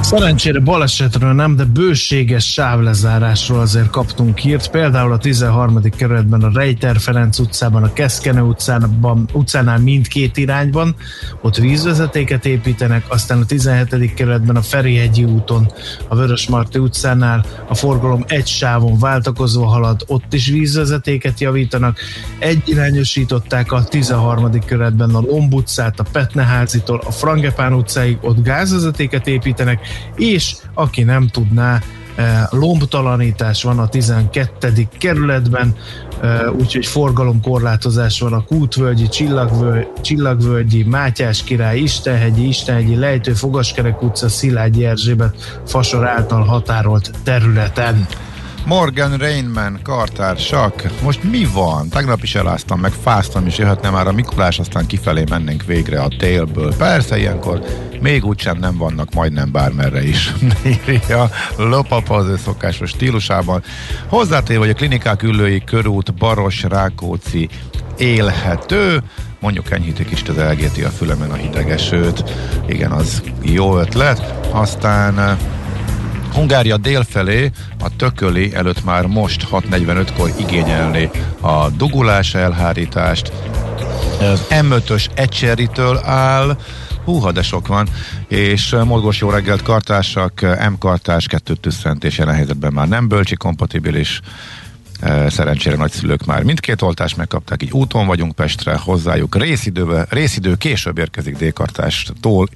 Szerencsére 0.00 0.60
balesetről 0.60 1.32
nem, 1.32 1.56
de 1.56 1.64
bőséges 1.64 2.52
sávlezárásról 2.52 3.60
azért 3.60 3.90
kaptunk 3.90 4.38
hírt. 4.38 4.70
Például 4.70 5.12
a 5.12 5.18
13. 5.18 5.80
kerületben 5.96 6.42
a 6.42 6.50
Rejter 6.54 7.00
Ferenc 7.00 7.38
utcában, 7.38 7.82
a 7.82 7.92
Keszkenő 7.92 8.40
utcában, 8.40 9.28
utcánál 9.32 9.78
mindkét 9.78 10.36
irányban, 10.36 10.94
ott 11.42 11.56
vízvezetéket 11.56 12.46
építenek, 12.46 13.04
aztán 13.08 13.40
a 13.40 13.44
17. 13.44 14.14
kerületben 14.14 14.56
a 14.56 14.62
Ferihegyi 14.62 15.24
úton, 15.24 15.72
a 16.08 16.14
Vörösmarty 16.14 16.78
utcánál 16.78 17.44
a 17.68 17.74
forgalom 17.74 18.24
egy 18.26 18.46
sávon 18.46 18.98
váltakozva 18.98 19.66
halad, 19.66 20.04
ott 20.06 20.32
is 20.32 20.46
vízvezetéket 20.46 21.40
javítanak. 21.40 21.98
Egyirányosították 22.38 23.72
a 23.72 23.84
13. 23.84 24.58
kerületben 24.58 25.14
a 25.14 25.20
Lomb 25.20 25.54
utcát, 25.54 26.00
a 26.00 26.04
Petneházitól 26.12 27.02
a 27.06 27.10
Frangepán 27.10 27.72
utcáig, 27.72 28.18
ott 28.20 28.42
gázvezetéket 28.42 29.26
építenek, 29.26 29.87
és 30.16 30.54
aki 30.74 31.02
nem 31.02 31.28
tudná, 31.28 31.82
eh, 32.16 32.42
lombtalanítás 32.50 33.62
van 33.62 33.78
a 33.78 33.88
12. 33.88 34.88
kerületben, 34.98 35.74
eh, 36.20 36.52
úgyhogy 36.52 36.86
forgalomkorlátozás 36.86 38.20
van 38.20 38.32
a 38.32 38.44
Kútvölgyi, 38.44 39.08
Csillagvölgyi, 39.08 39.86
Csillagvölgyi 40.00 40.82
Mátyás 40.82 41.42
király, 41.42 41.78
Istenhegyi, 41.78 42.48
Istenhegyi, 42.48 42.96
Lejtő, 42.96 43.32
Fogaskerek 43.32 44.02
utca, 44.02 44.28
Szilágyi 44.28 44.84
Erzsébet, 44.84 45.62
Fasor 45.66 46.06
által 46.06 46.44
határolt 46.44 47.10
területen. 47.22 48.06
Morgan 48.68 49.16
Rainman, 49.16 49.80
kartársak. 49.82 50.82
Most 51.02 51.22
mi 51.22 51.44
van? 51.52 51.88
Tegnap 51.88 52.22
is 52.22 52.34
eláztam, 52.34 52.80
meg 52.80 52.92
fáztam, 52.92 53.46
és 53.46 53.58
jöhetne 53.58 53.90
már 53.90 54.06
a 54.06 54.12
Mikulás, 54.12 54.58
aztán 54.58 54.86
kifelé 54.86 55.24
mennénk 55.30 55.64
végre 55.64 56.00
a 56.00 56.08
télből. 56.18 56.74
Persze, 56.76 57.18
ilyenkor 57.18 57.62
még 58.00 58.24
úgysem 58.24 58.58
nem 58.58 58.76
vannak 58.76 59.14
majdnem 59.14 59.52
bármerre 59.52 60.02
is. 60.02 60.32
Írja 60.88 61.30
Lopapa 61.56 62.14
az 62.14 62.40
szokásos 62.40 62.90
stílusában. 62.90 63.62
Hozzátéve, 64.06 64.58
hogy 64.58 64.70
a 64.70 64.74
klinikák 64.74 65.22
ülői 65.22 65.64
körút 65.64 66.14
Baros 66.14 66.62
Rákóczi 66.62 67.48
élhető, 67.98 69.02
mondjuk 69.40 69.70
enyhítik 69.70 70.10
is 70.10 70.22
az 70.28 70.38
elgéti 70.38 70.82
a 70.82 70.88
fülemen 70.88 71.30
a 71.30 71.34
hidegesőt. 71.34 72.24
Igen, 72.66 72.90
az 72.90 73.22
jó 73.42 73.78
ötlet. 73.78 74.34
Aztán 74.50 75.38
Hungária 76.38 76.76
délfelé 76.76 77.50
a 77.80 77.96
Tököli 77.96 78.54
előtt 78.54 78.84
már 78.84 79.06
most 79.06 79.46
6.45-kor 79.50 80.32
igényelni 80.38 81.10
a 81.40 81.70
dugulás 81.70 82.34
elhárítást. 82.34 83.32
Az 84.20 84.44
M5-ös 84.50 85.06
Ecseritől 85.14 86.00
áll, 86.04 86.56
húha, 87.04 87.32
de 87.32 87.42
sok 87.42 87.66
van, 87.66 87.88
és 88.28 88.76
mozgós 88.84 89.20
jó 89.20 89.30
reggelt 89.30 89.62
kartársak, 89.62 90.40
M-kartás, 90.70 91.26
kettő 91.26 91.54
tüsszent, 91.54 92.14
jelen 92.16 92.34
helyzetben 92.34 92.72
már 92.72 92.88
nem 92.88 93.08
bölcsi 93.08 93.36
kompatibilis, 93.36 94.20
Szerencsére 95.28 95.76
nagyszülők 95.76 96.24
már 96.24 96.42
mindkét 96.42 96.82
oltást 96.82 97.16
megkapták, 97.16 97.62
így 97.62 97.72
úton 97.72 98.06
vagyunk 98.06 98.34
Pestre, 98.34 98.76
hozzájuk 98.76 99.36
részidőbe, 99.36 100.06
részidő 100.08 100.54
később 100.54 100.98
érkezik 100.98 101.36
D-kartástól, 101.36 102.48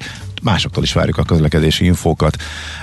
másoktól 0.42 0.82
is 0.82 0.92
várjuk 0.92 1.18
a 1.18 1.22
közlekedési 1.22 1.84
infókat. 1.84 2.36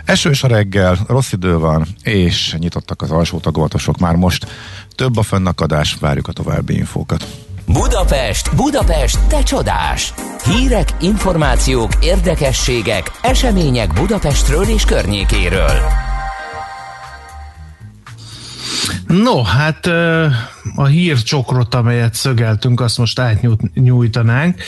Esős 0.06 0.44
a 0.44 0.48
reggel, 0.48 0.98
rossz 1.08 1.32
idő 1.32 1.58
van, 1.58 1.88
és 2.04 2.56
nyitottak 2.60 3.02
az 3.02 3.12
alsó 3.12 3.40
tagolatosok 3.40 3.98
már 3.98 4.16
most. 4.16 4.48
Több 4.96 5.18
a 5.18 5.24
fönnakadás, 5.24 5.98
várjuk 6.00 6.28
a 6.28 6.32
további 6.32 6.76
infókat. 6.76 7.26
Budapest, 7.66 8.56
Budapest, 8.56 9.20
te 9.28 9.44
csodás! 9.44 10.14
Hírek, 10.44 10.90
információk, 11.00 11.92
érdekességek, 12.02 13.12
események 13.22 13.94
Budapestről 13.94 14.64
és 14.64 14.84
környékéről. 14.84 16.09
No, 19.08 19.42
hát 19.42 19.86
a 20.76 20.86
hírcsokrot, 20.86 21.76
amelyet 21.76 22.14
szögeltünk, 22.14 22.82
azt 22.82 22.98
most 22.98 23.20
átnyújtanánk. 23.20 24.62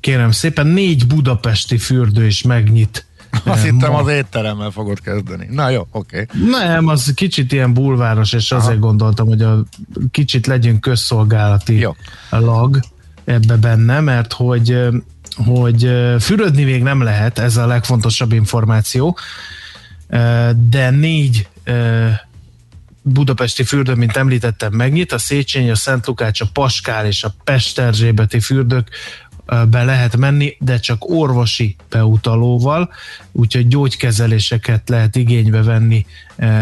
Kérem 0.00 0.30
szépen, 0.30 0.66
négy 0.66 1.06
budapesti 1.06 1.78
fürdő 1.78 2.26
is 2.26 2.42
megnyit 2.42 3.06
azt 3.44 3.64
hittem 3.64 3.94
az 3.94 4.08
étteremmel 4.08 4.70
fogod 4.70 5.00
kezdeni. 5.00 5.46
Na 5.50 5.68
jó, 5.68 5.86
oké. 5.90 6.26
Okay. 6.30 6.48
Nem, 6.50 6.88
az 6.88 7.12
kicsit 7.14 7.52
ilyen 7.52 7.72
bulváros, 7.72 8.32
és 8.32 8.52
Aha. 8.52 8.64
azért 8.64 8.80
gondoltam, 8.80 9.26
hogy 9.26 9.42
a 9.42 9.64
kicsit 10.10 10.46
legyünk 10.46 10.80
közszolgálati 10.80 11.78
jó. 11.78 11.96
lag 12.30 12.80
ebbe 13.24 13.56
benne, 13.56 14.00
mert 14.00 14.32
hogy, 14.32 14.88
hogy 15.36 15.90
fürödni 16.18 16.64
még 16.64 16.82
nem 16.82 17.02
lehet, 17.02 17.38
ez 17.38 17.56
a 17.56 17.66
legfontosabb 17.66 18.32
információ, 18.32 19.18
de 20.70 20.90
négy 20.90 21.48
budapesti 23.08 23.62
fürdő, 23.62 23.94
mint 23.94 24.16
említettem, 24.16 24.72
megnyit, 24.72 25.12
a 25.12 25.18
Széchenyi, 25.18 25.70
a 25.70 25.76
Szent 25.76 26.06
Lukács, 26.06 26.40
a 26.40 26.46
Paskál 26.52 27.06
és 27.06 27.24
a 27.24 27.34
Pesterzsébeti 27.44 28.40
fürdők 28.40 28.90
be 29.70 29.84
lehet 29.84 30.16
menni, 30.16 30.56
de 30.60 30.78
csak 30.78 31.10
orvosi 31.10 31.76
beutalóval, 31.88 32.90
úgyhogy 33.32 33.68
gyógykezeléseket 33.68 34.88
lehet 34.88 35.16
igénybe 35.16 35.62
venni 35.62 36.06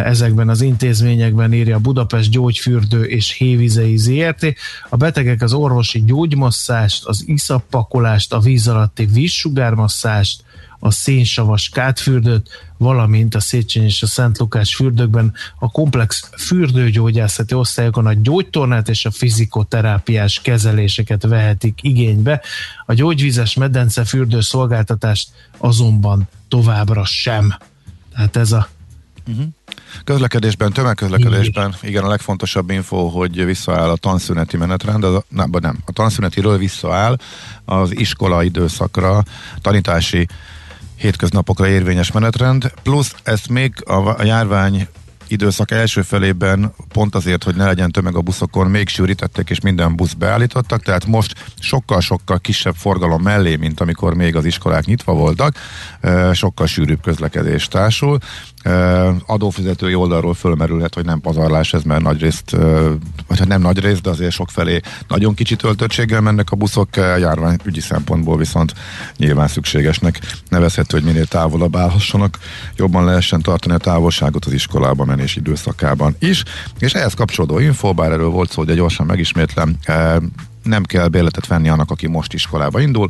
ezekben 0.04 0.48
az 0.48 0.60
intézményekben, 0.60 1.52
írja 1.52 1.76
a 1.76 1.80
Budapest 1.80 2.30
Gyógyfürdő 2.30 3.04
és 3.04 3.32
Hévizei 3.32 3.96
ZRT. 3.96 4.54
A 4.88 4.96
betegek 4.96 5.42
az 5.42 5.52
orvosi 5.52 6.02
gyógymasszást, 6.04 7.04
az 7.04 7.24
iszappakolást, 7.26 8.32
a 8.32 8.40
víz 8.40 8.68
alatti 8.68 9.06
vízsugármasszást, 9.06 10.44
a 10.78 10.90
szénsavas 10.90 11.68
kátfürdőt, 11.68 12.48
valamint 12.78 13.34
a 13.34 13.40
Széchenyi 13.40 13.86
és 13.86 14.02
a 14.02 14.06
Szent 14.06 14.38
Lukás 14.38 14.74
fürdőkben 14.74 15.34
a 15.58 15.70
komplex 15.70 16.30
fürdőgyógyászati 16.38 17.54
osztályokon 17.54 18.06
a 18.06 18.12
gyógytornát 18.12 18.88
és 18.88 19.04
a 19.04 19.10
fizikoterápiás 19.10 20.40
kezeléseket 20.40 21.22
vehetik 21.22 21.78
igénybe. 21.82 22.40
A 22.86 22.92
gyógyvizes 22.92 23.54
medence 23.54 24.04
fürdő 24.04 24.40
szolgáltatást 24.40 25.28
azonban 25.58 26.28
továbbra 26.48 27.04
sem. 27.04 27.54
Tehát 28.12 28.36
ez 28.36 28.52
a 28.52 28.68
Uh-huh. 29.28 29.46
Közlekedésben, 30.04 30.72
tömegközlekedésben, 30.72 31.74
igen, 31.82 32.04
a 32.04 32.08
legfontosabb 32.08 32.70
info, 32.70 33.08
hogy 33.08 33.44
visszaáll 33.44 33.90
a 33.90 33.96
tanszüneti 33.96 34.56
menetrend, 34.56 35.04
az, 35.04 35.22
nem, 35.28 35.50
nem, 35.60 35.78
a 35.86 35.92
tanszünetiről 35.92 36.58
visszaáll 36.58 37.16
az 37.64 37.98
iskola 37.98 38.42
időszakra, 38.42 39.22
tanítási 39.60 40.26
hétköznapokra 40.96 41.68
érvényes 41.68 42.12
menetrend, 42.12 42.72
plusz 42.82 43.14
ezt 43.22 43.48
még 43.48 43.72
a, 43.84 44.24
járvány 44.24 44.88
időszak 45.28 45.70
első 45.70 46.02
felében 46.02 46.74
pont 46.88 47.14
azért, 47.14 47.44
hogy 47.44 47.54
ne 47.54 47.64
legyen 47.64 47.90
tömeg 47.90 48.16
a 48.16 48.20
buszokon, 48.20 48.66
még 48.66 48.88
sűrítették 48.88 49.50
és 49.50 49.60
minden 49.60 49.96
busz 49.96 50.12
beállítottak, 50.12 50.82
tehát 50.82 51.06
most 51.06 51.52
sokkal-sokkal 51.58 52.38
kisebb 52.38 52.74
forgalom 52.74 53.22
mellé, 53.22 53.56
mint 53.56 53.80
amikor 53.80 54.14
még 54.14 54.36
az 54.36 54.44
iskolák 54.44 54.84
nyitva 54.84 55.12
voltak, 55.12 55.56
sokkal 56.32 56.66
sűrűbb 56.66 57.02
közlekedés 57.02 57.68
társul. 57.68 58.18
Adófizetői 59.26 59.94
oldalról 59.94 60.34
fölmerülhet, 60.34 60.94
hogy 60.94 61.04
nem 61.04 61.20
pazarlás 61.20 61.72
ez, 61.72 61.82
mert 61.82 62.02
nagy 62.02 62.20
részt, 62.20 62.50
vagy 63.26 63.38
hát 63.38 63.48
nem 63.48 63.60
nagy 63.60 63.78
részt, 63.78 64.02
de 64.02 64.10
azért 64.10 64.32
sok 64.32 64.50
felé 64.50 64.80
nagyon 65.08 65.34
kicsi 65.34 65.56
töltöttséggel 65.56 66.20
mennek 66.20 66.50
a 66.50 66.56
buszok, 66.56 66.96
járványügyi 66.96 67.80
szempontból 67.80 68.36
viszont 68.36 68.74
nyilván 69.16 69.48
szükségesnek 69.48 70.20
nevezhető, 70.48 70.96
hogy 70.96 71.06
minél 71.06 71.26
távolabb 71.26 71.76
állhassanak, 71.76 72.38
jobban 72.76 73.04
lehessen 73.04 73.42
tartani 73.42 73.74
a 73.74 73.78
távolságot 73.78 74.44
az 74.44 74.52
iskolába 74.52 75.04
menés 75.04 75.36
időszakában 75.36 76.16
is, 76.18 76.42
és 76.78 76.92
ehhez 76.92 77.14
kapcsolódó 77.14 77.58
info, 77.58 77.94
bár 77.94 78.12
erről 78.12 78.28
volt 78.28 78.50
szó, 78.50 78.64
de 78.64 78.74
gyorsan 78.74 79.06
megismétlem, 79.06 79.76
nem 80.62 80.82
kell 80.82 81.08
bérletet 81.08 81.46
venni 81.46 81.68
annak, 81.68 81.90
aki 81.90 82.06
most 82.06 82.32
iskolába 82.32 82.80
indul, 82.80 83.08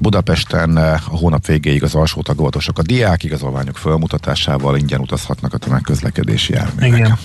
Budapesten 0.00 0.76
a 0.76 1.16
hónap 1.16 1.46
végéig 1.46 1.82
az 1.82 1.94
alsó 1.94 2.22
tagolvasok 2.22 2.78
a 2.78 2.82
diák 2.82 3.24
igazolványok 3.24 3.76
felmutatásával 3.76 4.76
ingyen 4.76 5.00
utazhatnak 5.00 5.54
a 5.54 5.58
tömegközlekedési 5.58 6.52
járművek. 6.52 6.98
Igen. 6.98 7.18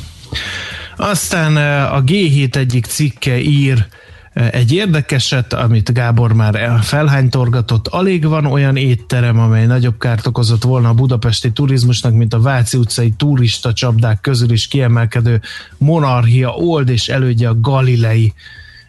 Aztán 0.98 1.58
a 1.86 2.04
G7 2.04 2.56
egyik 2.56 2.86
cikke 2.86 3.40
ír 3.40 3.88
egy 4.52 4.72
érdekeset, 4.72 5.54
amit 5.54 5.94
Gábor 5.94 6.34
már 6.34 6.80
felhánytorgatott. 6.82 7.88
Alig 7.88 8.28
van 8.28 8.46
olyan 8.46 8.76
étterem, 8.76 9.40
amely 9.40 9.66
nagyobb 9.66 9.98
kárt 9.98 10.28
okozott 10.28 10.64
volna 10.64 10.90
a 10.90 10.94
budapesti 10.94 11.52
turizmusnak, 11.52 12.14
mint 12.14 12.34
a 12.34 12.40
Váci 12.40 12.78
utcai 12.78 13.10
turista 13.10 13.74
csapdák 13.74 14.22
közül 14.22 14.52
is 14.52 14.68
kiemelkedő 14.68 15.42
Monarchia 15.78 16.50
Old 16.50 16.90
és 16.90 17.08
elődje 17.08 17.50
a 17.50 17.60
Galilei 17.60 18.34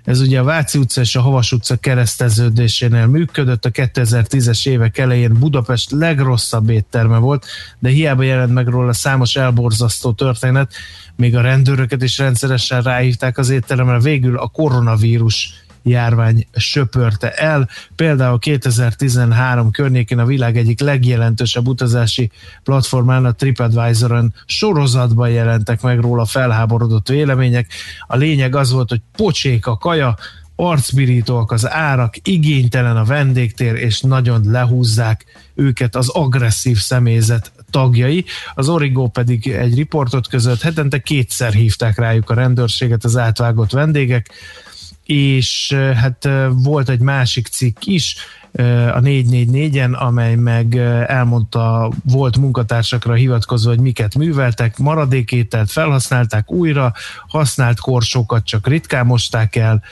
ez 0.06 0.20
ugye 0.20 0.40
a 0.40 0.44
Váci 0.44 0.78
utca 0.78 1.00
és 1.00 1.16
a 1.16 1.20
Havas 1.20 1.52
utca 1.52 1.76
kereszteződésénél 1.76 3.06
működött, 3.06 3.64
a 3.64 3.70
2010-es 3.70 4.68
évek 4.68 4.98
elején 4.98 5.36
Budapest 5.38 5.90
legrosszabb 5.90 6.70
étterme 6.70 7.18
volt, 7.18 7.46
de 7.78 7.88
hiába 7.88 8.22
jelent 8.22 8.52
meg 8.52 8.66
róla 8.66 8.92
számos 8.92 9.36
elborzasztó 9.36 10.12
történet, 10.12 10.72
még 11.16 11.36
a 11.36 11.40
rendőröket 11.40 12.02
is 12.02 12.18
rendszeresen 12.18 12.82
ráhívták 12.82 13.38
az 13.38 13.50
étteremre, 13.50 13.98
végül 14.00 14.38
a 14.38 14.46
koronavírus 14.46 15.65
járvány 15.86 16.46
söpörte 16.52 17.30
el. 17.30 17.68
Például 17.94 18.38
2013 18.38 19.70
környékén 19.70 20.18
a 20.18 20.26
világ 20.26 20.56
egyik 20.56 20.80
legjelentősebb 20.80 21.68
utazási 21.68 22.30
platformán, 22.62 23.24
a 23.24 23.32
TripAdvisoron 23.32 24.34
sorozatban 24.46 25.30
jelentek 25.30 25.82
meg 25.82 26.00
róla 26.00 26.24
felháborodott 26.24 27.08
vélemények. 27.08 27.72
A 28.06 28.16
lényeg 28.16 28.54
az 28.54 28.72
volt, 28.72 28.88
hogy 28.88 29.00
pocsék 29.16 29.66
a 29.66 29.76
kaja, 29.76 30.16
arcbirítóak 30.56 31.52
az 31.52 31.70
árak, 31.70 32.14
igénytelen 32.22 32.96
a 32.96 33.04
vendégtér, 33.04 33.74
és 33.74 34.00
nagyon 34.00 34.40
lehúzzák 34.44 35.24
őket 35.54 35.96
az 35.96 36.08
agresszív 36.08 36.78
személyzet 36.78 37.52
tagjai. 37.70 38.24
Az 38.54 38.68
Origo 38.68 39.08
pedig 39.08 39.48
egy 39.48 39.74
riportot 39.74 40.28
között 40.28 40.60
hetente 40.60 40.98
kétszer 40.98 41.52
hívták 41.52 41.98
rájuk 41.98 42.30
a 42.30 42.34
rendőrséget 42.34 43.04
az 43.04 43.16
átvágott 43.16 43.70
vendégek 43.70 44.30
és 45.06 45.72
hát 45.94 46.28
volt 46.52 46.88
egy 46.88 47.00
másik 47.00 47.46
cikk 47.46 47.76
is, 47.84 48.16
a 48.92 49.00
444-en, 49.00 49.92
amely 49.98 50.34
meg 50.34 50.76
elmondta 51.06 51.90
volt 52.04 52.38
munkatársakra 52.38 53.14
hivatkozva, 53.14 53.70
hogy 53.70 53.80
miket 53.80 54.14
műveltek, 54.14 54.78
maradékételt 54.78 55.70
felhasználták 55.70 56.50
újra, 56.50 56.92
használt 57.28 57.80
korsókat 57.80 58.44
csak 58.44 58.66
ritkán 58.66 59.06
mosták 59.06 59.56
el, 59.56 59.82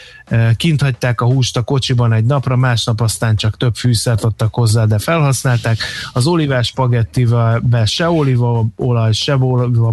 kint 0.57 0.83
hagyták 0.83 1.21
a 1.21 1.25
húst 1.25 1.57
a 1.57 1.63
kocsiban 1.63 2.13
egy 2.13 2.25
napra, 2.25 2.57
másnap 2.57 3.01
aztán 3.01 3.37
csak 3.37 3.57
több 3.57 3.75
fűszert 3.75 4.25
adtak 4.25 4.55
hozzá, 4.55 4.85
de 4.85 4.99
felhasználták. 4.99 5.79
Az 6.13 6.27
olivás 6.27 6.67
spagettivel 6.67 7.85
se 7.85 8.09
olívaolaj, 8.09 9.13
se 9.13 9.37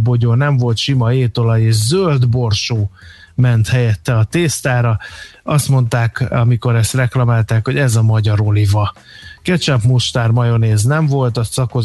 bogyó, 0.03 0.33
nem 0.33 0.57
volt 0.57 0.77
sima 0.77 1.13
étolaj 1.13 1.61
és 1.61 1.75
zöld 1.75 2.29
borsó 2.29 2.91
ment 3.35 3.67
helyette 3.67 4.17
a 4.17 4.23
tésztára. 4.23 4.99
Azt 5.43 5.69
mondták, 5.69 6.25
amikor 6.31 6.75
ezt 6.75 6.93
reklamálták, 6.93 7.65
hogy 7.65 7.77
ez 7.77 7.95
a 7.95 8.01
magyar 8.01 8.41
oliva. 8.41 8.93
Ketchup, 9.41 9.83
mustár, 9.83 10.29
majonéz 10.29 10.83
nem 10.83 11.07
volt, 11.07 11.37
a 11.37 11.43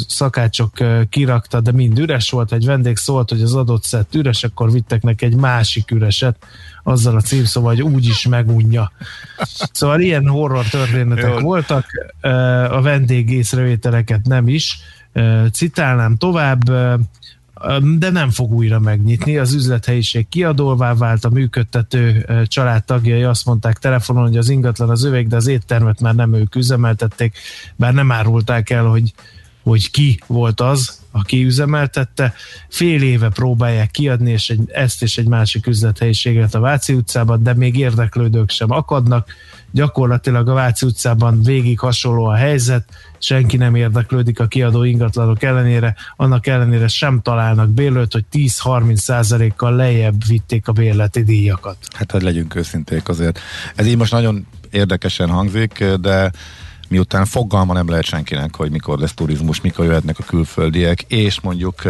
szakácsok 0.08 0.72
kirakta, 1.08 1.60
de 1.60 1.72
mind 1.72 1.98
üres 1.98 2.30
volt. 2.30 2.52
Egy 2.52 2.64
vendég 2.64 2.96
szólt, 2.96 3.30
hogy 3.30 3.42
az 3.42 3.54
adott 3.54 3.82
szett 3.82 4.14
üres, 4.14 4.44
akkor 4.44 4.72
vittek 4.72 5.02
neki 5.02 5.24
egy 5.24 5.34
másik 5.34 5.90
üreset, 5.90 6.36
azzal 6.82 7.16
a 7.16 7.20
címszóval, 7.20 7.74
hogy 7.74 7.82
úgy 7.82 8.06
is 8.06 8.26
megunja. 8.26 8.92
Szóval 9.72 10.00
ilyen 10.00 10.28
horror 10.28 10.64
történetek 10.64 11.40
voltak, 11.40 11.86
a 12.70 12.80
vendég 12.80 13.30
észrevételeket 13.30 14.26
nem 14.26 14.48
is. 14.48 14.78
Citálnám 15.52 16.16
tovább, 16.16 16.70
de 17.98 18.10
nem 18.10 18.30
fog 18.30 18.52
újra 18.52 18.78
megnyitni. 18.78 19.38
Az 19.38 19.54
üzlethelyiség 19.54 20.28
kiadóvá 20.28 20.94
vált, 20.94 21.24
a 21.24 21.30
működtető 21.30 22.26
családtagjai 22.44 23.22
azt 23.22 23.46
mondták 23.46 23.78
telefonon, 23.78 24.22
hogy 24.22 24.36
az 24.36 24.48
ingatlan 24.48 24.90
az 24.90 25.04
övég, 25.04 25.28
de 25.28 25.36
az 25.36 25.46
éttermet 25.46 26.00
már 26.00 26.14
nem 26.14 26.34
ők 26.34 26.54
üzemeltették, 26.54 27.38
bár 27.76 27.94
nem 27.94 28.12
árulták 28.12 28.70
el, 28.70 28.84
hogy, 28.84 29.12
hogy 29.62 29.90
ki 29.90 30.20
volt 30.26 30.60
az, 30.60 31.00
aki 31.10 31.44
üzemeltette. 31.44 32.34
Fél 32.68 33.02
éve 33.02 33.28
próbálják 33.28 33.90
kiadni 33.90 34.30
és 34.30 34.50
egy, 34.50 34.70
ezt 34.72 35.02
és 35.02 35.18
egy 35.18 35.28
másik 35.28 35.66
üzlethelyiséget 35.66 36.54
a 36.54 36.60
Váci 36.60 36.92
utcában, 36.92 37.42
de 37.42 37.54
még 37.54 37.78
érdeklődők 37.78 38.50
sem 38.50 38.70
akadnak. 38.70 39.28
Gyakorlatilag 39.76 40.48
a 40.48 40.54
Váci 40.54 40.86
utcában 40.86 41.42
végig 41.42 41.78
hasonló 41.78 42.24
a 42.24 42.34
helyzet, 42.34 42.84
senki 43.18 43.56
nem 43.56 43.74
érdeklődik 43.74 44.40
a 44.40 44.46
kiadó 44.46 44.82
ingatlanok 44.82 45.42
ellenére, 45.42 45.94
annak 46.16 46.46
ellenére 46.46 46.88
sem 46.88 47.20
találnak 47.22 47.70
bérlőt, 47.70 48.12
hogy 48.12 48.24
10-30 48.32 48.94
százalékkal 48.94 49.76
lejjebb 49.76 50.26
vitték 50.26 50.68
a 50.68 50.72
bérleti 50.72 51.22
díjakat. 51.22 51.76
Hát, 51.92 52.10
hogy 52.10 52.22
legyünk 52.22 52.54
őszinték 52.54 53.08
azért. 53.08 53.38
Ez 53.74 53.86
így 53.86 53.96
most 53.96 54.12
nagyon 54.12 54.46
érdekesen 54.70 55.28
hangzik, 55.28 55.84
de 56.00 56.32
miután 56.88 57.24
fogalma 57.24 57.72
nem 57.72 57.88
lehet 57.88 58.04
senkinek, 58.04 58.56
hogy 58.56 58.70
mikor 58.70 58.98
lesz 58.98 59.14
turizmus, 59.14 59.60
mikor 59.60 59.84
jöhetnek 59.84 60.18
a 60.18 60.24
külföldiek, 60.24 61.02
és 61.02 61.40
mondjuk 61.40 61.82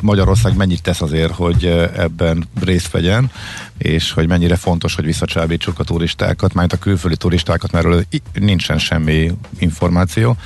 Magyarország 0.00 0.56
mennyit 0.56 0.82
tesz 0.82 1.00
azért, 1.00 1.32
hogy 1.32 1.64
ebben 1.96 2.48
részt 2.60 2.90
vegyen, 2.90 3.30
és 3.78 4.12
hogy 4.12 4.28
mennyire 4.28 4.56
fontos, 4.56 4.94
hogy 4.94 5.04
visszacsábítsuk 5.04 5.78
a 5.78 5.84
turistákat, 5.84 6.54
majd 6.54 6.72
a 6.72 6.78
külföldi 6.78 7.16
turistákat, 7.16 7.72
mert 7.72 8.06
nincsen 8.32 8.78
semmi 8.78 9.32
információ. 9.58 10.36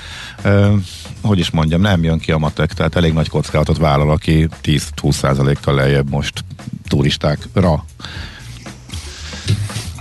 Hogy 1.22 1.38
is 1.38 1.51
mondjam, 1.51 1.80
nem 1.80 2.05
jön 2.05 2.18
ki 2.18 2.32
a 2.32 2.38
matek, 2.38 2.72
tehát 2.72 2.96
elég 2.96 3.12
nagy 3.12 3.28
kockázatot 3.28 3.78
vállal, 3.78 4.11
aki 4.11 4.49
10-20%-kal 4.62 5.74
lejjebb 5.74 6.11
most 6.11 6.44
turistákra 6.88 7.84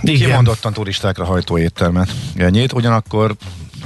igen. 0.02 0.28
Kimondottan 0.28 0.72
turistákra 0.72 1.24
hajtó 1.24 1.58
éttermet 1.58 2.14
nyit, 2.34 2.72
ugyanakkor 2.72 3.36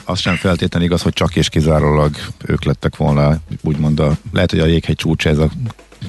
az 0.05 0.19
sem 0.19 0.37
feltétlenül 0.37 0.89
igaz, 0.89 1.03
hogy 1.03 1.13
csak 1.13 1.37
és 1.37 1.49
kizárólag 1.49 2.17
ők 2.47 2.65
lettek 2.65 2.97
volna, 2.97 3.37
úgymond 3.63 4.01
a, 4.01 4.17
lehet, 4.33 4.51
hogy 4.51 4.61
a 4.61 4.67
jéghegy 4.67 4.97
csúcs 4.97 5.27
ez 5.27 5.39
a 5.39 5.49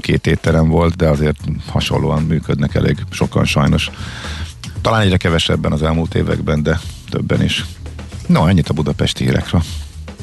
két 0.02 0.28
étterem 0.28 0.68
volt, 0.68 0.96
de 0.96 1.08
azért 1.08 1.38
hasonlóan 1.68 2.24
működnek 2.24 2.76
elég 2.76 2.98
sokan 3.10 3.46
sajnos. 3.46 3.90
Talán 4.82 5.02
egyre 5.02 5.18
kevesebben 5.18 5.72
az 5.72 5.84
elmúlt 5.84 6.16
években, 6.16 6.64
de 6.64 6.80
többen 7.10 7.44
is. 7.44 7.66
No, 8.28 8.48
ennyit 8.48 8.70
a 8.70 8.74
budapesti 8.74 9.24
hírekről. 9.24 9.64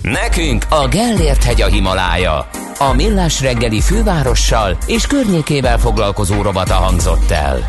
Nekünk 0.03 0.67
a 0.69 0.89
Gellért 0.89 1.45
hegy 1.45 1.63
a 1.63 1.67
Himalája. 1.67 2.49
A 2.79 2.93
millás 2.95 3.41
reggeli 3.41 3.81
fővárossal 3.81 4.79
és 4.87 5.07
környékével 5.07 5.79
foglalkozó 5.79 6.43
robata 6.43 6.75
hangzott 6.75 7.31
el. 7.31 7.65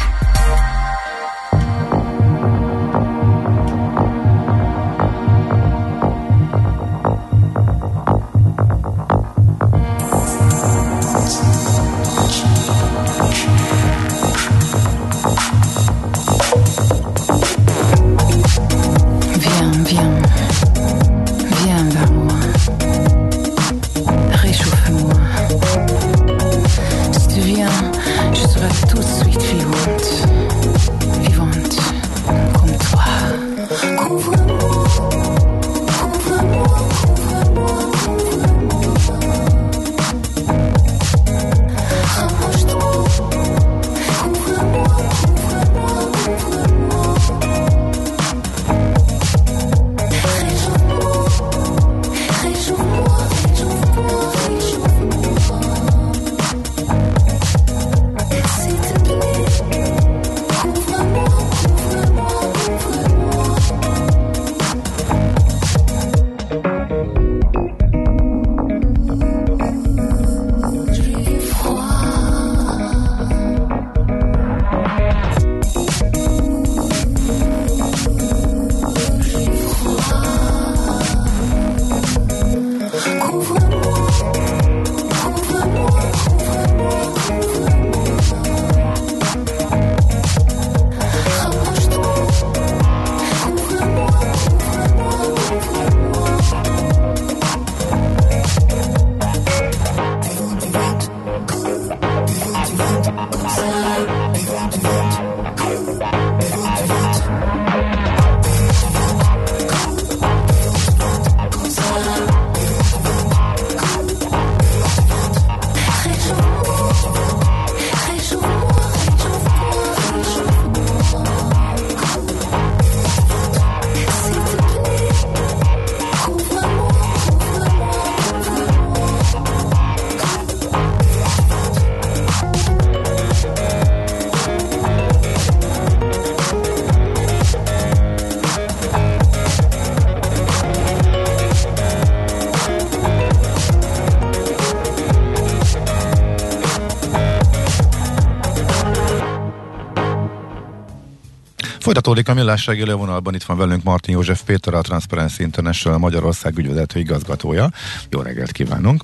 Folytatódik 152.11 152.39
a 152.39 152.43
millás 152.43 152.65
reggeli 152.65 152.91
vonalban, 152.91 153.35
itt 153.35 153.43
van 153.43 153.57
velünk 153.57 153.83
Martin 153.83 154.13
József 154.13 154.41
Péter, 154.43 154.73
a 154.73 154.81
Transparency 154.81 155.43
International 155.43 155.99
Magyarország 155.99 156.57
ügyvezető 156.57 156.99
igazgatója. 156.99 157.69
Jó 158.09 158.21
reggelt 158.21 158.51
kívánunk! 158.51 159.03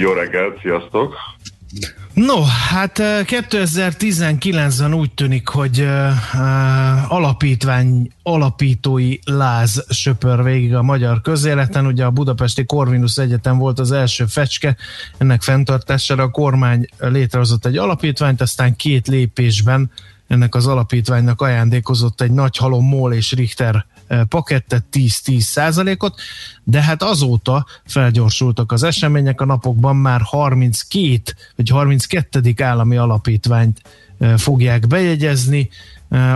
Jó 0.00 0.12
reggelt, 0.12 0.60
sziasztok! 0.60 1.14
No, 2.14 2.42
hát 2.42 2.98
eh, 2.98 3.24
2019-ben 3.26 4.94
úgy 4.94 5.10
tűnik, 5.14 5.48
hogy 5.48 5.80
uh, 5.80 7.12
alapítvány 7.12 8.10
alapítói 8.22 9.16
láz 9.24 9.84
söpör 9.88 10.42
végig 10.42 10.74
a 10.74 10.82
magyar 10.82 11.20
közéleten. 11.20 11.86
Ugye 11.86 12.04
a 12.04 12.10
Budapesti 12.10 12.64
Corvinus 12.64 13.18
Egyetem 13.18 13.58
volt 13.58 13.78
az 13.78 13.92
első 13.92 14.26
fecske, 14.26 14.76
ennek 15.18 15.42
fenntartására 15.42 16.22
a 16.22 16.30
kormány 16.30 16.86
létrehozott 16.98 17.66
egy 17.66 17.76
alapítványt, 17.76 18.40
aztán 18.40 18.76
két 18.76 19.08
lépésben 19.08 19.90
ennek 20.32 20.54
az 20.54 20.66
alapítványnak 20.66 21.40
ajándékozott 21.40 22.20
egy 22.20 22.30
nagy 22.30 22.56
halom 22.56 22.84
MOL 22.84 23.12
és 23.12 23.32
Richter 23.32 23.86
pakettet 24.28 24.84
10-10 24.92 25.38
százalékot, 25.38 26.20
de 26.64 26.82
hát 26.82 27.02
azóta 27.02 27.66
felgyorsultak 27.84 28.72
az 28.72 28.82
események, 28.82 29.40
a 29.40 29.44
napokban 29.44 29.96
már 29.96 30.20
32 30.24 31.20
vagy 31.56 31.68
32. 31.68 32.54
állami 32.62 32.96
alapítványt 32.96 33.82
fogják 34.36 34.86
bejegyezni, 34.86 35.68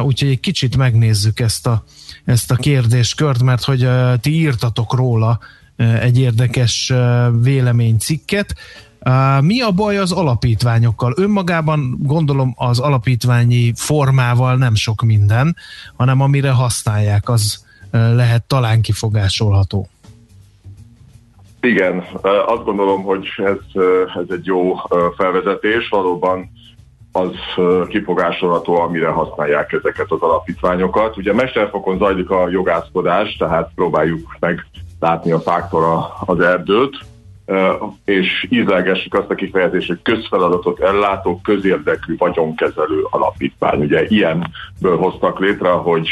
úgyhogy 0.02 0.28
egy 0.28 0.40
kicsit 0.40 0.76
megnézzük 0.76 1.40
ezt 1.40 1.66
a, 1.66 1.84
ezt 2.24 2.50
a 2.50 2.56
kérdéskört, 2.56 3.42
mert 3.42 3.64
hogy 3.64 3.88
ti 4.20 4.30
írtatok 4.30 4.94
róla 4.94 5.38
egy 5.76 6.18
érdekes 6.18 6.92
véleménycikket. 7.42 8.54
Mi 9.40 9.60
a 9.60 9.70
baj 9.70 9.98
az 9.98 10.12
alapítványokkal? 10.12 11.12
Önmagában 11.16 11.96
gondolom 11.98 12.54
az 12.56 12.78
alapítványi 12.78 13.72
formával 13.74 14.56
nem 14.56 14.74
sok 14.74 15.02
minden, 15.02 15.56
hanem 15.96 16.20
amire 16.20 16.50
használják, 16.50 17.28
az 17.28 17.64
lehet 17.90 18.42
talán 18.42 18.80
kifogásolható. 18.80 19.88
Igen, 21.60 22.04
azt 22.46 22.64
gondolom, 22.64 23.02
hogy 23.02 23.26
ez, 23.36 23.82
ez 24.14 24.26
egy 24.28 24.46
jó 24.46 24.74
felvezetés. 25.16 25.88
Valóban 25.88 26.50
az 27.12 27.30
kifogásolható, 27.88 28.80
amire 28.80 29.08
használják 29.08 29.72
ezeket 29.72 30.10
az 30.10 30.20
alapítványokat. 30.20 31.16
Ugye 31.16 31.32
mesterfokon 31.32 31.98
zajlik 31.98 32.30
a 32.30 32.48
jogászkodás, 32.48 33.36
tehát 33.36 33.70
próbáljuk 33.74 34.36
meg 34.40 34.66
látni 35.00 35.30
a 35.30 35.40
fáktól 35.40 36.12
az 36.26 36.40
erdőt, 36.40 36.98
és 38.04 38.46
ízelgessük 38.50 39.14
azt 39.14 39.30
a 39.30 39.34
kifejezést, 39.34 39.88
hogy 39.88 40.02
közfeladatot 40.02 40.80
ellátó, 40.80 41.40
közérdekű 41.42 42.16
vagyonkezelő 42.16 43.06
alapítvány. 43.10 43.80
Ugye 43.80 44.06
ilyenből 44.08 44.96
hoztak 44.98 45.38
létre, 45.38 45.68
hogy 45.68 46.08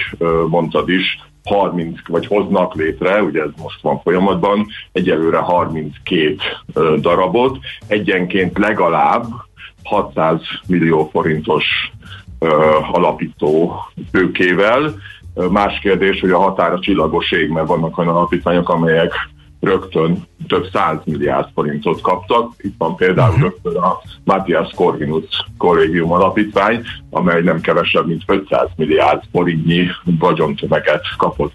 mondtad 0.48 0.88
is, 0.88 1.18
30, 1.44 1.98
vagy 2.08 2.26
hoznak 2.26 2.74
létre, 2.74 3.22
ugye 3.22 3.42
ez 3.42 3.50
most 3.62 3.82
van 3.82 4.00
folyamatban, 4.00 4.66
egyelőre 4.92 5.38
32 5.38 6.36
darabot, 7.00 7.58
egyenként 7.86 8.58
legalább 8.58 9.24
600 9.82 10.40
millió 10.66 11.08
forintos 11.12 11.64
alapító 12.92 13.74
tőkével. 14.10 14.94
Más 15.50 15.78
kérdés, 15.78 16.20
hogy 16.20 16.30
a 16.30 16.38
határa 16.38 16.78
csillagos 16.78 17.30
mert 17.48 17.66
vannak 17.66 17.98
olyan 17.98 18.16
alapítványok, 18.16 18.68
amelyek 18.68 19.12
rögtön 19.64 20.26
több 20.48 20.68
száz 20.72 20.96
milliárd 21.04 21.48
forintot 21.54 22.00
kaptak. 22.00 22.52
Itt 22.58 22.74
van 22.78 22.96
például 22.96 23.28
uh-huh. 23.28 23.42
rögtön 23.42 23.76
a 23.76 24.00
Matthias 24.24 24.70
Corvinus 24.76 25.44
kollégium 25.58 26.12
alapítvány, 26.12 26.82
amely 27.10 27.42
nem 27.42 27.60
kevesebb, 27.60 28.06
mint 28.06 28.22
500 28.26 28.68
milliárd 28.76 29.22
forintnyi 29.32 29.86
vagyontömeget 30.18 31.02
kapott 31.16 31.52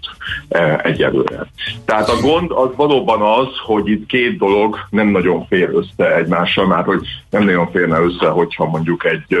e, 0.48 0.80
egyelőre. 0.82 1.46
Tehát 1.84 2.08
a 2.08 2.20
gond 2.20 2.50
az 2.50 2.68
valóban 2.76 3.22
az, 3.22 3.48
hogy 3.64 3.88
itt 3.88 4.06
két 4.06 4.38
dolog 4.38 4.76
nem 4.90 5.08
nagyon 5.08 5.46
fér 5.46 5.70
össze 5.74 6.14
egymással, 6.14 6.66
már 6.66 6.84
hogy 6.84 7.06
nem 7.30 7.44
nagyon 7.44 7.70
férne 7.70 7.98
össze, 8.00 8.28
hogyha 8.28 8.68
mondjuk 8.68 9.04
egy 9.04 9.36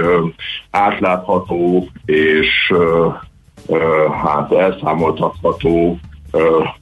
átlátható 0.70 1.88
és 2.04 2.72
hát 4.22 4.52
elszámoltatható 4.52 5.98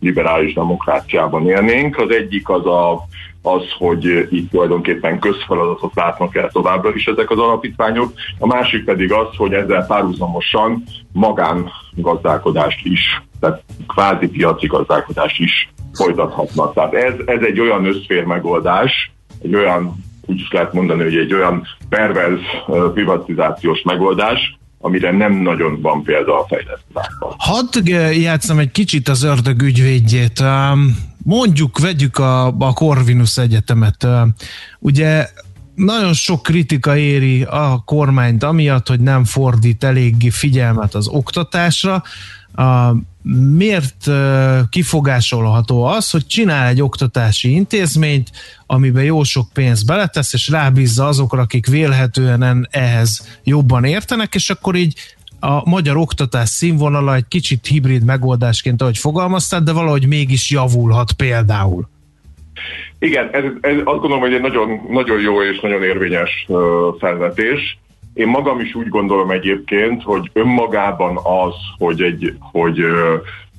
liberális 0.01 0.55
demokráciában 0.55 1.49
élnénk. 1.49 1.99
Az 1.99 2.11
egyik 2.11 2.49
az 2.49 2.67
a, 2.67 3.07
az, 3.43 3.63
hogy 3.79 4.27
itt 4.31 4.51
tulajdonképpen 4.51 5.19
közfeladatot 5.19 5.95
látnak 5.95 6.37
el 6.37 6.51
továbbra 6.51 6.95
is 6.95 7.07
ezek 7.07 7.31
az 7.31 7.39
alapítványok, 7.39 8.13
a 8.39 8.47
másik 8.47 8.85
pedig 8.85 9.13
az, 9.13 9.37
hogy 9.37 9.53
ezzel 9.53 9.87
párhuzamosan 9.87 10.83
magángazdálkodást 11.13 12.85
is, 12.85 13.23
tehát 13.41 13.63
kvázi 13.87 14.29
piaci 14.29 14.67
gazdálkodást 14.67 15.41
is 15.41 15.73
folytathatnak. 15.93 16.75
Tehát 16.75 16.95
ez, 16.95 17.15
ez 17.25 17.43
egy 17.43 17.61
olyan 17.61 17.85
összfér 17.85 18.25
megoldás, 18.25 19.11
egy 19.43 19.55
olyan, 19.55 19.95
úgy 20.27 20.41
is 20.41 20.51
lehet 20.51 20.73
mondani, 20.73 21.03
hogy 21.03 21.17
egy 21.17 21.35
olyan 21.35 21.67
perverz 21.89 22.41
privatizációs 22.93 23.83
megoldás, 23.83 24.58
amire 24.79 25.11
nem 25.11 25.33
nagyon 25.33 25.81
van 25.81 26.03
példa 26.03 26.41
a 26.41 26.47
fejlett. 26.49 26.83
Hadd 27.37 27.89
játszom 28.13 28.59
egy 28.59 28.71
kicsit 28.71 29.09
az 29.09 29.23
ördög 29.23 29.63
ügyvédjét. 29.63 30.43
Mondjuk, 31.25 31.79
vegyük 31.79 32.19
a, 32.19 32.47
a 32.47 32.73
Corvinus 32.73 33.37
Egyetemet. 33.37 34.07
Ugye 34.79 35.29
nagyon 35.75 36.13
sok 36.13 36.43
kritika 36.43 36.97
éri 36.97 37.43
a 37.43 37.83
kormányt 37.85 38.43
amiatt, 38.43 38.89
hogy 38.89 39.01
nem 39.01 39.25
fordít 39.25 39.85
eléggé 39.85 40.29
figyelmet 40.31 40.95
az 40.95 41.09
oktatásra. 41.09 42.03
Miért 43.57 44.11
kifogásolható 44.71 45.85
az, 45.85 46.11
hogy 46.11 46.27
csinál 46.27 46.69
egy 46.69 46.83
oktatási 46.83 47.51
intézményt, 47.55 48.31
amiben 48.67 49.05
jó 49.05 49.23
sok 49.23 49.47
pénzt 49.53 49.87
beletesz, 49.87 50.33
és 50.33 50.49
rábízza 50.49 51.07
azokra, 51.07 51.41
akik 51.41 51.67
vélhetően 51.67 52.69
ehhez 52.71 53.39
jobban 53.45 53.85
értenek, 53.85 54.35
és 54.35 54.51
akkor 54.51 54.75
így 54.75 54.95
a 55.41 55.69
magyar 55.69 55.97
oktatás 55.97 56.49
színvonala 56.49 57.15
egy 57.15 57.29
kicsit 57.29 57.67
hibrid 57.67 58.05
megoldásként, 58.05 58.83
ahogy 58.83 58.99
fogalmaztad, 58.99 59.65
de 59.65 59.73
valahogy 59.73 60.07
mégis 60.07 60.51
javulhat 60.51 61.13
például. 61.13 61.89
Igen, 62.99 63.29
ez, 63.33 63.45
ez 63.61 63.77
azt 63.77 63.85
gondolom, 63.85 64.21
hogy 64.21 64.33
egy 64.33 64.41
nagyon, 64.41 64.81
nagyon 64.91 65.21
jó 65.21 65.43
és 65.43 65.61
nagyon 65.61 65.83
érvényes 65.83 66.47
felvetés. 66.99 67.79
Én 68.19 68.27
magam 68.29 68.61
is 68.61 68.75
úgy 68.75 68.89
gondolom 68.89 69.31
egyébként, 69.31 70.03
hogy 70.03 70.31
önmagában 70.33 71.17
az, 71.17 71.55
hogy 71.79 72.03
egy, 72.03 72.35
hogy 72.53 72.85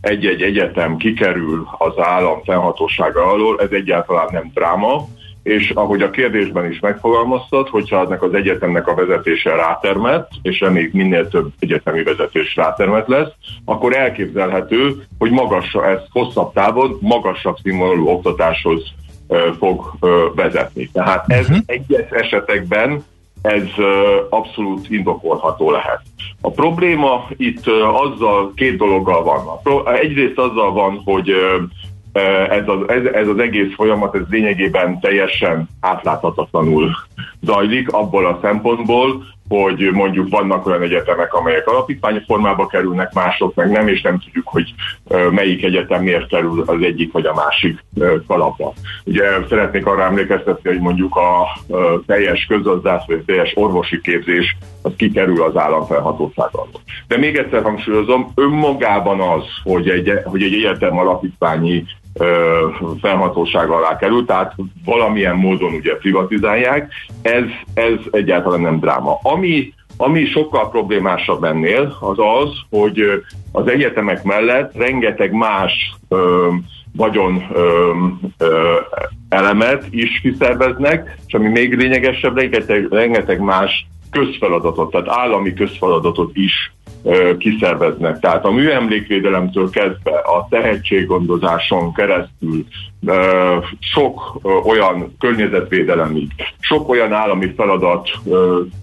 egy-egy 0.01 0.41
egyetem 0.41 0.97
kikerül 0.97 1.67
az 1.77 1.93
állam 1.97 2.43
fennhatósága 2.43 3.31
alól, 3.31 3.59
ez 3.61 3.71
egyáltalán 3.71 4.27
nem 4.31 4.51
dráma, 4.53 5.07
és 5.43 5.69
ahogy 5.69 6.01
a 6.01 6.09
kérdésben 6.09 6.71
is 6.71 6.79
megfogalmaztad, 6.79 7.67
hogyha 7.67 7.99
ennek 7.99 8.23
az 8.23 8.33
egyetemnek 8.33 8.87
a 8.87 8.95
vezetése 8.95 9.55
rátermet, 9.55 10.27
és 10.41 10.59
reméljük 10.59 10.93
minél 10.93 11.27
több 11.27 11.51
egyetemi 11.59 12.03
vezetés 12.03 12.55
rátermet 12.55 13.07
lesz, 13.07 13.31
akkor 13.65 13.95
elképzelhető, 13.95 15.03
hogy 15.17 15.31
magasra, 15.31 15.85
ez 15.85 15.99
hosszabb 16.11 16.53
távon 16.53 16.97
magasabb 17.01 17.57
színvonalú 17.63 18.07
oktatáshoz 18.07 18.83
fog 19.57 19.91
vezetni. 20.35 20.89
Tehát 20.93 21.23
ez 21.27 21.49
uh-huh. 21.49 21.63
egyes 21.65 22.09
esetekben 22.09 23.03
ez 23.41 23.67
abszolút 24.29 24.89
indokolható 24.89 25.71
lehet. 25.71 26.01
A 26.41 26.51
probléma 26.51 27.27
itt 27.37 27.67
azzal, 27.93 28.51
két 28.55 28.77
dologgal 28.77 29.23
van. 29.23 29.85
Egyrészt 29.85 30.37
azzal 30.37 30.71
van, 30.71 31.01
hogy 31.05 31.33
ez 32.49 32.67
az, 32.67 32.79
ez, 32.87 33.05
ez 33.05 33.27
az 33.27 33.39
egész 33.39 33.73
folyamat 33.75 34.15
ez 34.15 34.21
lényegében 34.29 34.99
teljesen 34.99 35.69
átláthatatlanul 35.79 36.91
zajlik 37.41 37.91
abból 37.91 38.25
a 38.25 38.39
szempontból, 38.41 39.23
hogy 39.49 39.89
mondjuk 39.91 40.29
vannak 40.29 40.65
olyan 40.65 40.81
egyetemek, 40.81 41.33
amelyek 41.33 41.67
alapítványi 41.67 42.21
formába 42.25 42.67
kerülnek, 42.67 43.13
mások 43.13 43.55
meg 43.55 43.69
nem, 43.69 43.87
és 43.87 44.01
nem 44.01 44.19
tudjuk, 44.19 44.47
hogy 44.47 44.73
melyik 45.31 45.63
egyetem 45.63 46.03
miért 46.03 46.27
kerül 46.27 46.63
az 46.65 46.81
egyik 46.81 47.11
vagy 47.11 47.25
a 47.25 47.33
másik 47.33 47.83
kalapba. 48.27 48.73
Ugye 49.03 49.23
szeretnék 49.49 49.85
arra 49.85 50.03
emlékeztetni, 50.03 50.69
hogy 50.69 50.79
mondjuk 50.79 51.15
a 51.15 51.59
teljes 52.05 52.45
közgazdász 52.45 53.05
vagy 53.07 53.23
teljes 53.25 53.51
orvosi 53.55 54.01
képzés 54.01 54.57
az 54.81 54.91
kikerül 54.97 55.43
az 55.43 55.57
államfelhatóság 55.57 56.49
alól. 56.51 56.81
De 57.07 57.17
még 57.17 57.35
egyszer 57.35 57.61
hangsúlyozom, 57.61 58.31
önmagában 58.35 59.19
az, 59.19 59.43
hogy 59.63 59.89
egy, 59.89 60.11
hogy 60.23 60.43
egy 60.43 60.53
egyetem 60.53 60.97
alapítványi 60.97 61.85
felhatóság 63.01 63.69
alá 63.69 63.97
kerül, 63.97 64.25
tehát 64.25 64.55
valamilyen 64.85 65.35
módon 65.35 65.73
ugye 65.73 65.95
privatizálják, 65.95 66.91
ez, 67.21 67.43
ez 67.73 67.93
egyáltalán 68.11 68.61
nem 68.61 68.79
dráma. 68.79 69.19
Ami, 69.21 69.73
ami 69.97 70.25
sokkal 70.25 70.69
problémásabb 70.69 71.43
ennél, 71.43 71.97
az 71.99 72.17
az, 72.17 72.49
hogy 72.69 73.23
az 73.51 73.67
egyetemek 73.67 74.23
mellett 74.23 74.75
rengeteg 74.75 75.31
más 75.31 75.95
ö, 76.07 76.47
vagyon 76.95 77.45
ö, 77.53 77.91
ö, 78.37 78.75
elemet 79.29 79.85
is 79.89 80.19
kiszerveznek, 80.21 81.17
és 81.27 81.33
ami 81.33 81.47
még 81.47 81.77
lényegesebb, 81.77 82.37
rengeteg, 82.37 82.87
rengeteg 82.91 83.39
más 83.39 83.87
közfeladatot, 84.11 84.91
tehát 84.91 85.07
állami 85.07 85.53
közfeladatot 85.53 86.31
is 86.33 86.73
kiszerveznek. 87.37 88.19
Tehát 88.19 88.45
a 88.45 88.51
műemlékvédelemtől 88.51 89.69
kezdve 89.69 90.11
a 90.11 90.47
tehetséggondozáson 90.49 91.93
keresztül 91.93 92.65
sok 93.79 94.39
olyan 94.65 95.15
környezetvédelemig, 95.19 96.31
sok 96.59 96.89
olyan 96.89 97.13
állami 97.13 97.53
feladat 97.57 98.09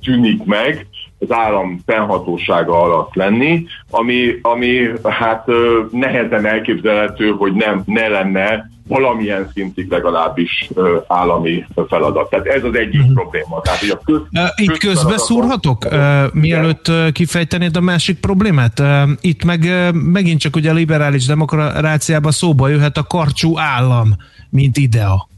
tűnik 0.04 0.44
meg, 0.44 0.86
az 1.18 1.32
állam 1.32 1.80
fennhatósága 1.86 2.82
alatt 2.82 3.14
lenni, 3.14 3.66
ami, 3.90 4.38
ami 4.42 4.88
hát 5.02 5.46
nehezen 5.90 6.46
elképzelhető, 6.46 7.30
hogy 7.30 7.52
nem, 7.52 7.82
ne 7.86 8.08
lenne 8.08 8.70
valamilyen 8.89 9.51
szintig 9.55 9.91
legalábbis 9.91 10.70
állami 11.07 11.66
feladat. 11.89 12.30
Tehát 12.30 12.47
ez 12.47 12.64
az 12.64 12.74
egyik 12.74 13.01
uh-huh. 13.01 13.14
probléma. 13.14 13.61
Tehát, 13.61 13.78
hogy 13.78 13.91
a 13.91 14.01
köz, 14.05 14.20
Itt 14.57 14.78
közbeszúrhatok, 14.78 15.84
uh, 15.84 16.32
mielőtt 16.32 16.93
kifejtenéd 17.12 17.76
a 17.76 17.80
másik 17.80 18.20
problémát? 18.20 18.82
Itt 19.20 19.45
meg 19.45 19.93
megint 19.93 20.41
csak 20.41 20.57
ugye 20.57 20.70
a 20.70 20.74
liberális 20.74 21.26
demokráciában 21.26 22.32
szóba 22.32 22.68
jöhet 22.68 22.97
a 22.97 23.03
karcsú 23.03 23.59
állam, 23.59 24.09
mint 24.51 24.76
idea. 24.76 25.28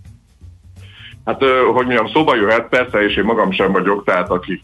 Hát, 1.24 1.42
hogy 1.74 1.84
mondjam, 1.84 2.08
szóba 2.12 2.36
jöhet, 2.36 2.68
persze, 2.68 2.98
és 2.98 3.16
én 3.16 3.24
magam 3.24 3.52
sem 3.52 3.72
vagyok, 3.72 4.04
tehát 4.04 4.30
akik 4.30 4.60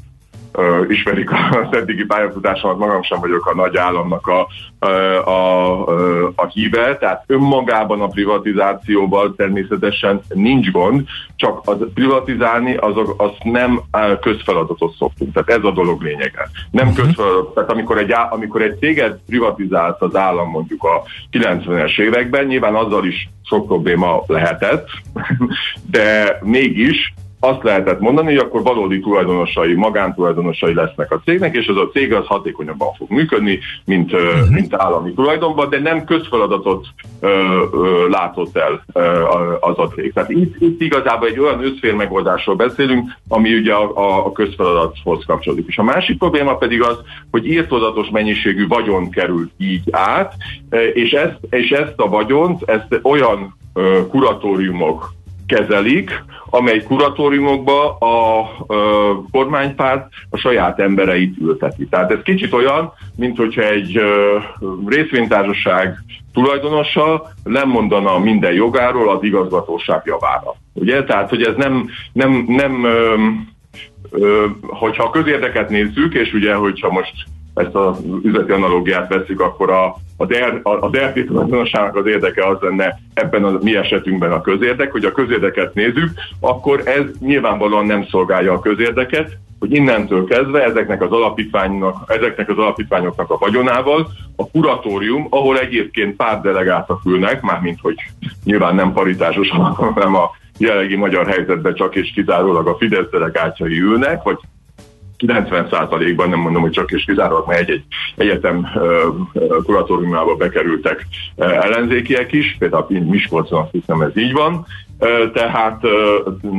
uh, 0.55 0.87
ismerik 0.89 1.31
az 1.33 1.77
eddigi 1.77 2.05
pályafutásomat, 2.05 2.79
magam 2.79 3.03
sem 3.03 3.21
vagyok 3.21 3.47
a 3.47 3.55
nagy 3.55 3.77
államnak 3.77 4.27
a, 4.27 4.47
a, 4.79 4.89
a, 5.29 6.33
a 6.35 6.47
híve, 6.47 6.97
tehát 6.97 7.25
önmagában 7.27 8.01
a 8.01 8.07
privatizációval 8.07 9.35
természetesen 9.37 10.21
nincs 10.29 10.71
gond, 10.71 11.07
csak 11.37 11.61
az 11.65 11.77
privatizálni 11.95 12.75
azok, 12.75 13.15
azt 13.17 13.43
nem 13.43 13.81
közfeladatot 14.21 14.95
szoktunk, 14.99 15.33
tehát 15.33 15.49
ez 15.61 15.65
a 15.65 15.73
dolog 15.73 16.03
lényege. 16.03 16.51
Nem 16.71 16.89
uh-huh. 16.89 17.05
közfeladat, 17.05 17.55
tehát 17.55 17.71
amikor 17.71 17.99
egy, 17.99 18.15
amikor 18.31 18.63
egy 18.63 18.79
céget 18.79 19.21
privatizált 19.27 20.03
az 20.03 20.17
állam 20.17 20.51
mondjuk 20.51 20.85
a 20.85 21.03
90-es 21.33 22.01
években, 22.01 22.45
nyilván 22.45 22.75
azzal 22.75 23.05
is 23.05 23.29
sok 23.43 23.67
probléma 23.67 24.23
lehetett, 24.27 24.89
de 25.91 26.39
mégis 26.43 27.15
azt 27.45 27.63
lehetett 27.63 28.01
mondani, 28.01 28.27
hogy 28.27 28.37
akkor 28.37 28.63
valódi 28.63 29.01
tulajdonosai, 29.01 29.75
magántulajdonosai 29.75 30.75
lesznek 30.75 31.13
a 31.13 31.21
cégnek, 31.25 31.57
és 31.57 31.67
az 31.67 31.77
a 31.77 31.89
cég 31.93 32.13
az 32.13 32.27
hatékonyabban 32.27 32.93
fog 32.93 33.11
működni, 33.11 33.59
mint, 33.85 34.13
uh-huh. 34.13 34.49
mint 34.51 34.75
állami 34.75 35.13
tulajdonban, 35.13 35.69
de 35.69 35.81
nem 35.81 36.05
közfeladatot 36.05 36.87
ö, 37.21 37.29
ö, 37.73 38.09
látott 38.09 38.57
el 38.57 38.85
ö, 38.93 39.01
az 39.61 39.79
a 39.79 39.89
cég. 39.95 40.13
Tehát 40.13 40.31
itt, 40.31 40.61
itt 40.61 40.81
igazából 40.81 41.29
egy 41.29 41.39
olyan 41.39 41.65
összfér 41.65 41.95
megoldásról 41.95 42.57
beszélünk, 42.57 43.11
ami 43.29 43.55
ugye 43.55 43.73
a, 43.73 44.27
a 44.27 44.33
közfeladathoz 44.33 45.25
kapcsolódik. 45.27 45.67
És 45.69 45.79
a 45.79 45.83
másik 45.83 46.19
probléma 46.19 46.57
pedig 46.57 46.83
az, 46.83 46.99
hogy 47.31 47.47
írtozatos 47.47 48.09
mennyiségű 48.11 48.67
vagyon 48.67 49.11
került 49.11 49.53
így 49.59 49.83
át, 49.91 50.35
és 50.93 51.13
ezt, 51.13 51.39
és 51.51 51.71
ezt 51.71 51.95
a 51.97 52.09
vagyont, 52.09 52.63
ezt 52.71 53.01
olyan 53.03 53.57
kuratóriumok 54.09 55.13
kezelik, 55.55 56.25
amely 56.51 56.83
kuratóriumokba 56.83 57.97
a, 57.99 58.39
a 58.41 59.23
kormánypárt 59.31 60.07
a 60.31 60.37
saját 60.37 60.81
embereit 60.81 61.37
ülteti. 61.41 61.87
Tehát 61.87 62.11
ez 62.11 62.19
kicsit 62.25 62.53
olyan, 62.53 62.93
mint 63.17 63.37
hogyha 63.37 63.63
egy 63.63 63.97
ö, 63.97 64.39
részvénytársaság 64.87 65.99
tulajdonosa 66.33 67.33
nem 67.45 67.69
mondana 67.69 68.19
minden 68.19 68.53
jogáról 68.53 69.11
az 69.11 69.23
igazgatóság 69.23 70.03
javára. 70.05 70.55
Ugye? 70.73 71.05
Tehát, 71.05 71.29
hogy 71.29 71.43
ez 71.43 71.55
nem, 71.57 71.89
nem, 72.13 72.45
nem 72.49 72.85
ö, 72.85 73.15
ö, 74.11 74.47
hogyha 74.63 75.05
a 75.05 75.11
közérdeket 75.11 75.69
nézzük, 75.69 76.15
és 76.15 76.33
ugye, 76.33 76.55
hogyha 76.55 76.91
most 76.91 77.13
ezt 77.55 77.75
az 77.75 77.99
üzleti 78.23 78.53
analógiát 78.53 79.09
veszik, 79.09 79.41
akkor 79.41 79.71
a, 79.71 79.97
a, 80.17 80.27
DER, 80.27 80.61
a, 80.63 80.71
a 80.71 80.89
DRT 80.89 81.27
tulajdonosának 81.27 81.97
az 81.97 82.07
érdeke 82.07 82.47
az 82.47 82.57
lenne 82.61 82.99
ebben 83.15 83.45
a 83.45 83.59
mi 83.63 83.77
esetünkben 83.77 84.33
a 84.33 84.41
közérdek, 84.41 84.93
hogy 84.93 85.05
a 85.05 85.13
közérdeket 85.13 85.75
nézzük, 85.75 86.11
akkor 86.41 86.83
ez 86.85 87.05
nyilvánvalóan 87.21 87.87
nem 87.87 88.07
szolgálja 88.11 88.53
a 88.53 88.61
közérdeket, 88.61 89.39
hogy 89.59 89.75
innentől 89.75 90.25
kezdve 90.25 90.65
ezeknek 90.65 91.03
az, 91.03 91.11
alapítványnak, 91.11 92.05
ezeknek 92.07 92.49
az 92.49 92.59
alapítványoknak 92.59 93.31
a 93.31 93.39
vagyonával 93.39 94.09
a 94.37 94.51
kuratórium, 94.51 95.27
ahol 95.31 95.59
egyébként 95.59 96.17
pár 96.17 96.41
delegátak 96.41 97.01
ülnek, 97.05 97.43
mármint 97.43 97.79
hogy 97.81 97.95
nyilván 98.45 98.75
nem 98.75 98.93
paritásos, 98.93 99.51
hanem 99.75 100.15
a 100.15 100.31
jelenlegi 100.59 100.97
magyar 100.97 101.27
helyzetben 101.27 101.75
csak 101.75 101.95
és 101.95 102.13
kizárólag 102.15 102.67
a 102.67 102.77
Fidesz 102.77 103.11
delegátjai 103.11 103.81
ülnek, 103.81 104.23
vagy 104.23 104.39
90%-ban 105.19 106.29
nem 106.29 106.39
mondom, 106.39 106.63
hogy 106.63 106.71
csak 106.71 106.91
és 106.91 107.05
kizárólag, 107.05 107.47
mert 107.47 107.61
egy-egy 107.61 107.85
egyetem 108.17 108.69
kuratóriumába 109.63 110.37
bekerültek 110.37 111.07
ellenzékiek 111.37 112.33
is, 112.33 112.57
például 112.59 113.01
Miskolcon 113.01 113.61
azt 113.61 113.73
hiszem 113.73 114.01
ez 114.01 114.17
így 114.17 114.33
van, 114.33 114.67
tehát, 115.33 115.81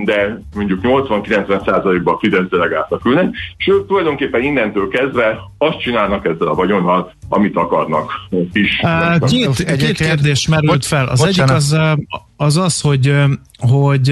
de 0.05 0.41
mondjuk 0.55 0.79
80-90%-ban 0.83 2.17
Fidesz 2.19 2.49
delegáltak 2.49 3.05
ülnek, 3.05 3.36
és 3.57 3.67
ők 3.67 3.88
tulajdonképpen 3.88 4.41
innentől 4.41 4.88
kezdve 4.88 5.39
azt 5.57 5.79
csinálnak 5.79 6.25
ezzel 6.25 6.47
a 6.47 6.53
vagyonnal, 6.53 7.13
amit 7.29 7.55
akarnak 7.55 8.11
is. 8.53 8.81
Két, 9.19 9.75
két 9.77 9.97
kérdés 9.97 10.47
merült 10.47 10.86
fel. 10.86 11.07
Az 11.07 11.23
egyik 11.23 11.51
az, 11.51 11.77
az 12.38 12.57
az, 12.57 12.81
hogy, 12.81 13.13
hogy 13.57 14.09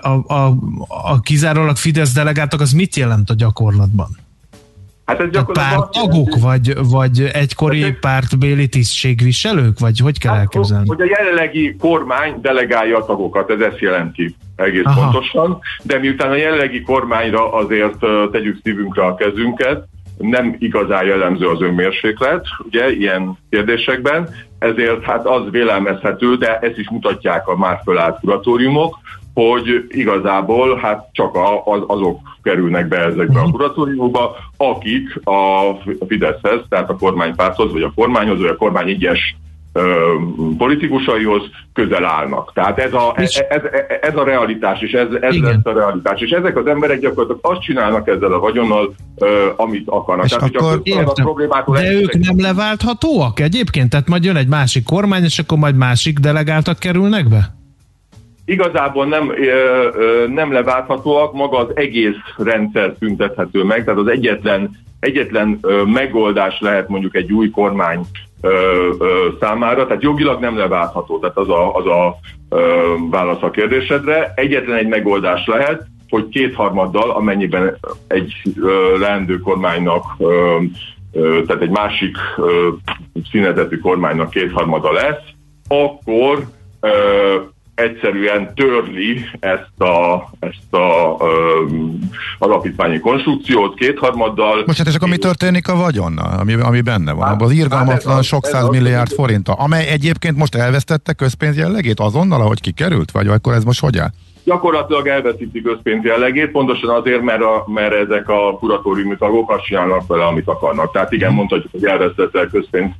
a, 0.00 0.24
a, 0.26 0.56
a 0.88 1.20
kizárólag 1.20 1.76
Fidesz 1.76 2.12
delegáltak, 2.12 2.60
az 2.60 2.72
mit 2.72 2.96
jelent 2.96 3.30
a 3.30 3.34
gyakorlatban? 3.34 4.08
Hát 5.04 5.20
ez 5.20 5.30
gyakorlatilag 5.30 5.90
pártagok, 5.90 6.38
vagy, 6.40 6.72
vagy 6.90 7.30
egykori 7.32 7.82
hát 7.82 7.98
pártbéli 7.98 8.68
tisztségviselők, 8.68 9.78
vagy 9.78 9.98
hogy 9.98 10.18
kell 10.18 10.32
hát, 10.32 10.40
elképzelni? 10.40 10.88
Hogy 10.88 11.00
a 11.00 11.16
jelenlegi 11.18 11.76
kormány 11.76 12.40
delegálja 12.40 12.98
a 12.98 13.04
tagokat, 13.04 13.50
ez 13.50 13.60
ezt 13.60 13.78
jelenti 13.78 14.34
egész 14.56 14.84
Aha. 14.84 15.00
pontosan, 15.00 15.58
de 15.82 15.98
miután 15.98 16.30
a 16.30 16.34
jelenlegi 16.34 16.82
kormányra 16.82 17.52
azért 17.52 17.98
tegyük 18.32 18.58
szívünkre 18.62 19.04
a 19.04 19.14
kezünket, 19.14 19.86
nem 20.18 20.56
igazán 20.58 21.04
jellemző 21.04 21.48
az 21.48 21.60
önmérséklet, 21.60 22.46
ugye, 22.58 22.92
ilyen 22.92 23.38
kérdésekben, 23.50 24.28
ezért 24.58 25.02
hát 25.02 25.26
az 25.26 25.50
vélelmezhető, 25.50 26.36
de 26.36 26.58
ezt 26.58 26.78
is 26.78 26.90
mutatják 26.90 27.48
a 27.48 27.56
már 27.56 27.80
fölállt 27.84 28.20
kuratóriumok, 28.20 28.98
hogy 29.34 29.84
igazából 29.88 30.76
hát 30.76 31.08
csak 31.12 31.36
az, 31.64 31.82
azok 31.86 32.20
kerülnek 32.42 32.88
be 32.88 32.98
ezekbe 32.98 33.38
a 33.38 33.42
mhm. 33.42 33.50
kuratóriumokba, 33.50 34.36
akik 34.56 35.20
a 35.24 35.72
Fideszhez, 36.06 36.60
tehát 36.68 36.90
a 36.90 36.96
kormánypárthoz, 36.96 37.72
vagy 37.72 37.82
a 37.82 37.92
kormányhoz, 37.94 38.38
vagy 38.38 38.50
a 38.50 38.56
kormány 38.56 38.88
egyes 38.88 39.36
politikusaihoz 40.58 41.42
közel 41.72 42.04
állnak. 42.04 42.52
Tehát 42.54 42.78
ez 42.78 42.92
a, 42.92 43.12
ez, 43.16 43.44
ez, 43.48 43.62
ez 44.00 44.16
a 44.16 44.24
realitás, 44.24 44.80
és 44.80 44.92
ez, 44.92 45.06
ez 45.20 45.36
lesz 45.36 45.56
a 45.62 45.72
realitás. 45.72 46.20
És 46.20 46.30
ezek 46.30 46.56
az 46.56 46.66
emberek 46.66 47.00
gyakorlatilag 47.00 47.38
azt 47.42 47.60
csinálnak 47.60 48.08
ezzel 48.08 48.32
a 48.32 48.38
vagyonnal, 48.38 48.94
amit 49.56 49.88
akarnak. 49.88 50.24
És 50.24 50.30
Tehát, 50.30 50.56
akkor 50.56 50.82
a 51.48 51.72
De 51.72 51.92
ők 51.92 52.18
nem 52.18 52.40
leválthatóak 52.40 53.40
egyébként? 53.40 53.90
Tehát 53.90 54.08
majd 54.08 54.24
jön 54.24 54.36
egy 54.36 54.48
másik 54.48 54.84
kormány, 54.84 55.24
és 55.24 55.38
akkor 55.38 55.58
majd 55.58 55.76
másik 55.76 56.18
delegáltak 56.18 56.78
kerülnek 56.78 57.28
be? 57.28 57.54
Igazából 58.44 59.06
nem, 59.06 59.32
nem 60.28 60.52
leválthatóak, 60.52 61.32
maga 61.32 61.58
az 61.58 61.68
egész 61.74 62.16
rendszer 62.36 62.94
szüntethető 62.98 63.62
meg, 63.62 63.84
tehát 63.84 64.00
az 64.00 64.06
egyetlen, 64.06 64.70
egyetlen 65.00 65.60
megoldás 65.84 66.60
lehet 66.60 66.88
mondjuk 66.88 67.16
egy 67.16 67.32
új 67.32 67.50
kormány 67.50 68.00
számára, 69.40 69.86
tehát 69.86 70.02
jogilag 70.02 70.40
nem 70.40 70.56
leváltható, 70.56 71.18
tehát 71.18 71.36
az 71.36 71.48
a, 71.48 71.74
az 71.74 71.86
a 71.86 72.16
válasz 73.10 73.42
a 73.42 73.50
kérdésedre. 73.50 74.32
Egyetlen 74.36 74.76
egy 74.76 74.88
megoldás 74.88 75.46
lehet, 75.46 75.86
hogy 76.08 76.28
kétharmaddal, 76.28 77.10
amennyiben 77.10 77.78
egy 78.06 78.32
leendő 78.98 79.38
kormánynak, 79.38 80.04
tehát 81.46 81.62
egy 81.62 81.70
másik 81.70 82.16
színezetű 83.30 83.78
kormánynak 83.78 84.30
kétharmada 84.30 84.92
lesz, 84.92 85.22
akkor 85.68 86.44
egyszerűen 87.74 88.54
törli 88.54 89.24
ezt 89.40 89.80
a, 89.80 90.30
ezt 90.40 90.74
a 90.74 91.16
um, 91.24 91.98
alapítványi 92.38 92.98
konstrukciót 92.98 93.74
kétharmaddal. 93.74 94.62
Most 94.66 94.78
hát 94.78 94.86
és 94.86 94.94
akkor 94.94 95.08
mi 95.08 95.16
történik 95.16 95.68
a 95.68 95.76
vagyonnal, 95.76 96.38
ami, 96.38 96.52
ami 96.52 96.80
benne 96.80 97.12
van? 97.12 97.26
Hát, 97.26 97.42
az 97.42 97.50
irgalmatlan 97.50 98.14
hát 98.14 98.24
sok 98.24 98.46
száz 98.46 98.68
milliárd 98.68 99.12
forinta, 99.12 99.52
amely 99.52 99.88
egyébként 99.88 100.36
most 100.36 100.54
elvesztette 100.54 101.12
közpénz 101.12 101.56
jellegét 101.56 102.00
azonnal, 102.00 102.40
ahogy 102.40 102.60
kikerült? 102.60 103.10
Vagy 103.10 103.26
akkor 103.26 103.52
ez 103.52 103.64
most 103.64 103.80
hogy 103.80 103.98
áll? 103.98 104.10
Gyakorlatilag 104.44 105.06
elveszíti 105.06 105.62
közpénz 105.62 106.04
jellegét, 106.04 106.50
pontosan 106.50 106.90
azért, 106.90 107.22
mert, 107.22 107.42
a, 107.42 107.64
mert 107.66 107.94
ezek 107.94 108.28
a 108.28 108.56
kuratóriumi 108.58 109.16
tagok 109.18 109.50
azt 109.50 109.64
csinálnak 109.64 110.06
vele, 110.06 110.24
amit 110.24 110.48
akarnak. 110.48 110.92
Tehát 110.92 111.12
igen, 111.12 111.28
mhm. 111.28 111.38
mondhatjuk, 111.38 111.72
hogy 111.72 111.84
elvesztette 111.84 112.48
közpénz 112.52 112.90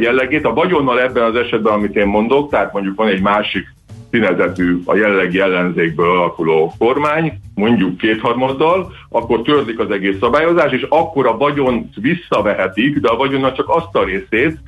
jellegét. 0.00 0.44
A 0.44 0.52
vagyonnal 0.52 1.00
ebben 1.00 1.22
az 1.22 1.34
esetben, 1.34 1.72
amit 1.72 1.96
én 1.96 2.06
mondok, 2.06 2.50
tehát 2.50 2.72
mondjuk 2.72 2.96
van 2.96 3.08
egy 3.08 3.20
másik 3.20 3.74
színezetű 4.12 4.78
a 4.84 4.96
jelenlegi 4.96 5.40
ellenzékből 5.40 6.10
alakuló 6.10 6.72
kormány, 6.78 7.32
mondjuk 7.54 7.96
kétharmaddal, 7.96 8.92
akkor 9.08 9.42
törlik 9.42 9.78
az 9.78 9.90
egész 9.90 10.16
szabályozás, 10.20 10.72
és 10.72 10.86
akkor 10.88 11.26
a 11.26 11.36
vagyont 11.36 11.94
visszavehetik, 12.00 12.98
de 12.98 13.08
a 13.08 13.16
vagyonnak 13.16 13.56
csak 13.56 13.68
azt 13.68 13.96
a 13.96 14.04
részét, 14.04 14.58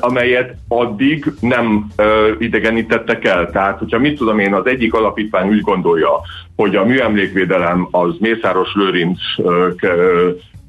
amelyet 0.00 0.54
addig 0.68 1.32
nem 1.40 1.86
ö, 1.96 2.32
idegenítettek 2.38 3.24
el. 3.24 3.50
Tehát, 3.50 3.78
hogyha 3.78 3.98
mit 3.98 4.16
tudom 4.16 4.38
én, 4.38 4.54
az 4.54 4.66
egyik 4.66 4.94
alapítvány 4.94 5.48
úgy 5.48 5.60
gondolja, 5.60 6.10
hogy 6.56 6.76
a 6.76 6.84
műemlékvédelem 6.84 7.88
az 7.90 8.16
Mészáros 8.18 8.74
Lőrinc 8.74 9.20
ö, 9.36 9.68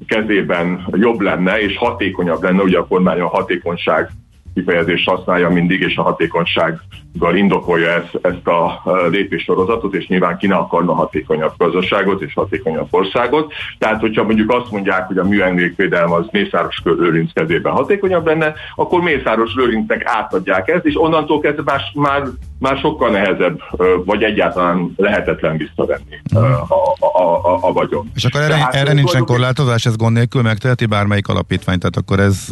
kezében 0.06 0.86
jobb 0.92 1.20
lenne, 1.20 1.60
és 1.60 1.76
hatékonyabb 1.76 2.42
lenne, 2.42 2.62
ugye 2.62 2.78
a 2.78 2.86
kormány 2.86 3.20
a 3.20 3.28
hatékonyság 3.28 4.10
kifejezést 4.54 5.08
használja 5.08 5.48
mindig, 5.48 5.80
és 5.80 5.96
a 5.96 6.02
hatékonysággal 6.02 7.36
indokolja 7.36 7.88
ezt, 7.88 8.18
ezt 8.22 8.46
a 8.46 8.82
lépéssorozatot, 9.10 9.94
és 9.94 10.06
nyilván 10.06 10.36
ki 10.36 10.46
ne 10.46 10.54
akarna 10.54 10.94
hatékonyabb 10.94 11.52
gazdaságot 11.56 12.22
és 12.22 12.34
hatékonyabb 12.34 12.88
országot. 12.90 13.52
Tehát, 13.78 14.00
hogyha 14.00 14.24
mondjuk 14.24 14.52
azt 14.52 14.70
mondják, 14.70 15.06
hogy 15.06 15.18
a 15.18 15.24
műemlékvédelem 15.24 16.12
az 16.12 16.26
Mészáros 16.30 16.80
Lőrinc 16.84 17.32
kezében 17.32 17.72
hatékonyabb 17.72 18.26
lenne, 18.26 18.54
akkor 18.74 19.00
Mészáros 19.00 19.54
Lőrincnek 19.54 20.02
átadják 20.04 20.68
ezt, 20.68 20.84
és 20.84 21.00
onnantól 21.00 21.40
kezdve 21.40 21.62
már, 21.62 21.80
már, 21.94 22.22
már 22.58 22.76
sokkal 22.76 23.10
nehezebb, 23.10 23.60
vagy 24.04 24.22
egyáltalán 24.22 24.92
lehetetlen 24.96 25.56
visszavenni 25.56 26.20
a, 26.34 26.38
a, 26.38 27.48
a, 27.48 27.58
a 27.60 27.72
vagyon. 27.72 28.10
És 28.14 28.24
akkor 28.24 28.40
erre, 28.40 28.68
erre 28.70 28.92
nincsen 28.92 29.24
korlátozás, 29.24 29.86
ez 29.86 29.96
gond 29.96 30.16
nélkül 30.16 30.42
megteheti 30.42 30.86
bármelyik 30.86 31.28
alapítvány, 31.28 31.78
tehát 31.78 31.96
akkor 31.96 32.20
ez 32.20 32.46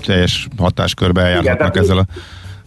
teljes 0.00 0.48
hatáskörbe 0.58 1.20
eljárhatnak 1.20 1.76
ezzel 1.76 1.98
a 1.98 2.04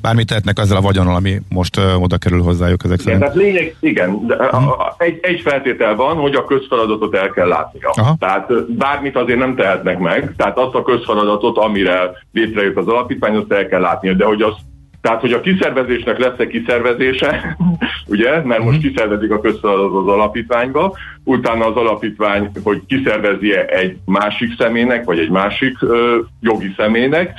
bármit 0.04 0.28
tehetnek 0.28 0.60
ezzel 0.60 0.78
a 0.78 0.82
vagyonnal, 0.82 1.16
ami 1.16 1.42
most 1.50 1.78
uh, 1.78 2.02
oda 2.02 2.18
kerül 2.18 2.42
hozzájuk 2.42 2.84
ezek 2.84 3.02
igen, 3.02 3.20
Tehát 3.20 3.36
lényeg, 3.36 3.76
igen, 3.80 4.28
de 4.28 4.34
a, 4.36 4.58
a, 4.58 4.96
egy, 4.98 5.20
egy 5.22 5.42
feltétel 5.42 5.96
van, 5.96 6.16
hogy 6.16 6.36
a 6.36 6.46
közfeladatot 6.46 7.16
el 7.16 7.30
kell 7.30 7.48
látnia. 7.48 7.90
Aha. 7.90 8.16
Tehát 8.20 8.72
bármit 8.78 9.16
azért 9.16 9.40
nem 9.40 9.56
tehetnek 9.56 10.00
meg, 10.00 10.34
tehát 10.38 10.58
azt 10.58 10.76
a 10.76 10.84
közfeladatot, 10.84 11.58
amire 11.58 12.12
létrejött 12.32 12.78
az 12.78 12.88
alapítvány, 12.88 13.36
azt 13.36 13.52
el 13.52 13.68
kell 13.68 13.82
látnia, 13.82 14.14
de 14.14 14.26
hogy 14.26 14.42
azt 14.42 14.60
tehát, 15.04 15.22
hogy 15.22 15.32
a 15.34 15.42
kiszervezésnek 15.42 16.18
lesz-e 16.18 16.48
kiszervezése, 16.48 17.58
ugye, 18.14 18.42
mert 18.42 18.64
most 18.64 18.78
mhm. 18.78 18.88
kiszervezik 18.88 19.32
a 19.32 19.40
közfeladat 19.40 19.94
az 19.94 20.08
alapítványba, 20.08 20.98
utána 21.24 21.66
az 21.66 21.76
alapítvány, 21.76 22.52
hogy 22.64 22.82
kiszervezi-e 22.88 23.66
egy 23.66 23.98
másik 24.06 24.56
személynek, 24.58 25.06
vagy 25.06 25.20
egy 25.20 25.30
másik 25.30 25.82
ö, 25.82 26.20
jogi 26.42 26.74
személynek, 26.78 27.34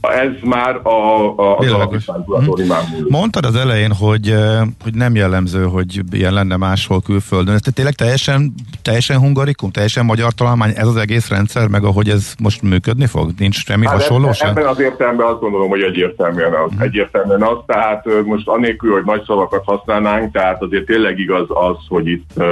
ez 0.00 0.30
már 0.42 0.80
a, 0.82 0.88
a, 1.36 1.58
az 1.58 1.66
mm. 1.66 3.04
Mondtad 3.08 3.44
az 3.44 3.56
elején, 3.56 3.92
hogy, 3.92 4.34
hogy 4.82 4.94
nem 4.94 5.14
jellemző, 5.14 5.64
hogy 5.64 6.00
ilyen 6.12 6.32
lenne 6.32 6.56
máshol 6.56 7.00
külföldön. 7.00 7.54
Ez 7.54 7.60
tényleg 7.74 7.94
teljesen, 7.94 8.54
teljesen 8.82 9.18
hungarikum, 9.18 9.70
teljesen 9.70 10.04
magyar 10.04 10.32
találmány 10.32 10.72
ez 10.76 10.86
az 10.86 10.96
egész 10.96 11.28
rendszer, 11.28 11.68
meg 11.68 11.84
ahogy 11.84 12.08
ez 12.08 12.34
most 12.38 12.62
működni 12.62 13.06
fog? 13.06 13.30
Nincs 13.38 13.64
semmi 13.64 13.86
hát 13.86 13.94
hasonló 13.94 14.32
sem? 14.32 14.48
Ebben 14.48 14.66
az 14.66 14.80
értelemben 14.80 15.26
azt 15.26 15.40
gondolom, 15.40 15.68
hogy 15.68 15.82
egyértelműen 15.82 16.52
az. 16.52 16.70
Mm. 16.74 16.80
Egyértelműen 16.80 17.42
az, 17.42 17.58
tehát 17.66 18.06
most 18.24 18.48
anélkül, 18.48 18.92
hogy 18.92 19.04
nagy 19.04 19.22
szavakat 19.26 19.64
használnánk, 19.64 20.32
tehát 20.32 20.62
azért 20.62 20.86
tényleg 20.86 21.18
igaz 21.18 21.46
az, 21.48 21.76
hogy 21.88 22.06
itt 22.08 22.42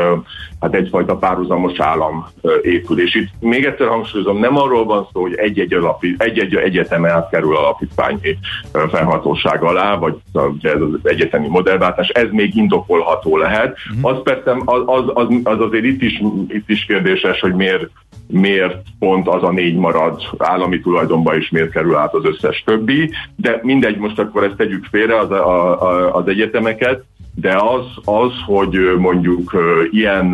hát 0.61 0.74
egyfajta 0.74 1.16
párhuzamos 1.16 1.78
állam 1.78 2.28
épül. 2.62 3.01
És 3.01 3.14
itt 3.14 3.28
még 3.40 3.64
egyszer 3.64 3.86
hangsúlyozom, 3.86 4.38
nem 4.38 4.57
arról 4.57 4.84
van 4.84 5.09
szó, 5.12 5.20
hogy 5.20 5.34
egy-egy, 5.34 5.72
alapi, 5.72 6.14
egy-egy 6.18 6.55
egyetem 6.89 7.05
elkerül 7.05 7.57
alapítványi 7.57 8.39
felhatóság 8.72 9.62
alá, 9.62 9.95
vagy 9.95 10.16
ugye 10.32 10.72
ez 10.72 10.80
az 10.80 11.01
egyetemi 11.03 11.49
modellváltás, 11.49 12.09
ez 12.09 12.28
még 12.30 12.57
indokolható 12.57 13.36
lehet. 13.36 13.76
Mm. 13.99 14.05
Az 14.05 14.22
persze 14.22 14.57
az, 14.64 14.82
az, 14.86 15.05
az, 15.14 15.26
az 15.43 15.61
azért 15.61 15.84
itt 15.84 16.03
is, 16.03 16.22
itt 16.49 16.68
is 16.68 16.84
kérdéses, 16.84 17.41
hogy 17.41 17.55
miért 17.55 17.91
miért 18.30 18.82
pont 18.99 19.28
az 19.28 19.43
a 19.43 19.51
négy 19.51 19.76
marad 19.76 20.22
állami 20.39 20.80
tulajdonban, 20.80 21.36
és 21.36 21.51
miért 21.51 21.70
kerül 21.70 21.97
át 21.97 22.14
az 22.14 22.24
összes 22.24 22.62
többi, 22.66 23.11
de 23.36 23.61
mindegy, 23.62 23.97
most 23.97 24.18
akkor 24.18 24.45
ezt 24.45 24.57
tegyük 24.57 24.84
félre 24.84 25.18
az, 25.18 25.30
a, 25.30 25.82
a, 25.82 26.14
az 26.14 26.28
egyetemeket, 26.28 27.05
de 27.34 27.57
az, 27.57 27.84
az 28.05 28.32
hogy 28.47 28.78
mondjuk 28.99 29.53
ilyen 29.91 30.30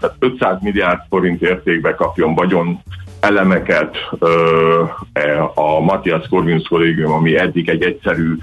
tehát 0.00 0.16
500 0.18 0.56
milliárd 0.60 1.00
forint 1.08 1.42
értékbe 1.42 1.94
kapjon 1.94 2.34
vagyon 2.34 2.80
elemeket 3.20 3.96
e, 5.12 5.40
a 5.54 5.80
Matthias 5.80 6.28
Corvinus 6.28 6.68
kollégium, 6.68 7.12
ami 7.12 7.38
eddig 7.38 7.68
egy 7.68 7.82
egyszerű 7.82 8.36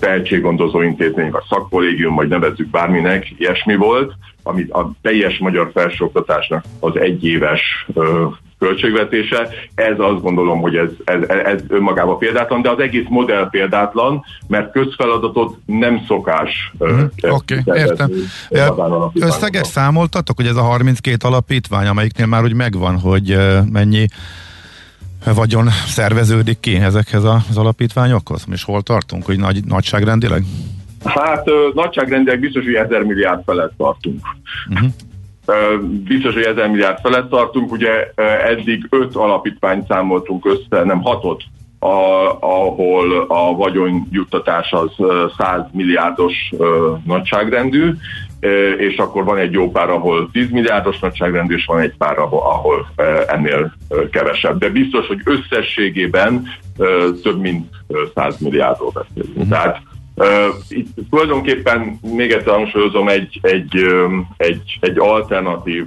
tehetséggondozó 0.00 0.82
intézmény, 0.82 1.30
vagy 1.30 1.44
szakkollégium, 1.48 2.14
vagy 2.14 2.28
nevezzük 2.28 2.70
bárminek, 2.70 3.34
ilyesmi 3.38 3.76
volt, 3.76 4.12
amit 4.42 4.70
a 4.70 4.90
teljes 5.02 5.38
magyar 5.38 5.70
felsőoktatásnak 5.74 6.64
az 6.80 6.98
egyéves 6.98 7.86
ö, 7.94 8.26
költségvetése. 8.58 9.48
Ez 9.74 9.94
azt 9.98 10.22
gondolom, 10.22 10.60
hogy 10.60 10.76
ez, 10.76 10.90
ez, 11.04 11.28
ez 11.28 11.60
önmagában 11.68 12.18
példátlan, 12.18 12.62
de 12.62 12.70
az 12.70 12.78
egész 12.78 13.06
modell 13.08 13.48
példátlan, 13.50 14.24
mert 14.48 14.72
közfeladatot 14.72 15.56
nem 15.66 16.04
szokás. 16.06 16.72
Mm, 16.84 17.04
Oké, 17.20 17.58
okay, 17.64 17.80
értem. 17.80 18.10
Összeget 19.14 19.64
számoltatok, 19.64 20.36
hogy 20.36 20.46
ez 20.46 20.56
a 20.56 20.62
32 20.62 21.28
alapítvány, 21.28 21.86
amelyiknél 21.86 22.26
már 22.26 22.42
úgy 22.42 22.54
megvan, 22.54 22.98
hogy 22.98 23.38
mennyi 23.72 24.06
vagyon 25.34 25.68
szerveződik 25.86 26.60
ki 26.60 26.74
ezekhez 26.74 27.24
az 27.24 27.56
alapítványokhoz? 27.56 28.44
És 28.52 28.64
hol 28.64 28.82
tartunk, 28.82 29.24
hogy 29.24 29.38
nagy, 29.38 29.64
nagyságrendileg? 29.64 30.44
Hát 31.04 31.48
nagyságrendileg 31.74 32.40
biztos, 32.40 32.64
hogy 32.64 32.74
ezer 32.74 33.02
milliárd 33.02 33.42
felett 33.44 33.72
tartunk. 33.76 34.20
Uh-huh. 34.70 34.90
Biztos, 36.08 36.34
hogy 36.34 36.42
ezer 36.42 36.68
milliárd 36.68 36.98
felett 37.02 37.28
tartunk, 37.28 37.72
ugye 37.72 37.90
eddig 38.46 38.86
öt 38.90 39.16
alapítványt 39.16 39.86
számoltunk 39.86 40.46
össze, 40.46 40.84
nem 40.84 41.02
hatot, 41.02 41.42
a, 41.78 41.86
ahol 42.40 43.24
a 43.28 43.56
vagyonjuttatás 43.56 44.72
az 44.72 44.90
100 45.38 45.60
milliárdos 45.72 46.34
nagyságrendű, 47.04 47.94
és 48.78 48.96
akkor 48.96 49.24
van 49.24 49.38
egy 49.38 49.52
jó 49.52 49.70
pár, 49.70 49.90
ahol 49.90 50.28
10 50.32 50.50
milliárdos 50.50 50.98
nagyságrendű, 50.98 51.54
és 51.54 51.64
van 51.64 51.80
egy 51.80 51.96
pár, 51.98 52.18
ahol 52.18 52.86
ennél 53.26 53.72
kevesebb. 54.10 54.58
De 54.58 54.68
biztos, 54.68 55.06
hogy 55.06 55.20
összességében 55.24 56.46
több 57.22 57.40
mint 57.40 57.68
100 58.14 58.38
milliárdról 58.38 58.90
beszélünk. 58.90 59.36
Uh-huh. 59.36 59.48
Tehát 59.48 59.80
itt 60.68 60.88
tulajdonképpen 61.10 61.98
még 62.02 62.30
egyszer 62.30 62.54
hangsúlyozom 62.54 63.08
egy, 63.08 63.38
egy, 63.42 63.86
egy, 64.36 64.78
egy 64.80 64.98
alternatív 64.98 65.84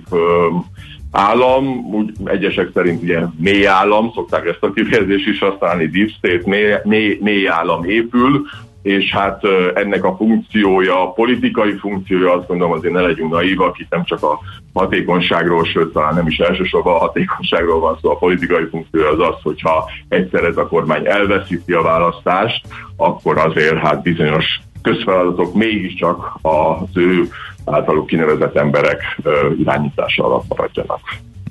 állam, 1.11 1.65
úgy 1.93 2.11
egyesek 2.25 2.69
szerint 2.73 3.01
ugye 3.01 3.19
mély 3.37 3.67
állam, 3.67 4.11
szokták 4.13 4.45
ezt 4.45 4.63
a 4.63 4.71
kifejezést 4.71 5.27
is 5.27 5.39
használni, 5.39 5.87
deep 5.87 6.09
state, 6.09 6.41
mély, 6.45 6.73
mély, 6.83 7.17
mély 7.21 7.47
állam 7.47 7.83
épül, 7.83 8.45
és 8.81 9.11
hát 9.11 9.43
ennek 9.73 10.03
a 10.03 10.15
funkciója, 10.15 11.03
a 11.03 11.11
politikai 11.11 11.77
funkciója, 11.77 12.33
azt 12.33 12.47
gondolom 12.47 12.73
azért 12.73 12.93
ne 12.93 13.01
legyünk 13.01 13.31
naívak, 13.31 13.79
itt 13.79 13.89
nem 13.89 14.03
csak 14.03 14.23
a 14.23 14.39
hatékonyságról, 14.73 15.65
sőt 15.65 15.93
talán 15.93 16.13
nem 16.13 16.27
is 16.27 16.37
elsősorban 16.37 16.95
a 16.95 16.99
hatékonyságról 16.99 17.79
van 17.79 17.97
szó, 18.01 18.11
a 18.11 18.17
politikai 18.17 18.65
funkciója 18.65 19.09
az 19.09 19.19
az, 19.19 19.35
hogyha 19.43 19.89
egyszer 20.07 20.43
ez 20.43 20.57
a 20.57 20.67
kormány 20.67 21.05
elveszíti 21.05 21.73
a 21.73 21.81
választást, 21.81 22.67
akkor 22.97 23.37
azért 23.37 23.77
hát 23.77 24.01
bizonyos 24.01 24.59
közfeladatok 24.81 25.53
mégiscsak 25.53 26.37
az 26.41 26.89
ő 26.93 27.27
általuk 27.65 28.05
kinevezett 28.05 28.55
emberek 28.55 29.19
irányítása 29.57 30.25
alatt 30.25 30.47
maradjanak. 30.47 30.99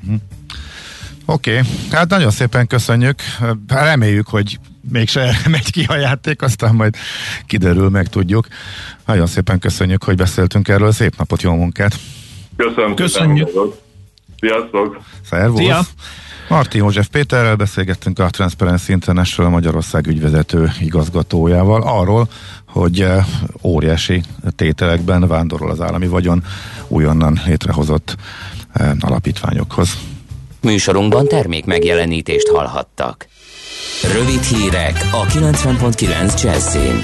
Mhm. 0.07 0.15
Oké, 1.31 1.59
okay. 1.59 1.71
hát 1.91 2.09
nagyon 2.09 2.31
szépen 2.31 2.67
köszönjük. 2.67 3.21
Reméljük, 3.67 4.27
hogy 4.29 4.59
mégse 4.93 5.39
megy 5.51 5.71
ki 5.71 5.85
a 5.89 5.97
játék, 5.97 6.43
aztán 6.43 6.75
majd 6.75 6.97
kiderül, 7.47 7.89
meg 7.89 8.09
tudjuk. 8.09 8.47
Nagyon 9.07 9.27
szépen 9.27 9.59
köszönjük, 9.59 10.05
hogy 10.05 10.17
beszéltünk 10.17 10.69
erről. 10.69 10.93
Szép 10.93 11.17
napot, 11.17 11.43
jó 11.43 11.55
munkát! 11.55 11.99
Köszönöm. 12.57 12.95
Köszönjük. 12.95 13.49
Sziasztok! 14.41 15.01
Szervusz! 15.25 15.61
Szia. 15.61 15.81
Martin 16.49 16.81
József 16.81 17.09
Péterrel 17.09 17.57
beszélgettünk 17.57 18.19
a 18.19 18.31
Transparency 18.31 18.93
International 18.93 19.51
Magyarország 19.51 20.07
ügyvezető 20.07 20.73
igazgatójával 20.81 21.83
arról, 21.83 22.29
hogy 22.67 23.01
eh, 23.01 23.27
óriási 23.63 24.23
tételekben 24.57 25.27
vándorol 25.27 25.71
az 25.71 25.81
állami 25.81 26.07
vagyon 26.07 26.45
újonnan 26.87 27.41
létrehozott 27.47 28.17
eh, 28.73 28.91
alapítványokhoz. 29.01 29.99
Műsorunkban 30.61 31.27
termék 31.27 31.65
megjelenítést 31.65 32.49
hallhattak. 32.49 33.27
Rövid 34.13 34.43
hírek 34.43 35.09
a 35.13 35.25
90.9 35.27 36.43
Jazzin. 36.43 37.01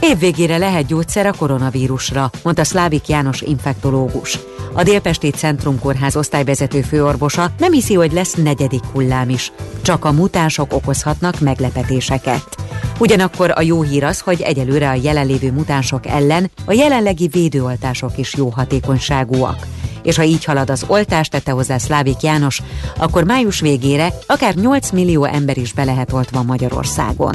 Évvégére 0.00 0.56
lehet 0.56 0.86
gyógyszer 0.86 1.26
a 1.26 1.32
koronavírusra, 1.32 2.30
mondta 2.42 2.64
Szlávik 2.64 3.08
János 3.08 3.40
infektológus. 3.40 4.38
A 4.72 4.82
Délpesti 4.82 5.30
Centrum 5.30 5.78
Kórház 5.78 6.16
osztályvezető 6.16 6.80
főorvosa 6.80 7.50
nem 7.58 7.72
hiszi, 7.72 7.94
hogy 7.94 8.12
lesz 8.12 8.34
negyedik 8.34 8.84
hullám 8.92 9.28
is. 9.28 9.52
Csak 9.82 10.04
a 10.04 10.12
mutánsok 10.12 10.72
okozhatnak 10.72 11.40
meglepetéseket. 11.40 12.56
Ugyanakkor 12.98 13.52
a 13.54 13.62
jó 13.62 13.82
hír 13.82 14.04
az, 14.04 14.20
hogy 14.20 14.40
egyelőre 14.40 14.88
a 14.88 14.98
jelenlévő 15.02 15.52
mutánsok 15.52 16.06
ellen 16.06 16.50
a 16.64 16.72
jelenlegi 16.72 17.28
védőoltások 17.28 18.18
is 18.18 18.34
jó 18.34 18.48
hatékonyságúak 18.48 19.66
és 20.04 20.16
ha 20.16 20.22
így 20.22 20.44
halad 20.44 20.70
az 20.70 20.84
oltás, 20.86 21.28
tette 21.28 21.52
hozzá 21.52 21.78
Szlávik 21.78 22.20
János, 22.20 22.62
akkor 22.96 23.24
május 23.24 23.60
végére 23.60 24.12
akár 24.26 24.54
8 24.54 24.90
millió 24.90 25.24
ember 25.24 25.56
is 25.56 25.72
be 25.72 25.84
lehet 25.84 26.12
oltva 26.12 26.42
Magyarországon. 26.42 27.34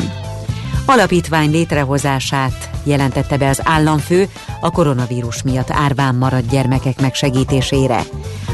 Alapítvány 0.85 1.51
létrehozását 1.51 2.69
jelentette 2.83 3.37
be 3.37 3.49
az 3.49 3.61
államfő 3.63 4.27
a 4.61 4.71
koronavírus 4.71 5.41
miatt 5.41 5.71
árván 5.71 6.15
maradt 6.15 6.49
gyermekek 6.49 7.01
megsegítésére. 7.01 8.03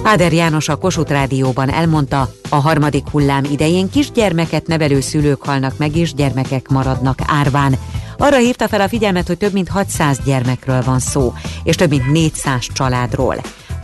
Áder 0.04 0.34
János 0.34 0.70
a 0.70 0.76
Kossuth 0.76 1.12
Rádióban 1.12 1.70
elmondta, 1.70 2.30
a 2.50 2.56
harmadik 2.56 3.08
hullám 3.12 3.44
idején 3.44 3.90
kisgyermeket 3.90 4.68
nevelő 4.68 5.00
szülők 5.00 5.44
halnak 5.44 5.78
meg 5.78 5.96
és 5.96 6.14
gyermekek 6.14 6.68
maradnak 6.68 7.20
árván. 7.28 7.76
Arra 8.18 8.38
hívta 8.38 8.68
fel 8.68 8.82
a 8.82 8.88
figyelmet, 8.88 9.28
hogy 9.28 9.38
több 9.38 9.54
mint 9.54 9.70
600 9.70 10.20
gyermekről 10.26 10.82
van 10.82 11.00
szó, 11.00 11.34
és 11.64 11.76
több 11.76 11.90
mint 11.90 12.12
400 12.12 12.66
családról. 12.74 13.36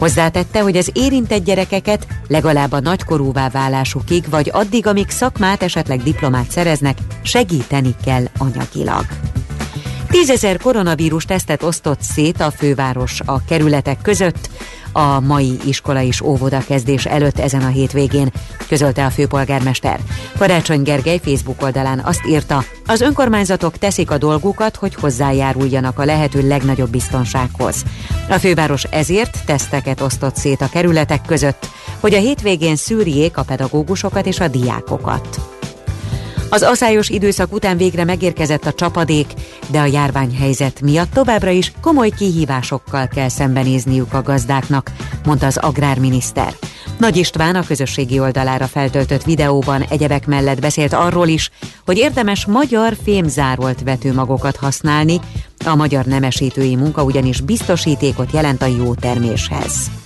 Hozzátette, 0.02 0.62
hogy 0.62 0.78
az 0.78 0.90
érintett 0.94 1.44
gyerekeket 1.44 2.08
legalább 2.28 2.72
a 2.72 2.80
nagykorúvá 2.80 3.50
válásukig, 3.50 4.30
vagy 4.30 4.50
addig, 4.54 4.88
amíg 4.88 5.10
szakmát, 5.10 5.64
esetleg 5.64 6.04
diplomát 6.04 6.52
szereznek, 6.52 6.98
segíteni 7.22 7.96
kell 8.04 8.24
anyagilag. 8.38 9.06
Tízezer 10.12 10.58
koronavírus 10.58 11.26
tesztet 11.26 11.64
osztott 11.64 12.02
szét 12.02 12.42
a 12.42 12.52
főváros 12.52 13.20
a 13.26 13.44
kerületek 13.44 14.02
között, 14.02 14.50
a 14.92 15.20
mai 15.20 15.58
iskola 15.66 16.02
és 16.02 16.22
óvoda 16.22 16.64
kezdés 16.68 17.06
előtt 17.06 17.40
ezen 17.40 17.62
a 17.62 17.68
hétvégén, 17.68 18.32
közölte 18.68 19.06
a 19.06 19.10
főpolgármester. 19.10 20.00
Karácsony 20.38 20.82
Gergely 20.82 21.20
Facebook 21.24 21.62
oldalán 21.62 22.00
azt 22.00 22.26
írta, 22.28 22.64
az 22.86 23.02
önkormányzatok 23.02 23.78
teszik 23.78 24.12
a 24.12 24.18
dolgukat, 24.18 24.76
hogy 24.76 24.96
hozzájáruljanak 24.96 26.00
a 26.00 26.06
lehető 26.06 26.48
legnagyobb 26.48 26.90
biztonsághoz. 26.90 27.84
A 28.30 28.38
főváros 28.38 28.84
ezért 28.84 29.46
teszteket 29.46 30.02
osztott 30.02 30.36
szét 30.36 30.62
a 30.62 30.70
kerületek 30.70 31.22
között, 31.26 31.70
hogy 32.00 32.14
a 32.14 32.20
hétvégén 32.20 32.76
szűrjék 32.76 33.38
a 33.38 33.44
pedagógusokat 33.44 34.26
és 34.26 34.40
a 34.40 34.48
diákokat. 34.48 35.51
Az 36.54 36.62
aszályos 36.62 37.10
időszak 37.10 37.54
után 37.54 37.78
végre 37.78 38.04
megérkezett 38.04 38.66
a 38.66 38.74
csapadék, 38.74 39.28
de 39.68 39.80
a 39.80 39.86
járványhelyzet 39.86 40.82
miatt 40.82 41.14
továbbra 41.14 41.50
is 41.50 41.72
komoly 41.82 42.10
kihívásokkal 42.10 43.08
kell 43.08 43.30
szembenézniük 43.30 44.14
a 44.14 44.22
gazdáknak, 44.22 44.92
mondta 45.26 45.46
az 45.46 45.58
agrárminiszter. 45.58 46.54
Nagy 46.98 47.18
István 47.18 47.56
a 47.56 47.64
közösségi 47.64 48.20
oldalára 48.20 48.68
feltöltött 48.68 49.24
videóban 49.24 49.82
egyebek 49.90 50.28
mellett 50.28 50.62
beszélt 50.62 50.94
arról 50.94 51.28
is, 51.28 51.52
hogy 51.86 51.98
érdemes 51.98 52.46
magyar 52.46 52.98
fémzárolt 53.04 53.82
vetőmagokat 53.84 54.56
használni, 54.56 55.20
a 55.66 55.76
magyar 55.76 56.06
nemesítői 56.06 56.76
munka 56.76 57.04
ugyanis 57.04 57.42
biztosítékot 57.42 58.32
jelent 58.32 58.62
a 58.62 58.66
jó 58.66 58.94
terméshez. 58.94 60.01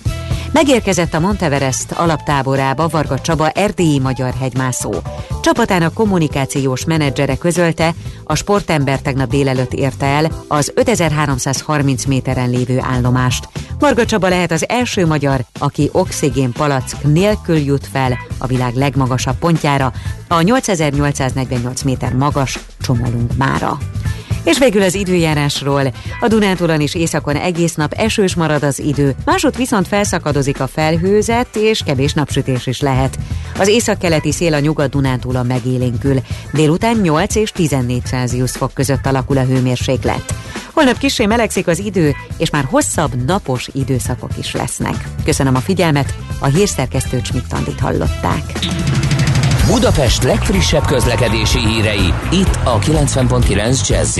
Megérkezett 0.56 1.14
a 1.14 1.20
Monteverest 1.20 1.92
alaptáborába 1.92 2.88
Varga 2.88 3.18
Csaba 3.18 3.50
erdélyi 3.50 3.98
magyar 3.98 4.34
hegymászó. 4.40 4.94
Csapatának 5.40 5.94
kommunikációs 5.94 6.84
menedzsere 6.84 7.36
közölte, 7.36 7.94
a 8.24 8.34
sportember 8.34 9.00
tegnap 9.00 9.28
délelőtt 9.28 9.72
érte 9.72 10.06
el 10.06 10.30
az 10.48 10.72
5330 10.74 12.04
méteren 12.04 12.50
lévő 12.50 12.78
állomást. 12.80 13.48
Varga 13.78 14.04
Csaba 14.04 14.28
lehet 14.28 14.50
az 14.50 14.68
első 14.68 15.06
magyar, 15.06 15.44
aki 15.58 15.88
oxigén 15.92 16.52
palack 16.52 17.02
nélkül 17.02 17.56
jut 17.56 17.86
fel 17.86 18.18
a 18.38 18.46
világ 18.46 18.74
legmagasabb 18.74 19.38
pontjára, 19.38 19.92
a 20.28 20.40
8848 20.40 21.82
méter 21.82 22.12
magas 22.14 22.58
Csomolunkmára. 22.80 23.78
És 24.46 24.58
végül 24.58 24.82
az 24.82 24.94
időjárásról. 24.94 25.92
A 26.20 26.28
Dunántúlon 26.28 26.80
és 26.80 26.94
északon 26.94 27.36
egész 27.36 27.74
nap 27.74 27.92
esős 27.92 28.34
marad 28.34 28.62
az 28.62 28.78
idő, 28.78 29.14
másod 29.24 29.56
viszont 29.56 29.88
felszakadozik 29.88 30.60
a 30.60 30.66
felhőzet, 30.66 31.56
és 31.56 31.82
kevés 31.84 32.12
napsütés 32.12 32.66
is 32.66 32.80
lehet. 32.80 33.18
Az 33.58 33.68
északkeleti 33.68 34.32
szél 34.32 34.54
a 34.54 34.58
nyugat-Dunántúlon 34.58 35.46
megélénkül. 35.46 36.20
Délután 36.52 36.96
8 36.96 37.34
és 37.34 37.50
14 37.50 38.04
Celsius 38.04 38.50
fok 38.50 38.74
között 38.74 39.06
alakul 39.06 39.36
a 39.36 39.44
hőmérséklet. 39.44 40.34
Holnap 40.72 40.98
kisé 40.98 41.26
melegszik 41.26 41.66
az 41.66 41.78
idő, 41.78 42.14
és 42.38 42.50
már 42.50 42.64
hosszabb 42.64 43.24
napos 43.24 43.68
időszakok 43.72 44.30
is 44.38 44.52
lesznek. 44.52 45.08
Köszönöm 45.24 45.54
a 45.54 45.60
figyelmet, 45.60 46.14
a 46.38 46.46
hírszerkesztő 46.46 47.20
Csmittandit 47.20 47.80
hallották. 47.80 48.42
Budapest 49.66 50.22
legfrissebb 50.22 50.84
közlekedési 50.84 51.58
hírei, 51.58 52.14
itt 52.30 52.58
a 52.64 52.78
90.9 52.78 53.88
jazz 53.88 54.18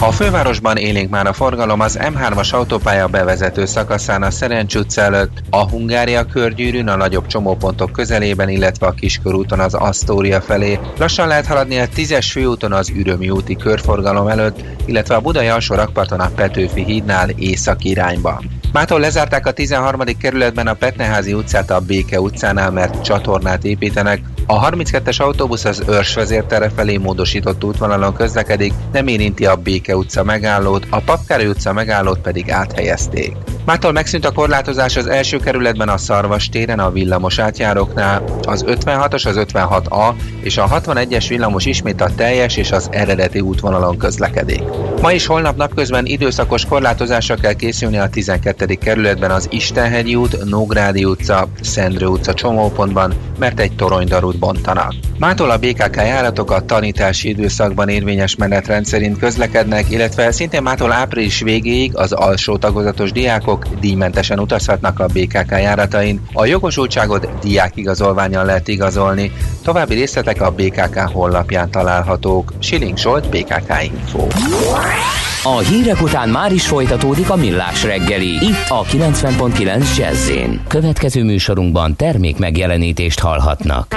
a 0.00 0.12
fővárosban 0.12 0.76
élénk 0.76 1.10
már 1.10 1.26
a 1.26 1.32
forgalom 1.32 1.80
az 1.80 1.98
M3-as 2.00 2.54
autópálya 2.54 3.06
bevezető 3.06 3.64
szakaszán 3.64 4.22
a 4.22 4.30
Szerencs 4.30 4.74
utca 4.74 5.00
előtt, 5.00 5.42
a 5.50 5.68
Hungária 5.68 6.24
körgyűrűn 6.24 6.88
a 6.88 6.96
nagyobb 6.96 7.26
csomópontok 7.26 7.92
közelében, 7.92 8.48
illetve 8.48 8.86
a 8.86 8.92
Kiskörúton 8.92 9.60
az 9.60 9.74
Asztória 9.74 10.40
felé. 10.40 10.78
Lassan 10.98 11.28
lehet 11.28 11.46
haladni 11.46 11.78
a 11.78 11.86
10-es 11.86 12.26
főúton 12.30 12.72
az 12.72 12.90
Ürömi 12.90 13.30
úti 13.30 13.56
körforgalom 13.56 14.28
előtt, 14.28 14.64
illetve 14.84 15.14
a 15.14 15.20
Budai 15.20 15.46
alsó 15.46 15.74
rakparton 15.74 16.20
a 16.20 16.30
Petőfi 16.34 16.84
hídnál 16.84 17.28
észak 17.28 17.84
irányba. 17.84 18.42
Mától 18.76 19.00
lezárták 19.00 19.46
a 19.46 19.52
13. 19.52 20.00
kerületben 20.18 20.66
a 20.66 20.74
Petneházi 20.74 21.32
utcát 21.32 21.70
a 21.70 21.80
Béke 21.80 22.20
utcánál, 22.20 22.70
mert 22.70 23.02
csatornát 23.02 23.64
építenek. 23.64 24.20
A 24.46 24.68
32-es 24.68 25.20
autóbusz 25.20 25.64
az 25.64 25.82
Őrs 25.88 26.14
vezértere 26.14 26.70
felé 26.70 26.96
módosított 26.96 27.64
útvonalon 27.64 28.14
közlekedik, 28.14 28.72
nem 28.92 29.06
érinti 29.06 29.46
a 29.46 29.56
Béke 29.56 29.96
utca 29.96 30.24
megállót, 30.24 30.86
a 30.90 31.00
Papkári 31.00 31.46
utca 31.46 31.72
megállót 31.72 32.18
pedig 32.18 32.50
áthelyezték. 32.50 33.36
Mától 33.66 33.92
megszűnt 33.92 34.24
a 34.24 34.32
korlátozás 34.32 34.96
az 34.96 35.06
első 35.06 35.38
kerületben 35.38 35.88
a 35.88 35.96
Szarvas 35.96 36.48
téren 36.48 36.78
a 36.78 36.90
villamos 36.90 37.38
átjáróknál, 37.38 38.22
az 38.42 38.64
56-os, 38.66 39.26
az 39.26 39.36
56A 39.38 40.14
és 40.40 40.56
a 40.56 40.68
61-es 40.68 41.24
villamos 41.28 41.64
ismét 41.64 42.00
a 42.00 42.14
teljes 42.16 42.56
és 42.56 42.72
az 42.72 42.88
eredeti 42.90 43.40
útvonalon 43.40 43.96
közlekedik. 43.96 44.62
Ma 45.02 45.12
is 45.12 45.26
holnap 45.26 45.56
napközben 45.56 46.06
időszakos 46.06 46.64
korlátozásra 46.64 47.34
kell 47.34 47.52
készülni 47.52 47.98
a 47.98 48.08
12. 48.08 48.74
kerületben 48.74 49.30
az 49.30 49.48
Istenhegyi 49.50 50.14
út, 50.14 50.44
Nógrádi 50.44 51.04
utca, 51.04 51.48
Szendrő 51.60 52.06
utca 52.06 52.34
csomópontban, 52.34 53.14
mert 53.38 53.60
egy 53.60 53.76
toronydarút 53.76 54.38
bontanak. 54.38 54.94
Mától 55.18 55.50
a 55.50 55.58
BKK 55.58 55.96
járatok 55.96 56.50
a 56.50 56.64
tanítási 56.64 57.28
időszakban 57.28 57.88
érvényes 57.88 58.36
menetrend 58.36 58.86
szerint 58.86 59.18
közlekednek, 59.18 59.90
illetve 59.90 60.30
szintén 60.30 60.62
mától 60.62 60.92
április 60.92 61.40
végéig 61.40 61.96
az 61.96 62.12
alsó 62.12 62.56
tagozatos 62.56 63.12
diákok 63.56 63.80
díjmentesen 63.80 64.38
utazhatnak 64.38 65.00
a 65.00 65.06
BKK 65.06 65.50
járatain. 65.50 66.20
A 66.32 66.46
jogosultságot 66.46 67.28
diákigazolványon 67.42 68.44
lehet 68.44 68.68
igazolni. 68.68 69.32
További 69.62 69.94
részletek 69.94 70.40
a 70.40 70.50
BKK 70.50 70.98
honlapján 70.98 71.70
találhatók. 71.70 72.52
Siling 72.58 72.98
Zsolt, 72.98 73.28
BKK 73.28 73.82
Info. 73.82 74.26
A 75.42 75.58
hírek 75.58 76.02
után 76.02 76.28
már 76.28 76.52
is 76.52 76.66
folytatódik 76.66 77.30
a 77.30 77.36
millás 77.36 77.84
reggeli, 77.84 78.28
itt 78.28 78.68
a 78.68 78.82
90.9 78.82 79.96
jazz 79.96 80.30
Következő 80.68 81.24
műsorunkban 81.24 81.96
termék 81.96 82.38
megjelenítést 82.38 83.20
hallhatnak. 83.20 83.94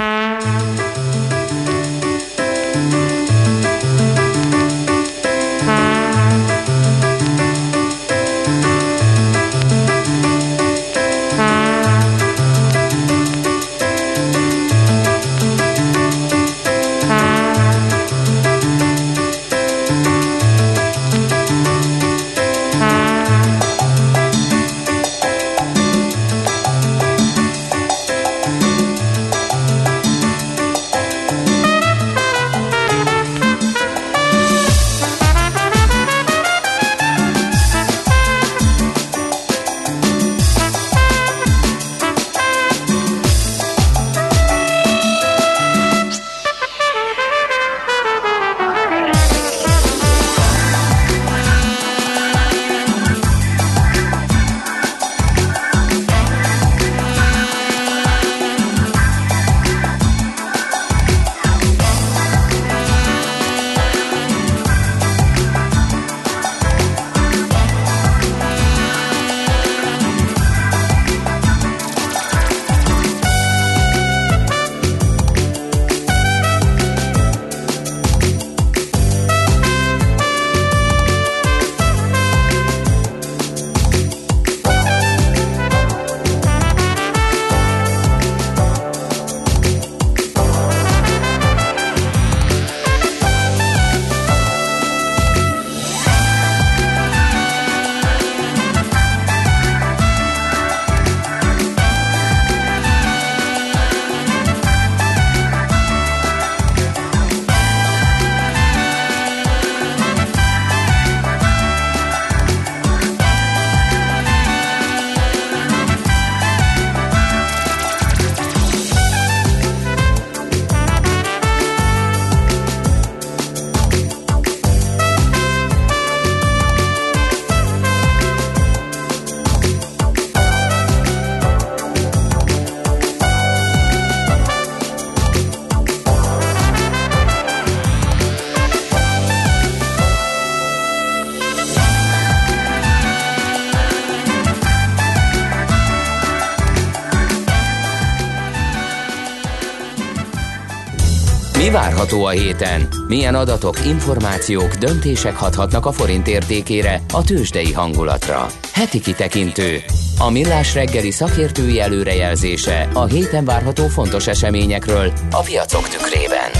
Várható 152.10 152.24
a 152.24 152.44
héten? 152.44 152.88
Milyen 153.06 153.34
adatok, 153.34 153.86
információk, 153.86 154.74
döntések 154.74 155.36
hathatnak 155.36 155.86
a 155.86 155.92
forint 155.92 156.28
értékére, 156.28 157.02
a 157.12 157.24
tőzsdei 157.24 157.72
hangulatra? 157.72 158.46
Heti 158.72 159.00
kitekintő. 159.00 159.78
A 160.18 160.30
millás 160.30 160.74
reggeli 160.74 161.10
szakértői 161.10 161.80
előrejelzése 161.80 162.88
a 162.92 163.04
héten 163.04 163.44
várható 163.44 163.86
fontos 163.86 164.26
eseményekről 164.26 165.12
a 165.30 165.42
piacok 165.42 165.88
tükrében. 165.88 166.50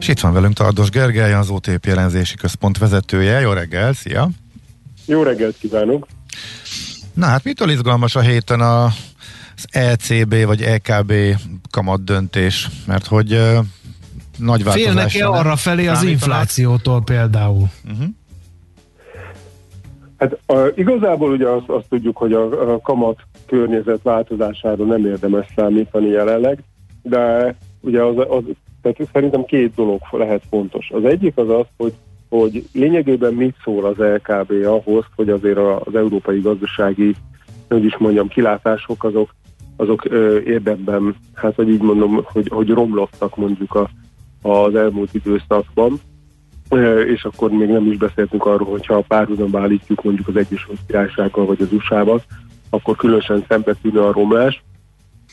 És 0.00 0.08
itt 0.08 0.20
van 0.20 0.32
velünk 0.32 0.54
Tardos 0.54 0.90
Gergely, 0.90 1.32
az 1.32 1.50
OTP 1.50 1.86
jelenzési 1.86 2.36
központ 2.36 2.78
vezetője. 2.78 3.40
Jó 3.40 3.52
reggel, 3.52 3.92
szia! 3.92 4.28
Jó 5.06 5.22
reggelt 5.22 5.56
kívánok! 5.58 6.06
Na 7.14 7.26
hát 7.26 7.44
mitől 7.44 7.70
izgalmas 7.70 8.16
a 8.16 8.20
héten 8.20 8.60
a 8.60 8.92
az 9.58 9.66
ECB 9.70 10.44
vagy 10.44 10.62
EKB 10.62 11.12
kamat 11.70 12.04
döntés, 12.04 12.68
mert 12.86 13.06
hogy 13.06 13.40
nagy 14.38 14.64
változás. 14.64 14.92
Félnek-e 14.92 15.28
arra 15.38 15.56
felé 15.56 15.86
az 15.86 16.02
inflációtól 16.02 17.02
például? 17.02 17.68
Uh-huh. 17.84 18.08
Hát 20.18 20.38
a, 20.46 20.72
igazából 20.74 21.30
ugye 21.30 21.46
azt, 21.46 21.68
azt 21.68 21.86
tudjuk, 21.88 22.16
hogy 22.16 22.32
a, 22.32 22.72
a 22.74 22.80
kamat 22.80 23.18
környezet 23.46 24.02
változására 24.02 24.84
nem 24.84 25.06
érdemes 25.06 25.46
számítani 25.56 26.08
jelenleg, 26.08 26.62
de 27.02 27.54
ugye 27.80 28.02
az, 28.02 28.16
az 28.28 28.42
tehát 28.82 29.08
szerintem 29.12 29.44
két 29.44 29.74
dolog 29.74 30.00
lehet 30.10 30.42
fontos. 30.50 30.90
Az 30.90 31.04
egyik 31.04 31.36
az 31.36 31.48
az, 31.48 31.64
hogy 31.76 31.94
hogy 32.28 32.68
lényegében 32.72 33.34
mit 33.34 33.56
szól 33.64 33.84
az 33.84 33.96
LKB 33.96 34.52
ahhoz, 34.64 35.04
hogy 35.16 35.28
azért 35.28 35.58
az 35.58 35.94
európai 35.94 36.40
gazdasági, 36.40 37.14
hogy 37.68 37.84
is 37.84 37.96
mondjam, 37.96 38.28
kilátások 38.28 39.04
azok, 39.04 39.34
azok 39.76 40.04
ö, 40.04 40.38
érdemben, 40.40 41.16
hát 41.34 41.54
hogy 41.54 41.68
így 41.68 41.82
mondom, 41.82 42.20
hogy, 42.24 42.48
hogy 42.48 42.68
romlottak 42.68 43.36
mondjuk 43.36 43.74
a, 43.74 43.90
az 44.42 44.74
elmúlt 44.74 45.14
időszakban, 45.14 46.00
és 47.06 47.24
akkor 47.24 47.50
még 47.50 47.68
nem 47.68 47.90
is 47.90 47.96
beszéltünk 47.96 48.46
arról, 48.46 48.68
hogyha 48.70 49.00
párhuzamba 49.00 49.60
állítjuk 49.60 50.02
mondjuk 50.02 50.28
az 50.28 50.36
Egyesült 50.36 50.78
Királysággal 50.86 51.46
vagy 51.46 51.60
az 51.60 51.72
USA-val, 51.72 52.22
akkor 52.70 52.96
különösen 52.96 53.44
szembetűnő 53.48 54.00
a 54.00 54.12
romlás. 54.12 54.62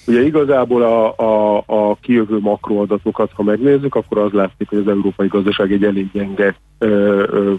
Ugye 0.08 0.26
igazából 0.26 0.84
a, 0.84 1.18
a, 1.18 1.64
a 1.66 1.98
kijövő 2.02 2.40
makroadatokat, 2.40 3.32
ha 3.34 3.44
megnézzük, 3.44 3.96
akkor 3.96 4.18
az 4.18 4.32
látszik, 4.32 4.70
hogy 4.70 4.78
az 4.78 4.88
európai 4.88 5.28
gazdaság 5.28 5.72
egy 5.72 5.84
elég 5.84 6.12
gyenge 6.12 6.56
ö, 6.78 7.24
ö, 7.30 7.54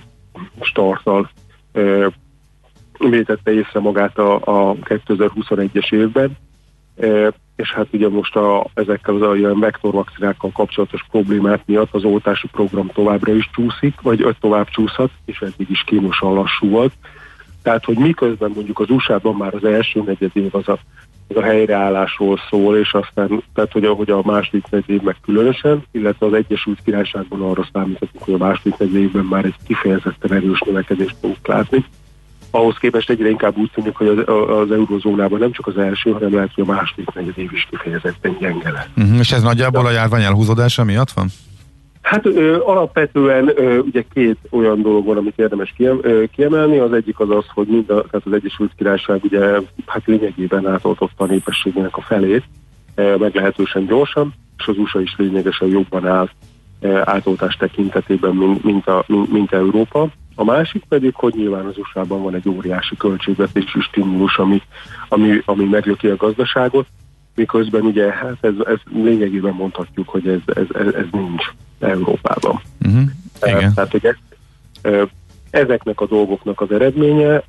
starttal 0.61 1.31
ö, 1.73 2.07
vétette 2.99 3.53
észre 3.53 3.81
magát 3.81 4.19
a, 4.19 4.35
a 4.35 4.75
2021-es 4.75 5.93
évben, 5.93 6.37
és 7.57 7.73
hát 7.73 7.87
ugye 7.91 8.09
most 8.09 8.37
a, 8.37 8.67
ezekkel 8.75 9.23
az 9.23 9.37
ilyen 9.37 9.59
vektorvakcinákkal 9.59 10.51
kapcsolatos 10.53 11.07
problémák 11.11 11.63
miatt 11.67 11.95
az 11.95 12.05
oltási 12.05 12.49
program 12.53 12.91
továbbra 12.95 13.35
is 13.35 13.51
csúszik, 13.53 14.01
vagy 14.01 14.37
tovább 14.41 14.69
csúszhat, 14.69 15.11
és 15.25 15.41
eddig 15.41 15.71
is 15.71 15.83
kínosan 15.87 16.33
lassú 16.33 16.69
volt. 16.69 16.93
Tehát, 17.63 17.85
hogy 17.85 17.99
miközben 17.99 18.51
mondjuk 18.55 18.79
az 18.79 18.91
USA-ban 18.91 19.35
már 19.35 19.55
az 19.55 19.65
első 19.65 20.03
negyed 20.03 20.31
év 20.33 20.55
az 20.55 20.69
a, 20.69 20.79
az 21.29 21.37
a 21.37 21.43
helyreállásról 21.43 22.39
szól, 22.51 22.77
és 22.77 22.95
aztán, 22.95 23.43
tehát 23.55 23.73
hogy, 23.73 23.87
hogy 23.87 24.11
a 24.11 24.23
második 24.25 24.65
negyed 24.71 24.91
év 24.91 25.01
különösen, 25.23 25.85
illetve 25.91 26.27
az 26.27 26.33
Egyesült 26.33 26.79
Királyságban 26.85 27.43
arra 27.43 27.69
számíthatunk, 27.73 28.25
hogy 28.25 28.35
a 28.35 28.45
második 28.45 28.77
negyed 28.79 28.95
évben 28.95 29.25
már 29.25 29.45
egy 29.45 29.55
kifejezetten 29.67 30.33
erős 30.33 30.61
növekedést 30.61 31.17
fogunk 31.21 31.47
látni 31.47 31.85
ahhoz 32.51 32.77
képest 32.77 33.11
egyre 33.11 33.29
inkább 33.29 33.57
úgy 33.57 33.71
tűnik, 33.75 33.95
hogy 33.95 34.07
az, 34.09 34.19
az 34.49 34.71
eurozónában 34.71 35.39
nem 35.39 35.53
csak 35.53 35.67
az 35.67 35.79
első, 35.79 36.11
hanem 36.11 36.35
lehet, 36.35 36.51
hogy 36.55 36.65
a 36.69 36.73
második 36.73 37.13
negyed 37.15 37.39
év 37.39 37.53
is 37.53 37.67
kifejezetten 37.71 38.37
gyenge 38.41 38.71
lesz. 38.71 38.89
Uh-huh, 38.97 39.19
és 39.19 39.33
ez 39.33 39.43
nagyjából 39.43 39.87
a 39.87 39.91
járvány 39.91 40.23
elhúzódása 40.23 40.85
miatt 40.85 41.11
van? 41.11 41.27
Hát 42.03 42.27
ö, 42.27 42.61
alapvetően 42.65 43.53
ö, 43.55 43.79
ugye 43.79 44.05
két 44.13 44.37
olyan 44.51 44.83
dolog 44.83 45.05
van, 45.05 45.17
amit 45.17 45.39
érdemes 45.39 45.75
kiemelni. 46.33 46.79
Az 46.79 46.93
egyik 46.93 47.21
az 47.21 47.31
az, 47.31 47.45
hogy 47.55 47.67
mind 47.67 47.91
a, 47.91 47.95
tehát 47.95 48.27
az 48.27 48.33
Egyesült 48.33 48.73
Királyság 48.77 49.25
ugye 49.25 49.61
hát 49.87 50.03
lényegében 50.05 50.67
átoltotta 50.67 51.25
a 51.25 51.27
népességének 51.27 51.97
a 51.97 52.01
felét, 52.01 52.45
ö, 52.95 53.17
meglehetősen 53.17 53.87
gyorsan, 53.87 54.35
és 54.59 54.67
az 54.67 54.79
USA 54.79 55.01
is 55.01 55.15
lényegesen 55.17 55.69
jobban 55.69 56.07
áll 56.07 56.29
átoltás 57.05 57.57
tekintetében, 57.57 58.35
mint, 58.35 58.65
mint, 58.65 58.87
a, 58.87 59.05
mint, 59.07 59.33
mint 59.33 59.53
Európa. 59.53 60.09
A 60.39 60.45
másik 60.45 60.85
pedig, 60.89 61.15
hogy 61.15 61.35
nyilván 61.37 61.67
az 61.67 61.79
USA-ban 61.79 62.23
van 62.23 62.35
egy 62.35 62.49
óriási 62.49 62.97
költségvetési 62.97 63.81
stimulus, 63.81 64.39
ami, 64.39 64.63
ami, 65.09 65.43
ami 65.45 65.65
meglöki 65.65 66.07
a 66.07 66.17
gazdaságot, 66.17 66.87
miközben 67.35 67.83
ugye 67.83 68.13
hát 68.13 68.37
ez, 68.41 68.55
ez 68.65 68.79
lényegében 68.93 69.55
mondhatjuk, 69.55 70.09
hogy 70.09 70.29
ez, 70.29 70.41
ez, 70.57 70.67
ez, 70.75 70.95
ez 70.95 71.05
nincs 71.13 71.45
Európában. 71.79 72.61
Uh-huh. 72.87 73.03
Igen. 73.43 73.75
Tehát, 73.75 73.91
hogy 73.91 74.07
ez, 74.07 74.17
ezeknek 75.51 76.01
a 76.01 76.07
dolgoknak 76.07 76.61
az 76.61 76.71
eredménye 76.71 77.43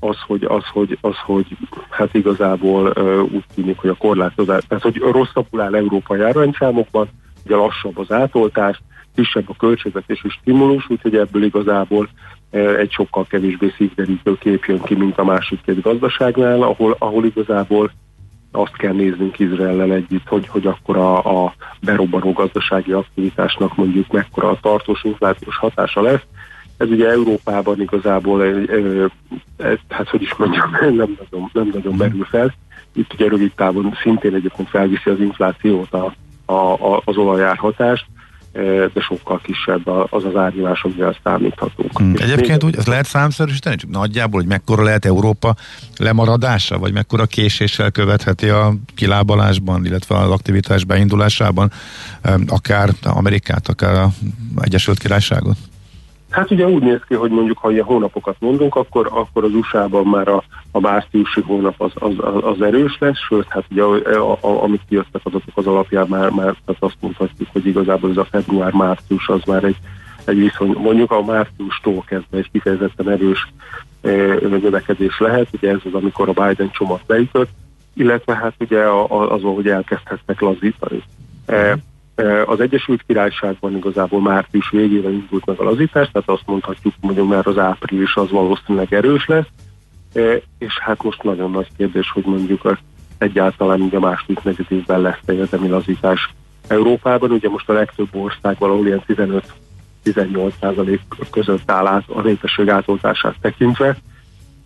az, 0.00 0.16
hogy, 0.26 0.44
az, 0.44 0.64
hogy, 0.72 0.98
az, 1.00 1.16
hogy 1.24 1.46
hát 1.90 2.14
igazából 2.14 2.88
úgy 3.32 3.44
tűnik, 3.54 3.78
hogy 3.78 3.90
a 3.90 3.94
korlátozás, 3.94 4.64
tehát 4.68 4.82
hogy 4.82 4.96
rosszabbul 4.96 5.60
áll 5.60 5.74
Európa 5.74 6.16
járványszámokban, 6.16 7.08
ugye 7.44 7.56
lassabb 7.56 7.98
az 7.98 8.12
átoltás, 8.12 8.82
kisebb 9.14 9.50
a 9.50 9.56
költségvetési 9.58 10.28
stimulus, 10.28 10.86
úgyhogy 10.88 11.16
ebből 11.16 11.44
igazából 11.44 12.08
egy 12.50 12.90
sokkal 12.90 13.26
kevésbé 13.26 13.72
szívderítő 13.76 14.38
kép 14.38 14.64
jön 14.64 14.80
ki, 14.80 14.94
mint 14.94 15.18
a 15.18 15.24
másik 15.24 15.60
két 15.64 15.80
gazdaságnál, 15.80 16.62
ahol, 16.62 16.96
ahol 16.98 17.24
igazából 17.24 17.90
azt 18.52 18.76
kell 18.76 18.92
néznünk 18.92 19.38
Izraellel 19.38 19.92
együtt, 19.92 20.28
hogy, 20.28 20.48
hogy 20.48 20.66
akkor 20.66 20.96
a, 20.96 21.44
a 21.44 21.54
berobbanó 21.80 22.32
gazdasági 22.32 22.92
aktivitásnak 22.92 23.76
mondjuk 23.76 24.12
mekkora 24.12 24.48
a 24.50 24.58
tartós 24.60 25.04
inflációs 25.04 25.56
hatása 25.56 26.00
lesz. 26.00 26.22
Ez 26.76 26.88
ugye 26.88 27.08
Európában 27.08 27.80
igazából, 27.80 28.44
ez, 29.56 29.78
hát 29.88 30.08
hogy 30.08 30.22
is 30.22 30.34
mondjam, 30.34 30.70
nem 30.80 31.16
nagyon, 31.18 31.50
nem 31.52 31.70
nagyon 31.72 31.94
merül 31.94 32.24
fel. 32.24 32.54
Itt 32.92 33.12
ugye 33.12 33.28
rövid 33.28 33.52
távon 33.54 33.96
szintén 34.02 34.34
egyébként 34.34 34.68
felviszi 34.68 35.10
az 35.10 35.20
inflációt 35.20 35.92
a, 35.92 36.12
a, 36.52 37.00
az 37.04 37.16
olajár 37.16 37.56
hatást, 37.56 38.06
de 38.92 39.00
sokkal 39.00 39.40
kisebb 39.42 39.86
az 39.86 40.24
az 40.24 40.36
árnyalás, 40.36 40.82
amivel 40.82 41.16
számíthatunk. 41.22 41.98
Hmm. 41.98 42.14
Egyébként 42.18 42.64
úgy, 42.64 42.76
ez 42.76 42.86
lehet 42.86 43.06
számszerűsíteni, 43.06 43.76
csak 43.76 43.90
nagyjából, 43.90 44.40
hogy 44.40 44.48
mekkora 44.48 44.82
lehet 44.82 45.04
Európa 45.04 45.54
lemaradása, 45.96 46.78
vagy 46.78 46.92
mekkora 46.92 47.26
késéssel 47.26 47.90
követheti 47.90 48.48
a 48.48 48.74
kilábalásban, 48.94 49.84
illetve 49.84 50.16
az 50.16 50.30
aktivitás 50.30 50.84
beindulásában 50.84 51.70
akár 52.46 52.90
Amerikát, 53.02 53.68
akár 53.68 53.94
a 53.94 54.10
Egyesült 54.60 54.98
Királyságot? 54.98 55.56
Hát 56.34 56.50
ugye 56.50 56.66
úgy 56.66 56.82
néz 56.82 57.00
ki, 57.08 57.14
hogy 57.14 57.30
mondjuk, 57.30 57.58
ha 57.58 57.70
ilyen 57.70 57.84
hónapokat 57.84 58.36
mondunk, 58.38 58.74
akkor, 58.74 59.08
akkor 59.12 59.44
az 59.44 59.54
USA-ban 59.54 60.06
már 60.06 60.28
a, 60.28 60.44
a 60.70 60.80
márciusi 60.80 61.40
hónap 61.40 61.80
az, 61.80 61.92
az, 61.94 62.12
az 62.40 62.62
erős 62.62 62.96
lesz, 62.98 63.18
sőt, 63.18 63.46
hát 63.48 63.64
ugye 63.70 63.82
a, 63.82 63.94
a, 64.32 64.38
a, 64.40 64.62
amit 64.62 64.80
kijöttek 64.88 65.20
adatok 65.24 65.56
az 65.56 65.66
alapján 65.66 66.06
már, 66.08 66.30
már 66.30 66.56
tehát 66.64 66.82
azt 66.82 66.96
mondhatjuk, 67.00 67.48
hogy 67.52 67.66
igazából 67.66 68.10
ez 68.10 68.16
a 68.16 68.24
február-március 68.24 69.28
az 69.28 69.40
már 69.46 69.64
egy, 69.64 69.76
egy 70.24 70.38
viszony, 70.38 70.74
mondjuk 70.78 71.10
a 71.10 71.24
márciustól 71.24 72.04
kezdve 72.06 72.38
egy 72.38 72.50
kifejezetten 72.52 73.10
erős 73.10 73.48
e, 74.02 74.10
növekedés 74.40 75.18
lehet, 75.18 75.48
ugye 75.52 75.70
ez 75.70 75.80
az, 75.84 75.94
amikor 75.94 76.28
a 76.28 76.46
Biden 76.46 76.70
csomag 76.70 77.00
beütött, 77.06 77.50
illetve 77.94 78.34
hát 78.34 78.54
ugye 78.58 78.82
az, 79.08 79.42
hogy 79.42 79.68
elkezdhetnek 79.68 80.40
lazítani. 80.40 81.02
E, 81.46 81.76
az 82.46 82.60
Egyesült 82.60 83.02
Királyságban 83.06 83.76
igazából 83.76 84.20
március 84.20 84.70
végére 84.70 85.10
indult 85.10 85.44
meg 85.44 85.58
a 85.58 85.64
lazítás, 85.64 86.10
tehát 86.12 86.28
azt 86.28 86.46
mondhatjuk, 86.46 86.94
hogy 87.00 87.16
már 87.16 87.46
az 87.46 87.58
április 87.58 88.14
az 88.16 88.30
valószínűleg 88.30 88.94
erős 88.94 89.26
lesz, 89.26 89.46
és 90.58 90.78
hát 90.78 91.02
most 91.02 91.22
nagyon 91.22 91.50
nagy 91.50 91.68
kérdés, 91.76 92.10
hogy 92.10 92.24
mondjuk 92.24 92.78
egyáltalán 93.18 93.80
ugye 93.80 93.96
a 93.96 94.00
második 94.00 94.42
negyed 94.42 94.66
évben 94.68 95.00
lesz 95.00 95.20
egyetemi 95.24 95.68
lazítás 95.68 96.34
Európában. 96.66 97.30
Ugye 97.30 97.48
most 97.48 97.68
a 97.68 97.72
legtöbb 97.72 98.08
ország 98.12 98.56
valahol 98.58 98.86
ilyen 98.86 99.02
15-18 100.04 100.98
között 101.30 101.70
áll 101.70 101.86
át 101.86 102.04
a 102.08 102.20
népesség 102.20 102.68
átoltását 102.68 103.34
tekintve, 103.40 103.96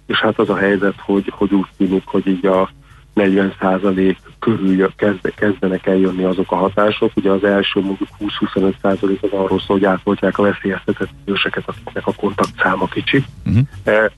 és 0.06 0.18
hát 0.18 0.38
az 0.38 0.50
a 0.50 0.56
helyzet, 0.56 1.00
hogy, 1.00 1.32
hogy 1.36 1.54
úgy 1.54 1.66
tűnik, 1.76 2.06
hogy 2.06 2.26
így 2.26 2.46
a 2.46 2.70
40% 3.18 4.16
körül 4.38 4.88
kezd, 4.96 5.34
kezdenek 5.34 5.86
eljönni 5.86 6.24
azok 6.24 6.52
a 6.52 6.56
hatások. 6.56 7.10
Ugye 7.14 7.30
az 7.30 7.44
első 7.44 7.80
mondjuk 7.80 8.08
20-25% 8.20 9.20
az 9.20 9.30
arról 9.30 9.60
szól, 9.60 9.76
hogy 9.76 9.84
átoltják 9.84 10.38
a 10.38 10.42
veszélyeztetett 10.42 11.10
őseket, 11.24 11.62
akiknek 11.66 12.06
a 12.06 12.12
kontaktszáma 12.12 12.86
kicsi. 12.86 13.24
Uh-huh. 13.46 13.62
E, 13.84 14.10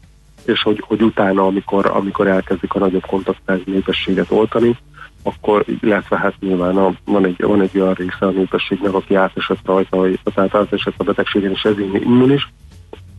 és 0.44 0.62
hogy, 0.62 0.82
hogy 0.86 1.02
utána, 1.02 1.46
amikor, 1.46 1.86
amikor 1.86 2.26
elkezdik 2.26 2.74
a 2.74 2.78
nagyobb 2.78 3.06
kontaktszáz 3.06 3.58
népességet 3.64 4.30
oltani, 4.30 4.76
akkor, 5.22 5.64
illetve 5.80 6.18
hát 6.18 6.34
nyilván 6.40 6.76
a, 6.76 6.92
van, 7.04 7.24
egy, 7.24 7.42
van 7.42 7.60
egy 7.60 7.78
olyan 7.78 7.94
része 7.94 8.26
a 8.26 8.30
népességnek, 8.30 8.94
aki 8.94 9.14
átesett 9.14 9.58
rajta, 9.64 9.96
vagy, 9.96 10.18
tehát 10.34 10.54
átesett 10.54 10.94
a 10.96 11.04
betegségen, 11.04 11.50
és 11.50 11.62
ezért 11.62 11.94
immunis, 11.94 12.48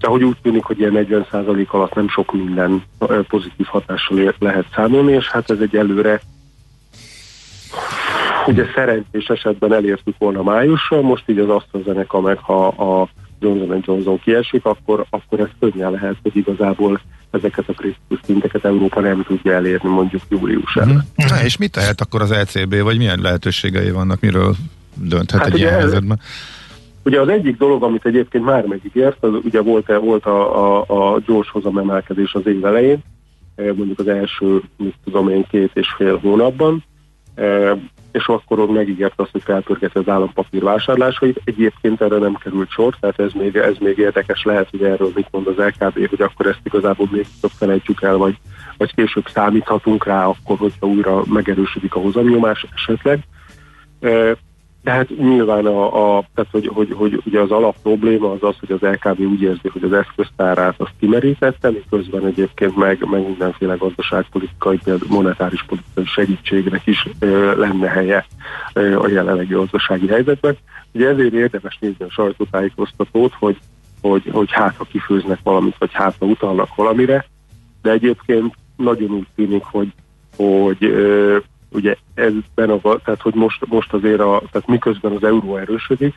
de 0.02 0.08
hogy 0.08 0.24
úgy 0.24 0.38
tűnik, 0.42 0.64
hogy 0.64 0.80
ilyen 0.80 1.08
40% 1.10 1.68
alatt 1.68 1.94
nem 1.94 2.10
sok 2.10 2.34
minden 2.34 2.84
pozitív 3.28 3.66
hatással 3.66 4.34
lehet 4.40 4.66
számolni, 4.76 5.12
és 5.12 5.30
hát 5.30 5.50
ez 5.50 5.60
egy 5.60 5.76
előre 5.76 6.22
ugye 8.48 8.66
szerencsés 8.76 9.26
esetben 9.26 9.74
elértük 9.74 10.16
volna 10.18 10.44
májusra, 10.44 11.02
most 11.02 11.24
így 11.26 11.40
az 11.40 11.50
AstraZeneca 11.50 12.22
meg 12.22 12.38
ha 12.38 12.68
a 12.68 13.10
Johnson 13.40 13.82
Johnson 13.86 14.20
kiesik, 14.20 14.66
akkor, 14.66 15.06
akkor 15.10 15.40
ez 15.40 15.48
könnyen 15.60 15.92
lehet, 15.92 16.16
hogy 16.24 16.36
igazából 16.36 17.02
ezeket 17.32 17.70
a 17.70 17.74
kritikus 17.74 18.20
szinteket 18.26 18.66
Európa 18.66 19.00
nem 19.00 19.24
tudja 19.24 19.54
elérni 19.54 19.90
mondjuk 19.90 20.22
július 20.30 20.76
előtt. 20.76 20.96
Mm. 20.96 21.26
Na, 21.28 21.44
és 21.44 21.58
mit 21.58 21.72
tehet 21.72 22.02
akkor 22.02 22.22
az 22.22 22.32
ECB, 22.32 22.82
vagy 22.82 22.98
milyen 22.98 23.20
lehetőségei 23.22 23.92
vannak, 23.92 24.20
miről 24.20 24.56
dönthet 24.94 25.40
hát 25.40 25.50
egy 25.50 25.58
ilyen 25.58 25.74
helyzetben? 25.74 26.20
Ugye 27.04 27.20
az 27.20 27.28
egyik 27.28 27.58
dolog, 27.58 27.84
amit 27.84 28.06
egyébként 28.06 28.46
már 28.46 28.66
megígért, 28.66 29.24
az 29.24 29.34
ugye 29.44 29.62
volt, 29.62 29.88
volt 29.88 30.26
a, 30.26 30.80
a, 30.80 31.14
a 31.14 31.20
gyors 31.26 31.50
hozamemelkedés 31.50 32.34
az 32.34 32.46
év 32.46 32.66
elején, 32.66 33.00
eh, 33.56 33.66
mondjuk 33.66 34.00
az 34.00 34.08
első, 34.08 34.62
mit 34.78 34.96
tudom 35.04 35.30
én, 35.30 35.46
két 35.50 35.72
és 35.74 35.94
fél 35.98 36.18
hónapban, 36.18 36.84
eh, 37.36 37.78
és 38.12 38.28
akkor 38.28 38.68
megígért 38.72 39.20
azt, 39.20 39.32
hogy 39.32 39.42
felpörgeti 39.44 39.98
az 39.98 40.10
állampapír 40.10 40.64
vásárlásait. 40.64 41.42
Egyébként 41.44 42.02
erre 42.02 42.18
nem 42.18 42.36
került 42.36 42.70
sor, 42.70 42.96
tehát 43.00 43.20
ez 43.20 43.32
még, 43.34 43.56
ez 43.56 43.78
még 43.80 43.98
érdekes 43.98 44.44
lehet, 44.44 44.70
hogy 44.70 44.84
erről 44.84 45.12
mit 45.16 45.28
mond 45.32 45.48
az 45.48 45.58
LKB, 45.58 46.08
hogy 46.10 46.22
akkor 46.22 46.46
ezt 46.46 46.62
igazából 46.64 47.08
még 47.12 47.26
több 47.42 47.52
felejtjük 47.58 48.02
el, 48.02 48.18
vagy, 48.18 48.38
vagy 48.78 48.96
később 48.96 49.28
számíthatunk 49.28 50.06
rá 50.06 50.26
akkor, 50.26 50.58
hogyha 50.58 50.88
újra 50.88 51.24
megerősödik 51.26 51.96
a 51.96 52.00
hozamnyomás 52.00 52.66
esetleg. 52.74 53.20
De 54.84 54.92
hát 54.92 55.18
nyilván 55.18 55.66
a, 55.66 56.18
a 56.18 56.24
tehát 56.34 56.52
hogy, 56.52 56.68
hogy, 56.68 56.92
hogy, 56.94 57.22
ugye 57.26 57.40
az 57.40 57.52
alap 57.52 57.76
probléma 57.82 58.32
az 58.32 58.44
az, 58.44 58.56
hogy 58.60 58.72
az 58.72 58.82
LKB 58.82 59.20
úgy 59.20 59.42
érzi, 59.42 59.68
hogy 59.68 59.84
az 59.84 59.94
eszköztárát 59.94 60.76
azt 60.78 60.94
kimerítette, 61.00 61.70
miközben 61.70 62.26
egyébként 62.26 62.76
meg, 62.76 63.06
meg 63.10 63.26
mindenféle 63.26 63.76
gazdaságpolitikai, 63.76 64.78
például 64.84 65.12
monetáris 65.12 65.64
politikai 65.64 66.06
segítségnek 66.06 66.88
is 66.88 67.08
ö, 67.20 67.58
lenne 67.58 67.90
helye 67.90 68.26
ö, 68.74 69.00
a 69.00 69.08
jelenlegi 69.08 69.54
gazdasági 69.54 70.08
helyzetben. 70.08 70.58
Ugye 70.92 71.08
ezért 71.08 71.34
érdemes 71.34 71.78
nézni 71.80 72.06
a 72.06 72.12
sajtótájékoztatót, 72.12 73.34
hogy, 73.34 73.58
hogy, 74.02 74.24
hogy 74.32 74.52
hát 74.52 74.76
ha 74.76 74.84
kifőznek 74.84 75.40
valamit, 75.44 75.76
vagy 75.78 75.94
hát 75.94 76.16
ha 76.20 76.26
utalnak 76.26 76.76
valamire, 76.76 77.26
de 77.82 77.92
egyébként 77.92 78.56
nagyon 78.76 79.12
úgy 79.12 79.28
tűnik, 79.36 79.64
hogy, 79.64 79.94
hogy 80.36 80.84
ö, 80.84 81.38
ugye 81.72 81.96
ezben 82.14 82.70
a, 82.70 82.98
tehát 83.04 83.22
hogy 83.22 83.34
most, 83.34 83.66
most 83.68 83.94
azért 83.94 84.20
a, 84.20 84.42
tehát 84.52 84.68
miközben 84.68 85.12
az 85.12 85.24
euró 85.24 85.58
erősödik, 85.58 86.14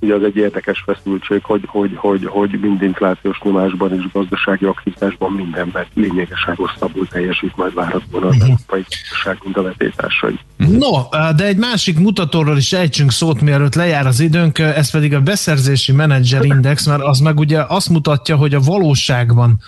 ugye 0.00 0.14
az 0.14 0.22
egy 0.22 0.36
érdekes 0.36 0.82
feszültség, 0.86 1.44
hogy, 1.44 1.62
hogy, 1.66 1.90
hogy, 1.96 2.24
hogy 2.24 2.58
mind 2.60 2.82
inflációs 2.82 3.40
nyomásban 3.42 3.94
és 3.94 4.04
gazdasági 4.12 4.64
aktivitásban 4.64 5.32
mindenben 5.32 5.86
lényegesen 5.94 6.54
rosszabbul 6.54 7.08
teljesít 7.08 7.56
majd 7.56 7.74
várhatóan 7.74 8.22
az 8.22 8.36
európai 8.40 8.84
gazdaság, 8.88 9.38
mint 9.44 9.56
a 9.56 9.62
vetétársai. 9.62 10.38
No, 10.56 11.08
de 11.36 11.46
egy 11.46 11.56
másik 11.56 11.98
mutatóról 11.98 12.56
is 12.56 12.72
ejtsünk 12.72 13.12
szót, 13.12 13.40
mielőtt 13.40 13.74
lejár 13.74 14.06
az 14.06 14.20
időnk, 14.20 14.58
ez 14.58 14.90
pedig 14.90 15.14
a 15.14 15.20
beszerzési 15.20 15.92
menedzser 15.92 16.44
index, 16.44 16.86
mert 16.86 17.02
az 17.02 17.18
meg 17.18 17.38
ugye 17.38 17.64
azt 17.68 17.88
mutatja, 17.88 18.36
hogy 18.36 18.54
a 18.54 18.60
valóságban 18.60 19.60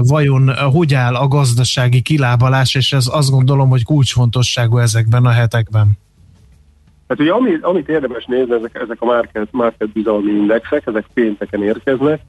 vajon 0.00 0.50
hogy 0.72 0.94
áll 0.94 1.14
a 1.14 1.28
gazdasági 1.28 2.00
kilábalás, 2.00 2.74
és 2.74 2.92
ez 2.92 3.06
azt 3.12 3.30
gondolom, 3.30 3.68
hogy 3.68 3.84
kulcsfontosságú 3.84 4.78
ezekben 4.78 5.24
a 5.24 5.30
hetekben. 5.30 5.92
Hát 7.08 7.20
ugye 7.20 7.32
amit, 7.32 7.64
amit 7.64 7.88
érdemes 7.88 8.24
nézni, 8.24 8.54
ezek, 8.54 8.74
ezek 8.74 8.96
a 9.00 9.04
market, 9.04 9.48
market 9.50 9.88
bizalmi 9.88 10.30
indexek, 10.30 10.86
ezek 10.86 11.04
pénteken 11.14 11.62
érkeznek, 11.62 12.20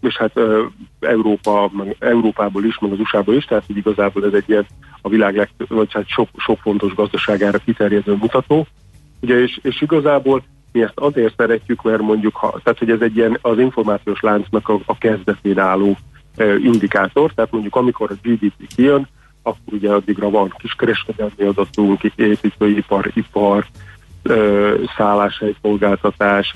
és 0.00 0.16
hát 0.16 0.40
Európa, 1.00 1.70
Európából 1.98 2.64
is, 2.64 2.78
meg 2.78 2.92
az 2.92 2.98
USA-ból 2.98 3.34
is, 3.34 3.44
tehát 3.44 3.66
hogy 3.66 3.76
igazából 3.76 4.24
ez 4.24 4.32
egy 4.32 4.48
ilyen 4.48 4.66
a 5.00 5.08
világ 5.08 5.36
legtöbb, 5.36 5.68
vagy 5.68 5.92
hát 5.92 6.08
sok, 6.08 6.28
sok 6.36 6.58
fontos 6.58 6.94
gazdaságára 6.94 7.58
kiterjedő 7.58 8.14
mutató. 8.14 8.66
Ugye, 9.20 9.42
és, 9.42 9.58
és 9.62 9.80
igazából 9.80 10.42
mi 10.72 10.82
ezt 10.82 10.98
azért 10.98 11.36
szeretjük, 11.36 11.82
mert 11.82 12.02
mondjuk, 12.02 12.36
ha, 12.36 12.60
tehát 12.62 12.78
hogy 12.78 12.90
ez 12.90 13.00
egy 13.00 13.16
ilyen 13.16 13.38
az 13.40 13.58
információs 13.58 14.20
láncnak 14.20 14.68
a, 14.68 14.78
a 14.86 14.98
kezdetén 14.98 15.58
álló 15.58 15.96
indikátor, 16.38 17.32
tehát 17.32 17.50
mondjuk 17.50 17.76
amikor 17.76 18.10
a 18.10 18.28
GDP 18.28 18.74
kijön, 18.76 19.08
akkor 19.42 19.74
ugye 19.74 19.92
addigra 19.92 20.30
van 20.30 20.54
kiskereskedelmi 20.58 21.42
adatunk, 21.44 22.02
építőipar, 22.16 23.10
ipar, 23.14 23.66
szálláshely 24.96 25.54
szolgáltatás, 25.62 26.54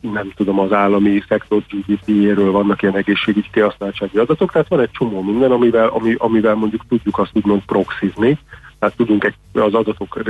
nem 0.00 0.32
tudom, 0.36 0.58
az 0.58 0.72
állami 0.72 1.22
szektor 1.28 1.62
GDP-jéről 1.68 2.50
vannak 2.50 2.82
ilyen 2.82 2.96
egészségügyi 2.96 3.48
kihasználtsági 3.52 4.18
adatok, 4.18 4.52
tehát 4.52 4.68
van 4.68 4.80
egy 4.80 4.90
csomó 4.90 5.22
minden, 5.22 5.50
amivel, 5.50 5.88
ami, 5.88 6.14
amivel 6.18 6.54
mondjuk 6.54 6.84
tudjuk 6.88 7.18
azt 7.18 7.30
úgymond 7.32 7.62
proxizni, 7.64 8.38
tehát 8.78 8.96
tudunk 8.96 9.24
egy, 9.24 9.34
az 9.52 9.74
adatok 9.74 10.22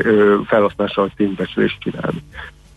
felhasználással 0.46 1.10
ténybecslést 1.16 1.80
csinálni. 1.80 2.22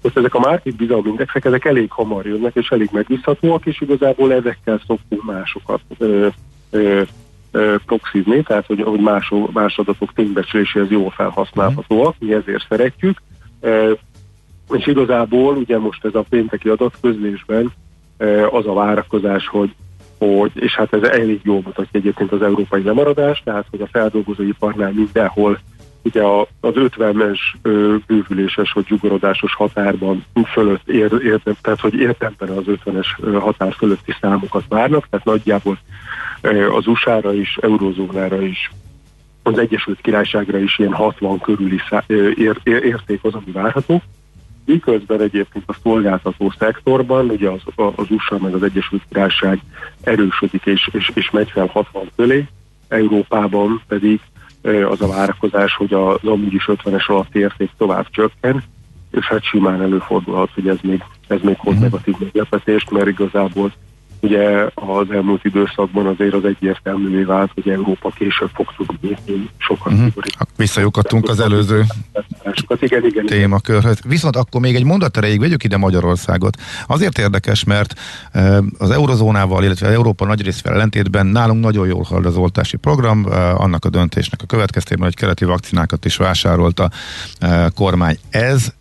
Most 0.01 0.17
ezek 0.17 0.33
a 0.35 0.39
market 0.39 0.75
bizalmi 0.75 1.09
indexek, 1.09 1.45
ezek 1.45 1.65
elég 1.65 1.91
hamar 1.91 2.25
jönnek, 2.25 2.55
és 2.55 2.69
elég 2.69 2.89
megbízhatóak, 2.91 3.65
és 3.65 3.81
igazából 3.81 4.33
ezekkel 4.33 4.81
szoktunk 4.87 5.23
másokat 5.23 5.81
ö, 5.97 6.27
ö, 6.69 7.01
ö, 7.51 7.75
proxizni, 7.85 8.41
tehát 8.41 8.65
hogy, 8.65 8.81
hogy 8.81 8.99
más, 8.99 9.33
más 9.53 9.77
adatok 9.77 10.13
ténybecsléséhez 10.13 10.89
jól 10.89 11.09
felhasználhatóak, 11.09 12.15
mi 12.19 12.33
ezért 12.33 12.65
szeretjük. 12.69 13.21
Ö, 13.59 13.91
és 14.71 14.87
igazából 14.87 15.55
ugye 15.55 15.77
most 15.77 16.05
ez 16.05 16.15
a 16.15 16.25
pénteki 16.29 16.69
adatközlésben 16.69 17.71
az 18.51 18.67
a 18.67 18.73
várakozás, 18.73 19.47
hogy 19.47 19.75
hogy, 20.17 20.51
és 20.53 20.75
hát 20.75 20.93
ez 20.93 21.03
elég 21.03 21.39
jól 21.43 21.61
mutatja 21.65 21.99
egyébként 21.99 22.31
az 22.31 22.41
európai 22.41 22.83
lemaradás, 22.83 23.41
tehát 23.43 23.65
hogy 23.69 23.81
a 23.81 23.87
feldolgozóiparnál 23.91 24.91
mindenhol 24.91 25.59
ugye 26.07 26.23
az 26.59 26.73
50-es 26.75 27.39
bővüléses 28.07 28.71
vagy 28.71 28.85
zsugorodásos 28.87 29.53
határban 29.55 30.25
fölött 30.51 30.87
ér, 30.89 31.11
ér, 31.23 31.39
tehát 31.61 31.79
hogy 31.79 31.93
értemben 31.93 32.49
az 32.49 32.63
50-es 32.67 33.39
határ 33.39 33.73
fölötti 33.73 34.13
számokat 34.21 34.63
várnak, 34.69 35.07
tehát 35.09 35.25
nagyjából 35.25 35.79
az 36.77 36.87
USA-ra 36.87 37.33
is, 37.33 37.57
eurozónára 37.61 38.41
is, 38.41 38.71
az 39.43 39.57
Egyesült 39.57 40.01
Királyságra 40.01 40.57
is 40.57 40.79
ilyen 40.79 40.93
60 40.93 41.39
körüli 41.39 41.79
szá, 41.89 42.03
ér, 42.07 42.57
ér, 42.63 42.83
érték 42.83 43.19
az, 43.23 43.33
ami 43.33 43.51
várható. 43.51 44.01
Miközben 44.65 45.21
egyébként 45.21 45.63
a 45.67 45.75
szolgáltató 45.83 46.53
szektorban, 46.59 47.29
ugye 47.29 47.49
az, 47.49 47.61
az 47.95 48.05
USA 48.09 48.37
meg 48.37 48.53
az 48.53 48.63
Egyesült 48.63 49.01
Királyság 49.09 49.59
erősödik 50.01 50.65
és, 50.65 50.89
és, 50.91 51.11
és 51.13 51.29
megy 51.29 51.51
fel 51.51 51.65
60 51.65 52.09
fölé, 52.15 52.45
Európában 52.87 53.81
pedig 53.87 54.19
az 54.67 55.01
a 55.01 55.07
várakozás, 55.07 55.75
hogy 55.75 55.93
az 55.93 56.23
amúgy 56.23 56.53
is 56.53 56.69
50-es 56.71 57.05
alatti 57.05 57.39
érték 57.39 57.69
tovább 57.77 58.09
csökken, 58.09 58.63
és 59.11 59.25
hát 59.25 59.43
simán 59.43 59.81
előfordulhat, 59.81 60.49
hogy 60.53 60.67
ez 60.67 60.77
még, 60.81 61.03
ez 61.27 61.39
még 61.41 61.57
hoz 61.57 61.79
negatív 61.79 62.15
meglepetést, 62.19 62.91
mert 62.91 63.07
igazából 63.07 63.71
ugye 64.19 64.65
az 64.73 65.11
elmúlt 65.11 65.45
időszakban 65.45 66.05
azért 66.05 66.33
az 66.33 66.45
egyértelművé 66.45 67.23
vált, 67.23 67.51
hogy 67.53 67.69
Európa 67.69 68.09
később 68.09 68.49
fog 68.53 68.67
tudni 68.77 69.17
sokat 69.57 69.93
uh-huh. 69.93 70.13
Visszajukadtunk 70.55 71.29
az 71.29 71.39
előző 71.39 71.83
igen, 72.79 73.05
igen, 73.05 73.25
témakörhöz. 73.25 73.99
Viszont 74.05 74.35
akkor 74.35 74.61
még 74.61 74.75
egy 74.75 74.83
mondat 74.83 75.17
erejéig 75.17 75.39
vegyük 75.39 75.63
ide 75.63 75.77
Magyarországot. 75.77 76.57
Azért 76.87 77.17
érdekes, 77.17 77.63
mert 77.63 77.93
az 78.77 78.89
eurozónával, 78.89 79.63
illetve 79.63 79.87
Európa 79.87 80.25
nagy 80.25 80.41
rész 80.41 80.61
ellentétben 80.63 81.25
nálunk 81.25 81.63
nagyon 81.63 81.87
jól 81.87 82.03
halad 82.03 82.25
az 82.25 82.35
oltási 82.35 82.77
program, 82.77 83.25
annak 83.55 83.85
a 83.85 83.89
döntésnek 83.89 84.41
a 84.43 84.45
következtében, 84.45 85.03
hogy 85.03 85.15
keleti 85.15 85.45
vakcinákat 85.45 86.05
is 86.05 86.17
vásárolt 86.17 86.79
a 86.79 86.89
kormány. 87.75 88.17
Ez 88.29 88.73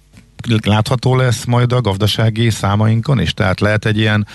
látható 0.65 1.17
lesz 1.17 1.45
majd 1.45 1.73
a 1.73 1.81
gazdasági 1.81 2.51
számainkon 2.51 3.21
is? 3.21 3.35
Tehát 3.35 3.61
lehet 3.61 3.85
egy 3.85 3.99
ilyen 3.99 4.27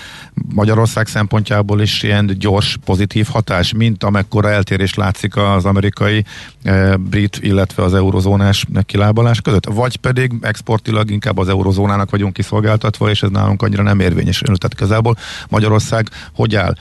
Magyarország 0.53 1.07
szempontjából 1.07 1.81
is 1.81 2.03
ilyen 2.03 2.35
gyors, 2.39 2.77
pozitív 2.85 3.27
hatás, 3.31 3.73
mint 3.73 4.03
amekkora 4.03 4.49
eltérés 4.49 4.93
látszik 4.93 5.35
az 5.35 5.65
amerikai, 5.65 6.25
e, 6.63 6.97
brit, 6.97 7.39
illetve 7.41 7.83
az 7.83 7.93
eurozónás 7.93 8.65
kilábalás 8.85 9.41
között? 9.41 9.65
Vagy 9.65 9.95
pedig 9.95 10.31
exportilag 10.41 11.11
inkább 11.11 11.37
az 11.37 11.49
eurozónának 11.49 12.09
vagyunk 12.09 12.33
kiszolgáltatva, 12.33 13.09
és 13.09 13.23
ez 13.23 13.29
nálunk 13.29 13.61
annyira 13.61 13.83
nem 13.83 13.99
érvényesül. 13.99 14.57
Tehát 14.57 14.73
igazából 14.73 15.17
Magyarország 15.49 16.09
hogy 16.33 16.55
áll? 16.55 16.75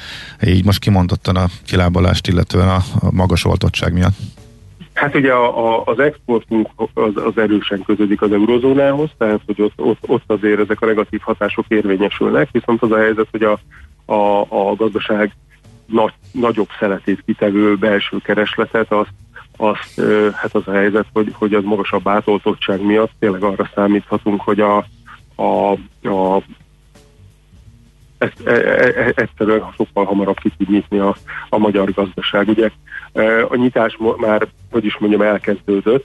Így 0.46 0.64
most 0.64 0.78
kimondottan 0.78 1.36
a 1.36 1.48
kilábalást, 1.64 2.28
illetően 2.28 2.68
a 2.68 2.82
magas 3.10 3.44
oltottság 3.44 3.92
miatt. 3.92 4.14
Hát 5.00 5.14
ugye 5.14 5.32
a, 5.32 5.76
a, 5.76 5.82
az 5.84 5.98
exportunk 5.98 6.68
az, 6.94 7.10
az 7.14 7.38
erősen 7.38 7.82
közödik 7.82 8.22
az 8.22 8.32
eurozónához, 8.32 9.10
tehát 9.18 9.40
hogy 9.46 9.62
ott, 9.62 9.72
ott, 9.76 9.98
ott 10.06 10.22
azért 10.26 10.60
ezek 10.60 10.80
a 10.80 10.86
negatív 10.86 11.20
hatások 11.20 11.64
érvényesülnek, 11.68 12.48
viszont 12.52 12.82
az 12.82 12.90
a 12.90 12.96
helyzet, 12.96 13.26
hogy 13.30 13.42
a, 13.42 13.58
a, 14.12 14.40
a 14.40 14.74
gazdaság 14.74 15.36
nagy, 15.86 16.12
nagyobb 16.32 16.68
szeletét 16.78 17.22
kitevő 17.26 17.76
belső 17.76 18.16
keresletet, 18.22 18.92
azt, 18.92 19.12
azt 19.56 20.00
hát 20.34 20.54
az 20.54 20.62
a 20.66 20.72
helyzet, 20.72 21.06
hogy, 21.12 21.32
hogy 21.38 21.54
az 21.54 21.64
magasabb 21.64 22.08
átoltottság 22.08 22.82
miatt 22.82 23.12
tényleg 23.18 23.42
arra 23.42 23.70
számíthatunk, 23.74 24.40
hogy 24.40 24.60
a, 24.60 24.76
a, 25.34 25.72
a 26.08 26.42
ezt, 28.20 28.46
e, 28.46 28.50
e, 28.50 28.92
e, 28.96 29.12
egyszerűen 29.14 29.62
sokkal 29.76 30.04
hamarabb 30.04 30.38
ki 30.38 30.52
tud 30.58 30.70
nyitni 30.70 30.98
a, 30.98 31.16
a 31.48 31.58
magyar 31.58 31.92
gazdaság. 31.92 32.48
Ugye 32.48 32.70
a 33.48 33.56
nyitás 33.56 33.96
már, 34.16 34.48
hogy 34.70 34.84
is 34.84 34.98
mondjam, 34.98 35.22
elkezdődött, 35.22 36.04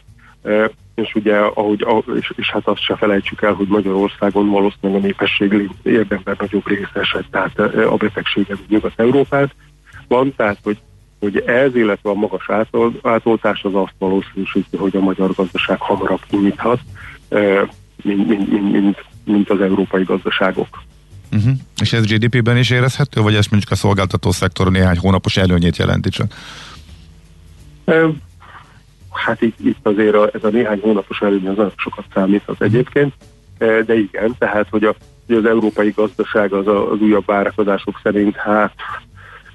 és 0.95 1.15
ugye, 1.15 1.37
ahogy, 1.37 1.85
és, 2.15 2.33
és 2.35 2.51
hát 2.51 2.67
azt 2.67 2.81
se 2.81 2.95
felejtsük 2.95 3.41
el, 3.41 3.53
hogy 3.53 3.67
Magyarországon 3.67 4.49
valószínűleg 4.49 5.01
a 5.01 5.05
népesség 5.05 5.69
érdemben 5.83 6.35
nagyobb 6.39 6.67
része 6.67 6.99
esett, 6.99 7.25
tehát 7.31 7.59
a 7.85 7.95
betegsége 7.95 8.55
Nyugat-Európát 8.67 9.55
van, 10.07 10.33
tehát 10.35 10.57
hogy, 10.63 10.77
hogy 11.19 11.37
ez, 11.37 11.75
illetve 11.75 12.09
a 12.09 12.13
magas 12.13 12.49
átol, 12.49 12.93
átoltás 13.03 13.63
az 13.63 13.75
azt 13.75 13.93
valószínűsíti, 13.97 14.77
hogy 14.77 14.95
a 14.95 14.99
magyar 14.99 15.31
gazdaság 15.35 15.79
hamarabb 15.79 16.21
kinyithat, 16.29 16.79
mint, 18.03 18.27
mint, 18.27 18.71
mint, 18.71 19.05
mint 19.25 19.49
az 19.49 19.61
európai 19.61 20.03
gazdaságok. 20.03 20.67
Uh-huh. 21.31 21.53
És 21.81 21.93
ez 21.93 22.05
GDP-ben 22.05 22.57
is 22.57 22.69
érezhető, 22.69 23.21
vagy 23.21 23.35
ez 23.35 23.47
mondjuk 23.47 23.71
a 23.71 23.75
szolgáltató 23.75 24.31
szektor 24.31 24.71
néhány 24.71 24.97
hónapos 24.97 25.37
előnyét 25.37 25.77
jelenti 25.77 26.09
csak? 26.09 26.33
Hát 29.11 29.41
itt, 29.41 29.59
itt 29.59 29.87
azért 29.87 30.15
a, 30.15 30.29
ez 30.33 30.43
a 30.43 30.49
néhány 30.49 30.79
hónapos 30.81 31.21
előny 31.21 31.47
az 31.47 31.55
nagyon 31.55 31.73
sokat 31.75 32.05
számíthat 32.13 32.61
egyébként, 32.61 33.13
de 33.57 33.97
igen, 33.97 34.35
tehát 34.37 34.67
hogy, 34.69 34.83
a, 34.83 34.95
hogy 35.27 35.35
az 35.35 35.45
európai 35.45 35.93
gazdaság 35.95 36.53
az, 36.53 36.67
a, 36.67 36.91
az 36.91 36.99
újabb 36.99 37.25
várakozások 37.25 37.99
szerint 38.03 38.35
hát 38.35 38.73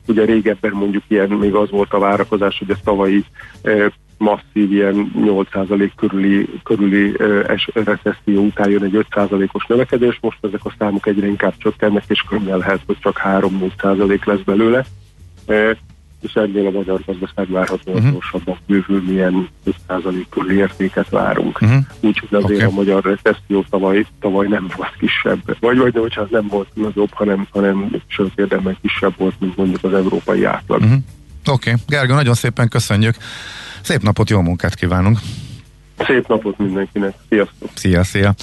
ugye 0.07 0.25
régebben 0.25 0.73
mondjuk 0.73 1.03
ilyen 1.09 1.29
még 1.29 1.55
az 1.55 1.71
volt 1.71 1.93
a 1.93 1.99
várakozás, 1.99 2.59
hogy 2.59 2.71
ez 2.71 2.79
tavalyi 2.85 3.25
masszív 4.21 4.73
ilyen 4.73 5.13
8% 5.17 5.91
körüli, 5.97 6.49
körüli 6.63 7.15
es, 7.47 7.71
recesszió 7.73 8.43
után 8.43 8.71
jön 8.71 8.83
egy 8.83 9.07
5%-os 9.11 9.67
növekedés, 9.67 10.19
most 10.21 10.39
ezek 10.41 10.65
a 10.65 10.75
számok 10.79 11.07
egyre 11.07 11.27
inkább 11.27 11.55
csökkennek, 11.59 12.05
és 12.07 12.25
könnyen 12.29 12.59
lehet, 12.59 12.81
hogy 12.87 12.97
csak 13.01 13.21
3-4% 13.25 14.25
lesz 14.25 14.41
belőle 14.45 14.85
és 16.21 16.33
ennél 16.35 16.67
a 16.67 16.71
magyar 16.71 17.01
gazdaság 17.07 17.51
várható 17.51 17.93
uh-huh. 17.93 18.11
gyorsabban 18.11 18.57
bővül, 18.67 19.03
milyen 19.07 19.49
5% 19.89 20.25
körüli 20.31 20.57
értéket 20.57 21.09
várunk. 21.09 21.61
Uh-huh. 21.61 21.85
Úgyhogy 22.01 22.29
azért 22.43 22.63
okay. 22.63 22.73
a 22.73 22.75
magyar 22.75 23.05
recesszió 23.05 23.65
tavaly, 23.71 24.07
tavaly 24.21 24.47
nem 24.47 24.71
volt 24.77 24.97
kisebb. 24.99 25.57
Vagy 25.61 25.79
vagy 25.79 25.93
de 25.93 26.01
hogyha 26.01 26.27
nem 26.31 26.47
volt 26.47 26.69
nagyobb, 26.75 27.13
hanem, 27.13 27.47
hanem 27.51 27.91
sőt 28.07 28.39
érdemben 28.39 28.77
kisebb 28.83 29.15
volt, 29.17 29.35
mint 29.39 29.57
mondjuk 29.57 29.85
az 29.85 29.95
európai 29.95 30.45
átlag. 30.45 30.81
Uh-huh. 30.81 30.99
Oké, 31.47 31.71
okay. 31.71 31.83
Gergő, 31.87 32.15
nagyon 32.15 32.35
szépen 32.35 32.69
köszönjük. 32.69 33.15
Szép 33.83 34.03
napot, 34.03 34.31
jó 34.31 34.41
munkát 34.41 34.75
kívánunk! 34.75 35.19
Szép 36.07 36.29
napot 36.29 36.59
mindenkinek. 36.59 37.15
Sziasztok! 37.29 37.69
Szia, 37.75 38.05
szia! 38.05 38.35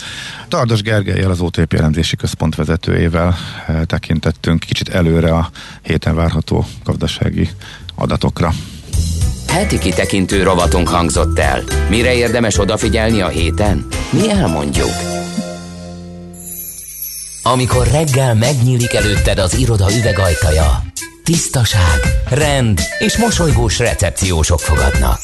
Tardos 0.48 0.82
Gergelyel, 0.82 1.30
az 1.30 1.40
OTP 1.40 1.74
elemzési 1.74 2.15
központ 2.15 2.56
vezetőjével 2.56 3.36
eh, 3.68 3.82
tekintettünk 3.86 4.60
kicsit 4.60 4.90
előre 4.90 5.34
a 5.34 5.49
héten 5.82 6.15
várható 6.15 6.65
gazdasági 6.84 7.49
adatokra. 7.95 8.52
Heti 9.48 9.78
kitekintő 9.80 10.44
rovatunk 10.44 10.88
hangzott 10.88 11.40
el. 11.40 11.64
Mire 11.90 12.14
érdemes 12.14 12.60
odafigyelni 12.60 13.22
a 13.22 13.28
héten? 13.28 13.88
Mi 14.11 14.30
elmondjuk. 14.30 14.91
Amikor 17.44 17.88
reggel 17.88 18.36
megnyílik 18.36 18.94
előtted 18.94 19.40
az 19.40 19.57
iroda 19.57 19.86
üvegajtaja, 19.98 20.84
tisztaság, 21.28 21.99
rend 22.30 22.82
és 22.99 23.18
mosolygós 23.18 23.80
recepciósok 23.80 24.60
fogadnak. 24.60 25.20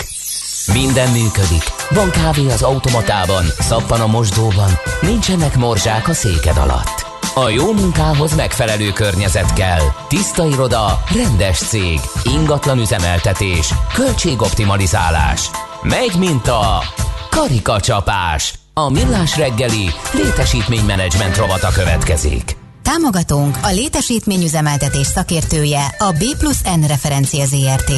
Minden 0.74 1.12
működik. 1.12 1.64
Van 1.90 2.10
kávé 2.10 2.46
az 2.50 2.62
automatában, 2.62 3.46
szappan 3.60 4.02
a 4.02 4.08
mosdóban, 4.08 4.80
nincsenek 5.02 5.56
morzsák 5.56 6.08
a 6.08 6.14
széked 6.14 6.58
alatt. 6.58 7.06
A 7.36 7.50
jó 7.50 7.74
munkához 7.74 8.36
megfelelő 8.36 8.92
környezet 8.92 9.54
kell. 9.54 9.82
Tiszta 10.08 10.46
iroda, 10.46 11.04
rendes 11.16 11.58
cég, 11.58 12.00
ingatlan 12.24 12.80
üzemeltetés, 12.80 13.74
költségoptimalizálás. 13.94 15.50
Megy, 15.82 16.16
mint 16.18 16.48
a 16.48 16.84
karikacsapás. 17.30 18.54
A 18.74 18.90
millás 18.90 19.38
reggeli 19.38 19.90
létesítménymenedzsment 20.14 21.38
rovata 21.38 21.70
következik. 21.72 22.62
Támogatónk 22.84 23.58
a 23.62 23.72
létesítményüzemeltetés 23.72 25.08
szakértője 25.08 25.86
a 25.98 26.12
B 26.12 26.38
plusz 26.38 26.62
N 26.62 26.88
referencia 26.88 27.46
ZRT. 27.46 27.92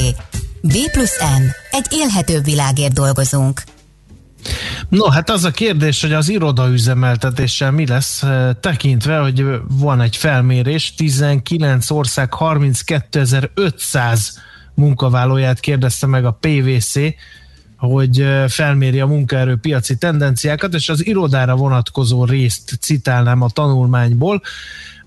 B 0.62 0.74
plusz 0.92 1.20
N. 1.20 1.44
Egy 1.72 1.86
élhetőbb 1.90 2.44
világért 2.44 2.94
dolgozunk. 2.94 3.62
No, 4.90 5.10
hát 5.10 5.30
az 5.30 5.44
a 5.44 5.52
kérdés, 5.52 6.02
hogy 6.02 6.14
az 6.14 6.30
irodaüzemeltetéssel 6.30 7.72
mi 7.72 7.88
lesz, 7.88 8.24
eh, 8.24 8.50
tekintve, 8.60 9.18
hogy 9.18 9.46
van 9.68 10.02
egy 10.02 10.16
felmérés, 10.16 10.94
19 10.96 11.90
ország 11.90 12.30
32.500 12.34 14.20
munkavállalóját 14.74 15.60
kérdezte 15.60 16.08
meg 16.08 16.26
a 16.26 16.38
PVC, 16.42 16.94
hogy 17.86 18.26
felméri 18.48 19.00
a 19.00 19.06
munkaerőpiaci 19.06 19.96
tendenciákat, 19.96 20.74
és 20.74 20.90
az 20.90 21.06
irodára 21.06 21.56
vonatkozó 21.56 22.26
részt 22.26 22.78
citálnám 22.80 23.42
a 23.42 23.50
tanulmányból 23.50 24.42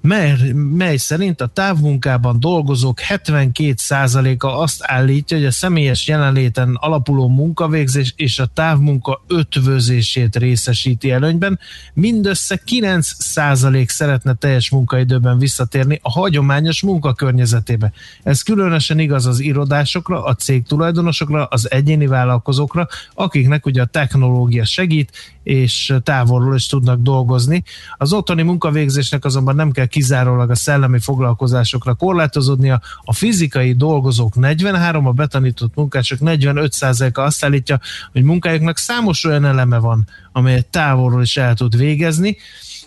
mely, 0.01 0.53
mely 0.53 0.97
szerint 0.97 1.41
a 1.41 1.47
távmunkában 1.47 2.41
dolgozók 2.41 2.99
72%-a 3.09 4.47
azt 4.47 4.81
állítja, 4.85 5.37
hogy 5.37 5.47
a 5.47 5.51
személyes 5.51 6.09
jelenléten 6.09 6.75
alapuló 6.81 7.29
munkavégzés 7.29 8.13
és 8.17 8.39
a 8.39 8.47
távmunka 8.47 9.25
ötvözését 9.27 10.37
részesíti 10.37 11.11
előnyben, 11.11 11.59
mindössze 11.95 12.61
9% 12.67 13.89
szeretne 13.89 14.35
teljes 14.35 14.71
munkaidőben 14.71 15.39
visszatérni 15.39 15.99
a 16.03 16.11
hagyományos 16.11 16.83
munkakörnyezetébe. 16.83 17.93
Ez 18.23 18.43
különösen 18.43 18.99
igaz 18.99 19.27
az 19.27 19.41
irodásokra, 19.41 20.25
a 20.25 20.35
cég 20.35 20.67
tulajdonosokra, 20.67 21.45
az 21.45 21.71
egyéni 21.71 22.07
vállalkozókra, 22.07 22.89
akiknek 23.15 23.67
ugye 23.67 23.83
a 23.83 23.87
technológia 23.87 24.65
segít, 24.65 25.13
és 25.43 25.95
távolról 26.03 26.55
is 26.55 26.67
tudnak 26.67 27.01
dolgozni. 27.01 27.63
Az 27.97 28.13
otthoni 28.13 28.43
munkavégzésnek 28.43 29.25
azonban 29.25 29.55
nem 29.55 29.71
kell 29.71 29.87
kizárólag 29.89 30.51
a 30.51 30.55
szellemi 30.55 30.99
foglalkozásokra 30.99 31.95
korlátozódnia. 31.95 32.81
A 33.05 33.13
fizikai 33.13 33.73
dolgozók 33.73 34.35
43, 34.35 35.07
a 35.07 35.13
betanított 35.13 35.75
munkások 35.75 36.19
45%-a 36.23 37.21
azt 37.21 37.45
állítja, 37.45 37.81
hogy 38.13 38.23
munkájuknak 38.23 38.79
számos 38.79 39.25
olyan 39.25 39.45
eleme 39.45 39.79
van, 39.79 40.09
amelyet 40.33 40.67
távolról 40.67 41.23
is 41.23 41.37
el 41.37 41.55
tud 41.55 41.77
végezni. 41.77 42.37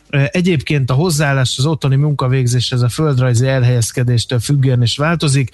Egyébként 0.10 0.90
a 0.90 0.94
hozzáállás 0.94 1.57
az 1.57 1.65
otthoni 1.65 1.95
munkavégzéshez 1.95 2.82
a 2.82 2.90
földrajzi 2.90 3.48
elhelyezkedéstől 3.48 4.40
függően 4.40 4.82
is 4.82 4.98
változik. 4.98 5.49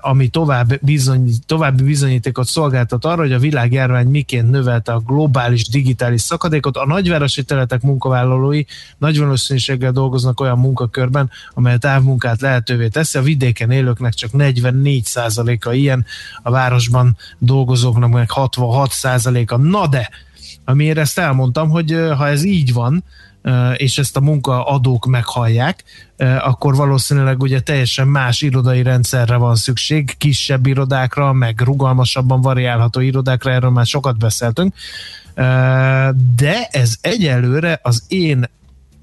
Ami 0.00 0.28
tovább 0.28 0.78
bizony, 0.80 1.30
további 1.46 1.82
bizonyítékot 1.82 2.46
szolgáltat 2.46 3.04
arra, 3.04 3.20
hogy 3.20 3.32
a 3.32 3.38
világjárvány 3.38 4.06
miként 4.06 4.50
növelte 4.50 4.92
a 4.92 4.98
globális 4.98 5.68
digitális 5.68 6.20
szakadékot. 6.20 6.76
A 6.76 6.86
nagyvárosi 6.86 7.42
területek 7.42 7.82
munkavállalói 7.82 8.64
nagy 8.98 9.18
valószínűséggel 9.18 9.92
dolgoznak 9.92 10.40
olyan 10.40 10.58
munkakörben, 10.58 11.30
amely 11.54 11.74
a 11.74 11.78
távmunkát 11.78 12.40
lehetővé 12.40 12.88
teszi. 12.88 13.18
A 13.18 13.22
vidéken 13.22 13.70
élőknek 13.70 14.12
csak 14.14 14.30
44%-a 14.34 15.72
ilyen, 15.72 16.04
a 16.42 16.50
városban 16.50 17.16
dolgozóknak 17.38 18.10
meg 18.10 18.30
66%-a. 18.34 19.56
Na 19.56 19.86
de, 19.86 20.10
amiért 20.64 20.98
ezt 20.98 21.18
elmondtam, 21.18 21.68
hogy 21.68 21.90
ha 22.16 22.28
ez 22.28 22.44
így 22.44 22.72
van, 22.72 23.04
és 23.76 23.98
ezt 23.98 24.16
a 24.16 24.20
munkaadók 24.20 25.06
meghallják, 25.06 25.84
akkor 26.38 26.74
valószínűleg 26.74 27.42
ugye 27.42 27.60
teljesen 27.60 28.08
más 28.08 28.42
irodai 28.42 28.82
rendszerre 28.82 29.36
van 29.36 29.54
szükség, 29.54 30.14
kisebb 30.18 30.66
irodákra, 30.66 31.32
meg 31.32 31.60
rugalmasabban 31.60 32.40
variálható 32.40 33.00
irodákra, 33.00 33.50
erről 33.50 33.70
már 33.70 33.86
sokat 33.86 34.18
beszéltünk, 34.18 34.74
de 36.36 36.68
ez 36.70 36.94
egyelőre 37.00 37.80
az 37.82 38.04
én 38.08 38.48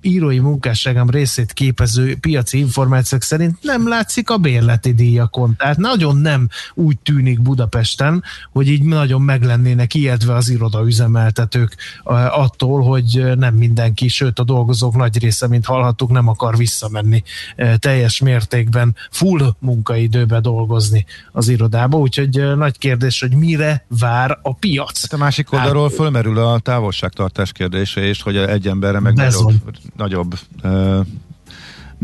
írói 0.01 0.39
munkásságom 0.39 1.09
részét 1.09 1.53
képező 1.53 2.17
piaci 2.17 2.57
információk 2.57 3.21
szerint 3.21 3.57
nem 3.61 3.88
látszik 3.88 4.30
a 4.30 4.38
bérleti 4.38 4.93
díjakon. 4.93 5.55
Tehát 5.57 5.77
nagyon 5.77 6.17
nem 6.17 6.47
úgy 6.73 6.97
tűnik 6.97 7.41
Budapesten, 7.41 8.23
hogy 8.51 8.67
így 8.67 8.84
nagyon 8.84 9.21
meg 9.21 9.43
lennének 9.43 9.93
ijedve 9.93 10.35
az 10.35 10.49
irodaüzemeltetők 10.49 11.76
attól, 12.30 12.81
hogy 12.81 13.38
nem 13.38 13.55
mindenki, 13.55 14.07
sőt 14.07 14.39
a 14.39 14.43
dolgozók 14.43 14.95
nagy 14.95 15.19
része, 15.19 15.47
mint 15.47 15.65
hallhattuk, 15.65 16.09
nem 16.09 16.27
akar 16.27 16.57
visszamenni 16.57 17.23
teljes 17.77 18.19
mértékben 18.19 18.95
full 19.11 19.55
munkaidőbe 19.59 20.39
dolgozni 20.39 21.05
az 21.31 21.47
irodába, 21.47 21.97
úgyhogy 21.97 22.55
nagy 22.55 22.77
kérdés, 22.77 23.19
hogy 23.19 23.31
mire 23.31 23.85
vár 23.99 24.39
a 24.41 24.53
piac. 24.53 25.01
Hát 25.01 25.13
a 25.13 25.17
másik 25.17 25.53
oldalról 25.53 25.88
hát, 25.88 25.93
fölmerül 25.93 26.38
a 26.38 26.59
távolságtartás 26.59 27.51
kérdése, 27.51 28.01
és 28.01 28.21
hogy 28.21 28.38
egy 28.38 28.67
emberre 28.67 28.99
meg 28.99 29.13
nagyobb 29.13 29.53
nagyobb 29.95 30.35
ö, 30.61 30.99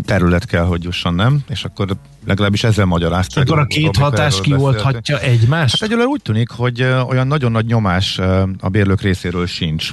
terület 0.05 0.45
kell, 0.45 0.63
hogy 0.63 0.83
jusson, 0.83 1.13
nem? 1.13 1.39
És 1.49 1.63
akkor 1.63 1.87
legalábbis 2.25 2.63
ezzel 2.63 2.85
magyarázták. 2.85 3.45
Akkor 3.45 3.59
a 3.59 3.65
két 3.65 3.97
hatás 3.97 4.41
kiolthatja 4.41 5.19
egymást? 5.19 5.71
Hát 5.71 5.81
egyelőre 5.81 6.07
úgy 6.07 6.21
tűnik, 6.21 6.49
hogy 6.49 6.81
olyan 6.81 7.27
nagyon 7.27 7.51
nagy 7.51 7.65
nyomás 7.65 8.19
a 8.59 8.69
bérlők 8.69 9.01
részéről 9.01 9.45
sincs, 9.45 9.89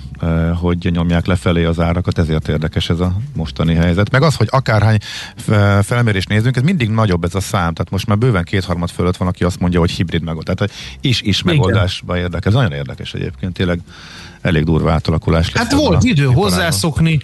hogy 0.60 0.88
nyomják 0.92 1.26
lefelé 1.26 1.64
az 1.64 1.80
árakat, 1.80 2.18
ezért 2.18 2.48
érdekes 2.48 2.90
ez 2.90 3.00
a 3.00 3.16
mostani 3.34 3.74
helyzet. 3.74 4.10
Meg 4.10 4.22
az, 4.22 4.34
hogy 4.34 4.48
akárhány 4.50 4.98
felmérés 5.82 6.26
nézünk, 6.26 6.56
ez 6.56 6.62
mindig 6.62 6.90
nagyobb 6.90 7.24
ez 7.24 7.34
a 7.34 7.40
szám, 7.40 7.72
tehát 7.72 7.90
most 7.90 8.06
már 8.06 8.18
bőven 8.18 8.44
kétharmad 8.44 8.90
fölött 8.90 9.16
van, 9.16 9.28
aki 9.28 9.44
azt 9.44 9.60
mondja, 9.60 9.80
hogy 9.80 9.90
hibrid 9.90 10.22
megoldás, 10.22 10.54
tehát 10.54 10.72
is-is 11.00 11.42
megoldásba 11.42 12.18
érdekes. 12.18 12.46
Ez 12.46 12.52
nagyon 12.52 12.72
érdekes 12.72 13.14
egyébként, 13.14 13.52
tényleg 13.52 13.80
elég 14.40 14.64
durva 14.64 14.92
átalakulás 14.92 15.52
lesz. 15.52 15.62
Hát 15.62 15.72
volt 15.72 16.04
idő 16.04 16.24
hozzászokni, 16.24 17.20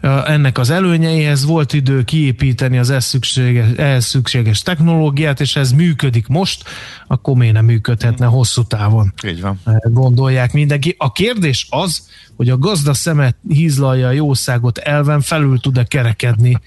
ennek 0.00 0.58
az 0.58 0.70
előnyeihez 0.70 1.44
volt 1.44 1.72
idő 1.72 2.04
kiépíteni 2.04 2.78
az 2.78 2.90
ehhez 2.90 3.04
szükséges, 3.04 3.66
ehhez 3.76 4.04
szükséges 4.04 4.60
technológiát, 4.60 5.40
és 5.40 5.56
ez 5.56 5.72
működik 5.72 6.26
most, 6.26 6.64
akkor 7.06 7.36
miért 7.36 7.54
nem 7.54 7.64
működhetne 7.64 8.26
hosszú 8.26 8.62
távon? 8.62 9.12
Így 9.26 9.40
van. 9.40 9.60
Gondolják 9.82 10.52
mindenki. 10.52 10.94
A 10.98 11.12
kérdés 11.12 11.66
az, 11.70 12.08
hogy 12.36 12.50
a 12.50 12.58
gazda 12.58 12.94
szemet 12.94 13.36
hízlalja 13.48 14.06
a 14.08 14.10
jószágot 14.10 14.78
elven 14.78 15.20
felül 15.20 15.60
tud-e 15.60 15.84
kerekedni 15.84 16.60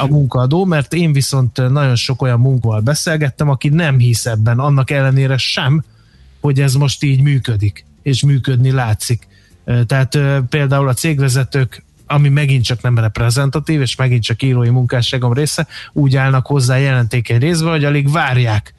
a 0.00 0.06
munkaadó, 0.06 0.64
mert 0.64 0.94
én 0.94 1.12
viszont 1.12 1.56
nagyon 1.56 1.96
sok 1.96 2.22
olyan 2.22 2.40
munkával 2.40 2.80
beszélgettem, 2.80 3.48
aki 3.48 3.68
nem 3.68 3.98
hisz 3.98 4.26
ebben, 4.26 4.58
annak 4.58 4.90
ellenére 4.90 5.36
sem, 5.36 5.84
hogy 6.40 6.60
ez 6.60 6.74
most 6.74 7.02
így 7.02 7.20
működik, 7.20 7.84
és 8.02 8.24
működni 8.24 8.70
látszik. 8.70 9.26
Tehát 9.86 10.18
például 10.48 10.88
a 10.88 10.94
cégvezetők 10.94 11.83
ami 12.06 12.28
megint 12.28 12.64
csak 12.64 12.82
nem 12.82 12.98
reprezentatív, 12.98 13.80
és 13.80 13.96
megint 13.96 14.22
csak 14.22 14.42
írói 14.42 14.68
munkásságom 14.68 15.32
része, 15.32 15.66
úgy 15.92 16.16
állnak 16.16 16.46
hozzá 16.46 16.76
jelentékeny 16.76 17.38
részbe, 17.38 17.70
hogy 17.70 17.84
alig 17.84 18.10
várják, 18.10 18.73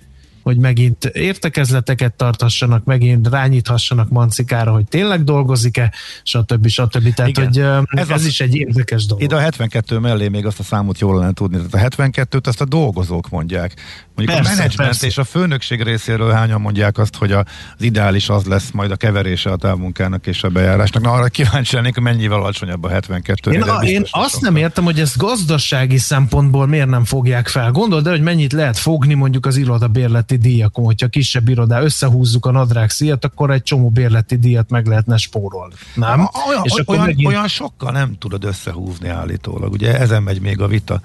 hogy 0.46 0.58
megint 0.58 1.06
értekezleteket 1.06 2.14
tarthassanak, 2.14 2.84
megint 2.84 3.28
rányíthassanak 3.28 4.10
Mancikára, 4.10 4.72
hogy 4.72 4.86
tényleg 4.86 5.24
dolgozik-e, 5.24 5.94
stb. 6.24 6.68
stb. 6.68 7.14
Tehát, 7.14 7.32
Igen. 7.32 7.46
hogy 7.46 7.60
Ez 8.00 8.10
ez, 8.10 8.10
az- 8.10 8.26
is 8.26 8.40
egy 8.40 8.56
érdekes 8.56 9.06
dolog. 9.06 9.24
Ide 9.24 9.36
a 9.36 9.40
72 9.40 9.98
mellé 10.00 10.28
még 10.28 10.46
azt 10.46 10.60
a 10.60 10.64
számot 10.64 11.00
jól 11.00 11.20
lenne 11.20 11.34
tudni. 11.34 11.62
Tehát 11.72 11.94
a 11.94 12.04
72-t 12.04 12.48
azt 12.48 12.62
a 12.62 12.66
dolgozók 12.66 13.30
mondják. 13.30 13.74
Mondjuk 14.16 14.38
Persze, 14.38 14.52
a 14.52 14.56
menedzsment 14.56 14.90
persze. 14.90 15.06
és 15.06 15.18
a 15.18 15.24
főnökség 15.24 15.82
részéről 15.82 16.32
hányan 16.32 16.62
mondják 16.62 16.98
azt, 16.98 17.16
hogy 17.16 17.32
az 17.32 17.44
ideális 17.80 18.30
az 18.30 18.46
lesz 18.46 18.72
majd 18.72 18.92
a 18.92 18.96
keverése 18.96 19.52
a 19.52 19.56
távmunkának 19.56 20.28
és 20.28 20.44
a 20.44 20.50
bejárásnak. 20.50 21.04
Na 21.04 21.12
arra 21.12 21.28
kíváncsi 21.28 21.76
lennék, 21.76 21.94
hogy 21.94 22.04
mennyivel 22.04 22.38
alacsonyabb 22.38 22.84
a 22.84 22.90
72 22.90 23.52
Én, 23.52 23.62
a, 23.62 23.84
én 23.84 24.04
azt 24.12 24.42
nem 24.42 24.56
értem, 24.56 24.84
hogy 24.84 25.00
ezt 25.00 25.18
gazdasági 25.18 25.98
szempontból 25.98 26.68
miért 26.68 26.90
nem 26.90 27.04
fogják 27.04 27.48
fel. 27.48 27.72
Gondold 27.72 28.06
el, 28.06 28.12
hogy 28.12 28.22
mennyit 28.22 28.54
lehet 28.54 28.78
fogni 28.78 29.14
mondjuk 29.14 29.46
az 29.46 29.58
iroda 29.58 29.88
bérleti 30.36 30.56
díjakon, 30.56 30.86
hogyha 30.86 31.08
kisebb 31.08 31.50
irodá 31.50 31.82
összehúzzuk 31.82 32.46
a 32.46 32.52
nadrág 32.52 32.90
szíjat, 32.90 33.26
akkor 33.26 33.52
egy 33.52 33.64
csomó 33.64 33.90
bérleti 33.90 34.36
díjat 34.38 34.70
meg 34.70 34.86
lehetne 34.88 35.18
spórolni. 35.18 35.74
Nem? 35.96 36.30
Olyan, 36.48 36.62
És 36.64 36.72
akkor 36.72 36.96
olyan, 36.96 37.06
megint- 37.06 37.28
olyan 37.28 37.48
sokkal 37.48 37.92
nem 37.92 38.18
tudod 38.18 38.44
összehúzni 38.44 39.08
állítólag. 39.08 39.72
Ugye 39.72 40.00
ezen 40.00 40.24
megy 40.24 40.42
még 40.42 40.62
a 40.62 40.68
vita. 40.68 41.02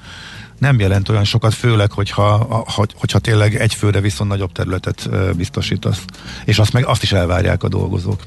Nem 0.59 0.79
jelent 0.81 1.09
olyan 1.09 1.25
sokat, 1.25 1.55
főleg, 1.55 1.93
hogyha, 1.93 2.65
hogyha 2.95 3.19
tényleg 3.19 3.55
egy 3.55 3.75
főre 3.75 4.01
viszont 4.01 4.31
nagyobb 4.31 4.53
területet 4.53 5.09
biztosítasz. 5.37 6.05
És 6.45 6.59
azt, 6.59 6.73
meg, 6.73 6.87
azt 6.87 7.03
is 7.03 7.13
elvárják 7.13 7.63
a 7.63 7.69
dolgozók. 7.69 8.27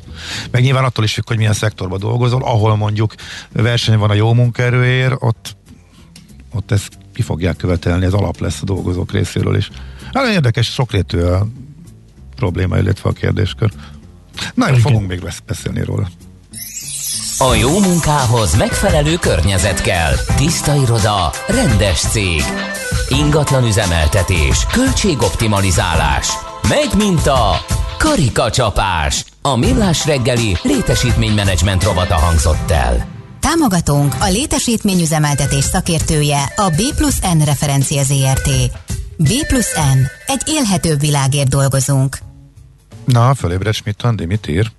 Meg 0.52 0.62
nyilván 0.62 0.84
attól 0.84 1.04
is 1.04 1.14
függ, 1.14 1.28
hogy 1.28 1.38
milyen 1.38 1.54
szektorban 1.54 2.00
dolgozol, 2.00 2.44
ahol 2.44 2.76
mondjuk 2.76 3.16
verseny 3.52 3.98
van 3.98 4.10
a 4.10 4.14
jó 4.14 4.34
munkaerőért, 4.34 5.16
ott, 5.20 5.56
ott 6.54 6.72
ezt 6.72 6.98
ki 7.14 7.22
fogják 7.22 7.56
követelni, 7.56 8.06
ez 8.06 8.14
alap 8.14 8.40
lesz 8.40 8.62
a 8.62 8.66
dolgozók 8.66 9.12
részéről 9.12 9.56
is. 9.56 9.70
Hát 10.14 10.28
érdekes, 10.28 10.68
sokrétű 10.68 11.20
a 11.20 11.48
probléma, 12.36 12.78
illetve 12.78 13.10
a 13.10 13.14
kérdéskör. 13.14 13.72
Na 14.54 14.70
jó, 14.70 14.76
fogunk 14.76 15.08
még 15.08 15.20
lesz 15.20 15.42
beszélni 15.48 15.84
róla. 15.84 16.08
A 17.38 17.54
jó 17.54 17.80
munkához 17.80 18.56
megfelelő 18.58 19.16
környezet 19.16 19.82
kell. 19.82 20.14
Tiszta 20.36 20.76
iroda, 20.76 21.32
rendes 21.48 22.00
cég. 22.00 22.42
Ingatlan 23.10 23.64
üzemeltetés, 23.64 24.66
költségoptimalizálás. 24.72 26.30
Megy 26.70 26.92
mint 26.98 27.28
a 27.28 27.66
karikacsapás. 27.98 29.26
A 29.42 29.56
millás 29.56 30.06
reggeli 30.06 30.58
létesítménymenedzsment 30.64 31.84
rovata 31.84 32.16
hangzott 32.16 32.72
el. 32.72 33.08
Támogatónk 33.40 34.16
a 34.20 34.30
létesítményüzemeltetés 34.30 35.64
szakértője 35.64 36.44
a 36.56 36.70
B 36.70 36.96
plusz 36.96 37.20
N 37.20 37.44
referencia 37.46 38.04
ZRT. 38.04 38.50
B 39.18 39.30
plusz 39.48 39.76
N. 39.76 40.00
Egy 40.26 40.42
élhetőbb 40.46 41.00
világért 41.00 41.50
dolgozunk. 41.50 42.18
Na, 43.06 43.34
fölébred 43.34 43.74
Schmidt 43.74 44.02
Andi, 44.02 44.26
mit 44.26 44.48
ír? 44.48 44.72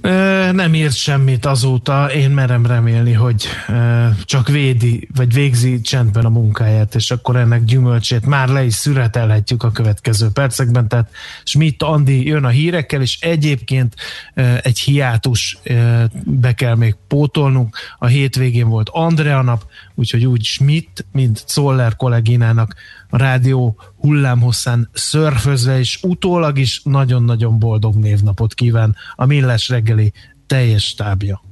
Ö, 0.00 0.52
nem 0.52 0.74
írt 0.74 0.94
semmit 0.94 1.46
azóta, 1.46 2.10
én 2.10 2.30
merem 2.30 2.66
remélni, 2.66 3.12
hogy 3.12 3.46
ö, 3.68 4.06
csak 4.24 4.48
védi, 4.48 5.08
vagy 5.14 5.32
végzi 5.32 5.80
csendben 5.80 6.24
a 6.24 6.28
munkáját, 6.28 6.94
és 6.94 7.10
akkor 7.10 7.36
ennek 7.36 7.64
gyümölcsét 7.64 8.26
már 8.26 8.48
le 8.48 8.64
is 8.64 8.74
szüretelhetjük 8.74 9.62
a 9.62 9.70
következő 9.70 10.28
percekben, 10.30 10.88
tehát 10.88 11.10
Schmidt 11.44 11.82
Andi 11.82 12.26
jön 12.26 12.44
a 12.44 12.48
hírekkel, 12.48 13.00
és 13.00 13.18
egyébként 13.20 13.94
ö, 14.34 14.54
egy 14.62 14.78
hiátus 14.78 15.58
be 16.24 16.52
kell 16.54 16.74
még 16.74 16.96
pótolnunk, 17.08 17.76
a 17.98 18.06
hétvégén 18.06 18.68
volt 18.68 18.88
Andrea 18.92 19.42
nap, 19.42 19.64
úgyhogy 19.94 20.24
úgy 20.24 20.44
Schmidt, 20.44 21.04
mint 21.12 21.44
Zoller 21.48 21.96
kolléginának 21.96 22.74
rádió 23.12 23.76
hullámhosszán 23.96 24.88
szörfözve, 24.92 25.78
és 25.78 25.98
utólag 26.02 26.58
is 26.58 26.80
nagyon-nagyon 26.84 27.58
boldog 27.58 27.94
névnapot 27.94 28.54
kíván 28.54 28.96
a 29.14 29.26
Millás 29.26 29.68
reggeli 29.68 30.12
teljes 30.46 30.84
stábja. 30.84 31.42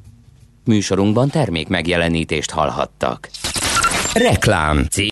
Műsorunkban 0.65 1.28
termék 1.28 1.69
megjelenítést 1.69 2.51
hallhattak. 2.51 3.31
Reklám. 4.15 4.87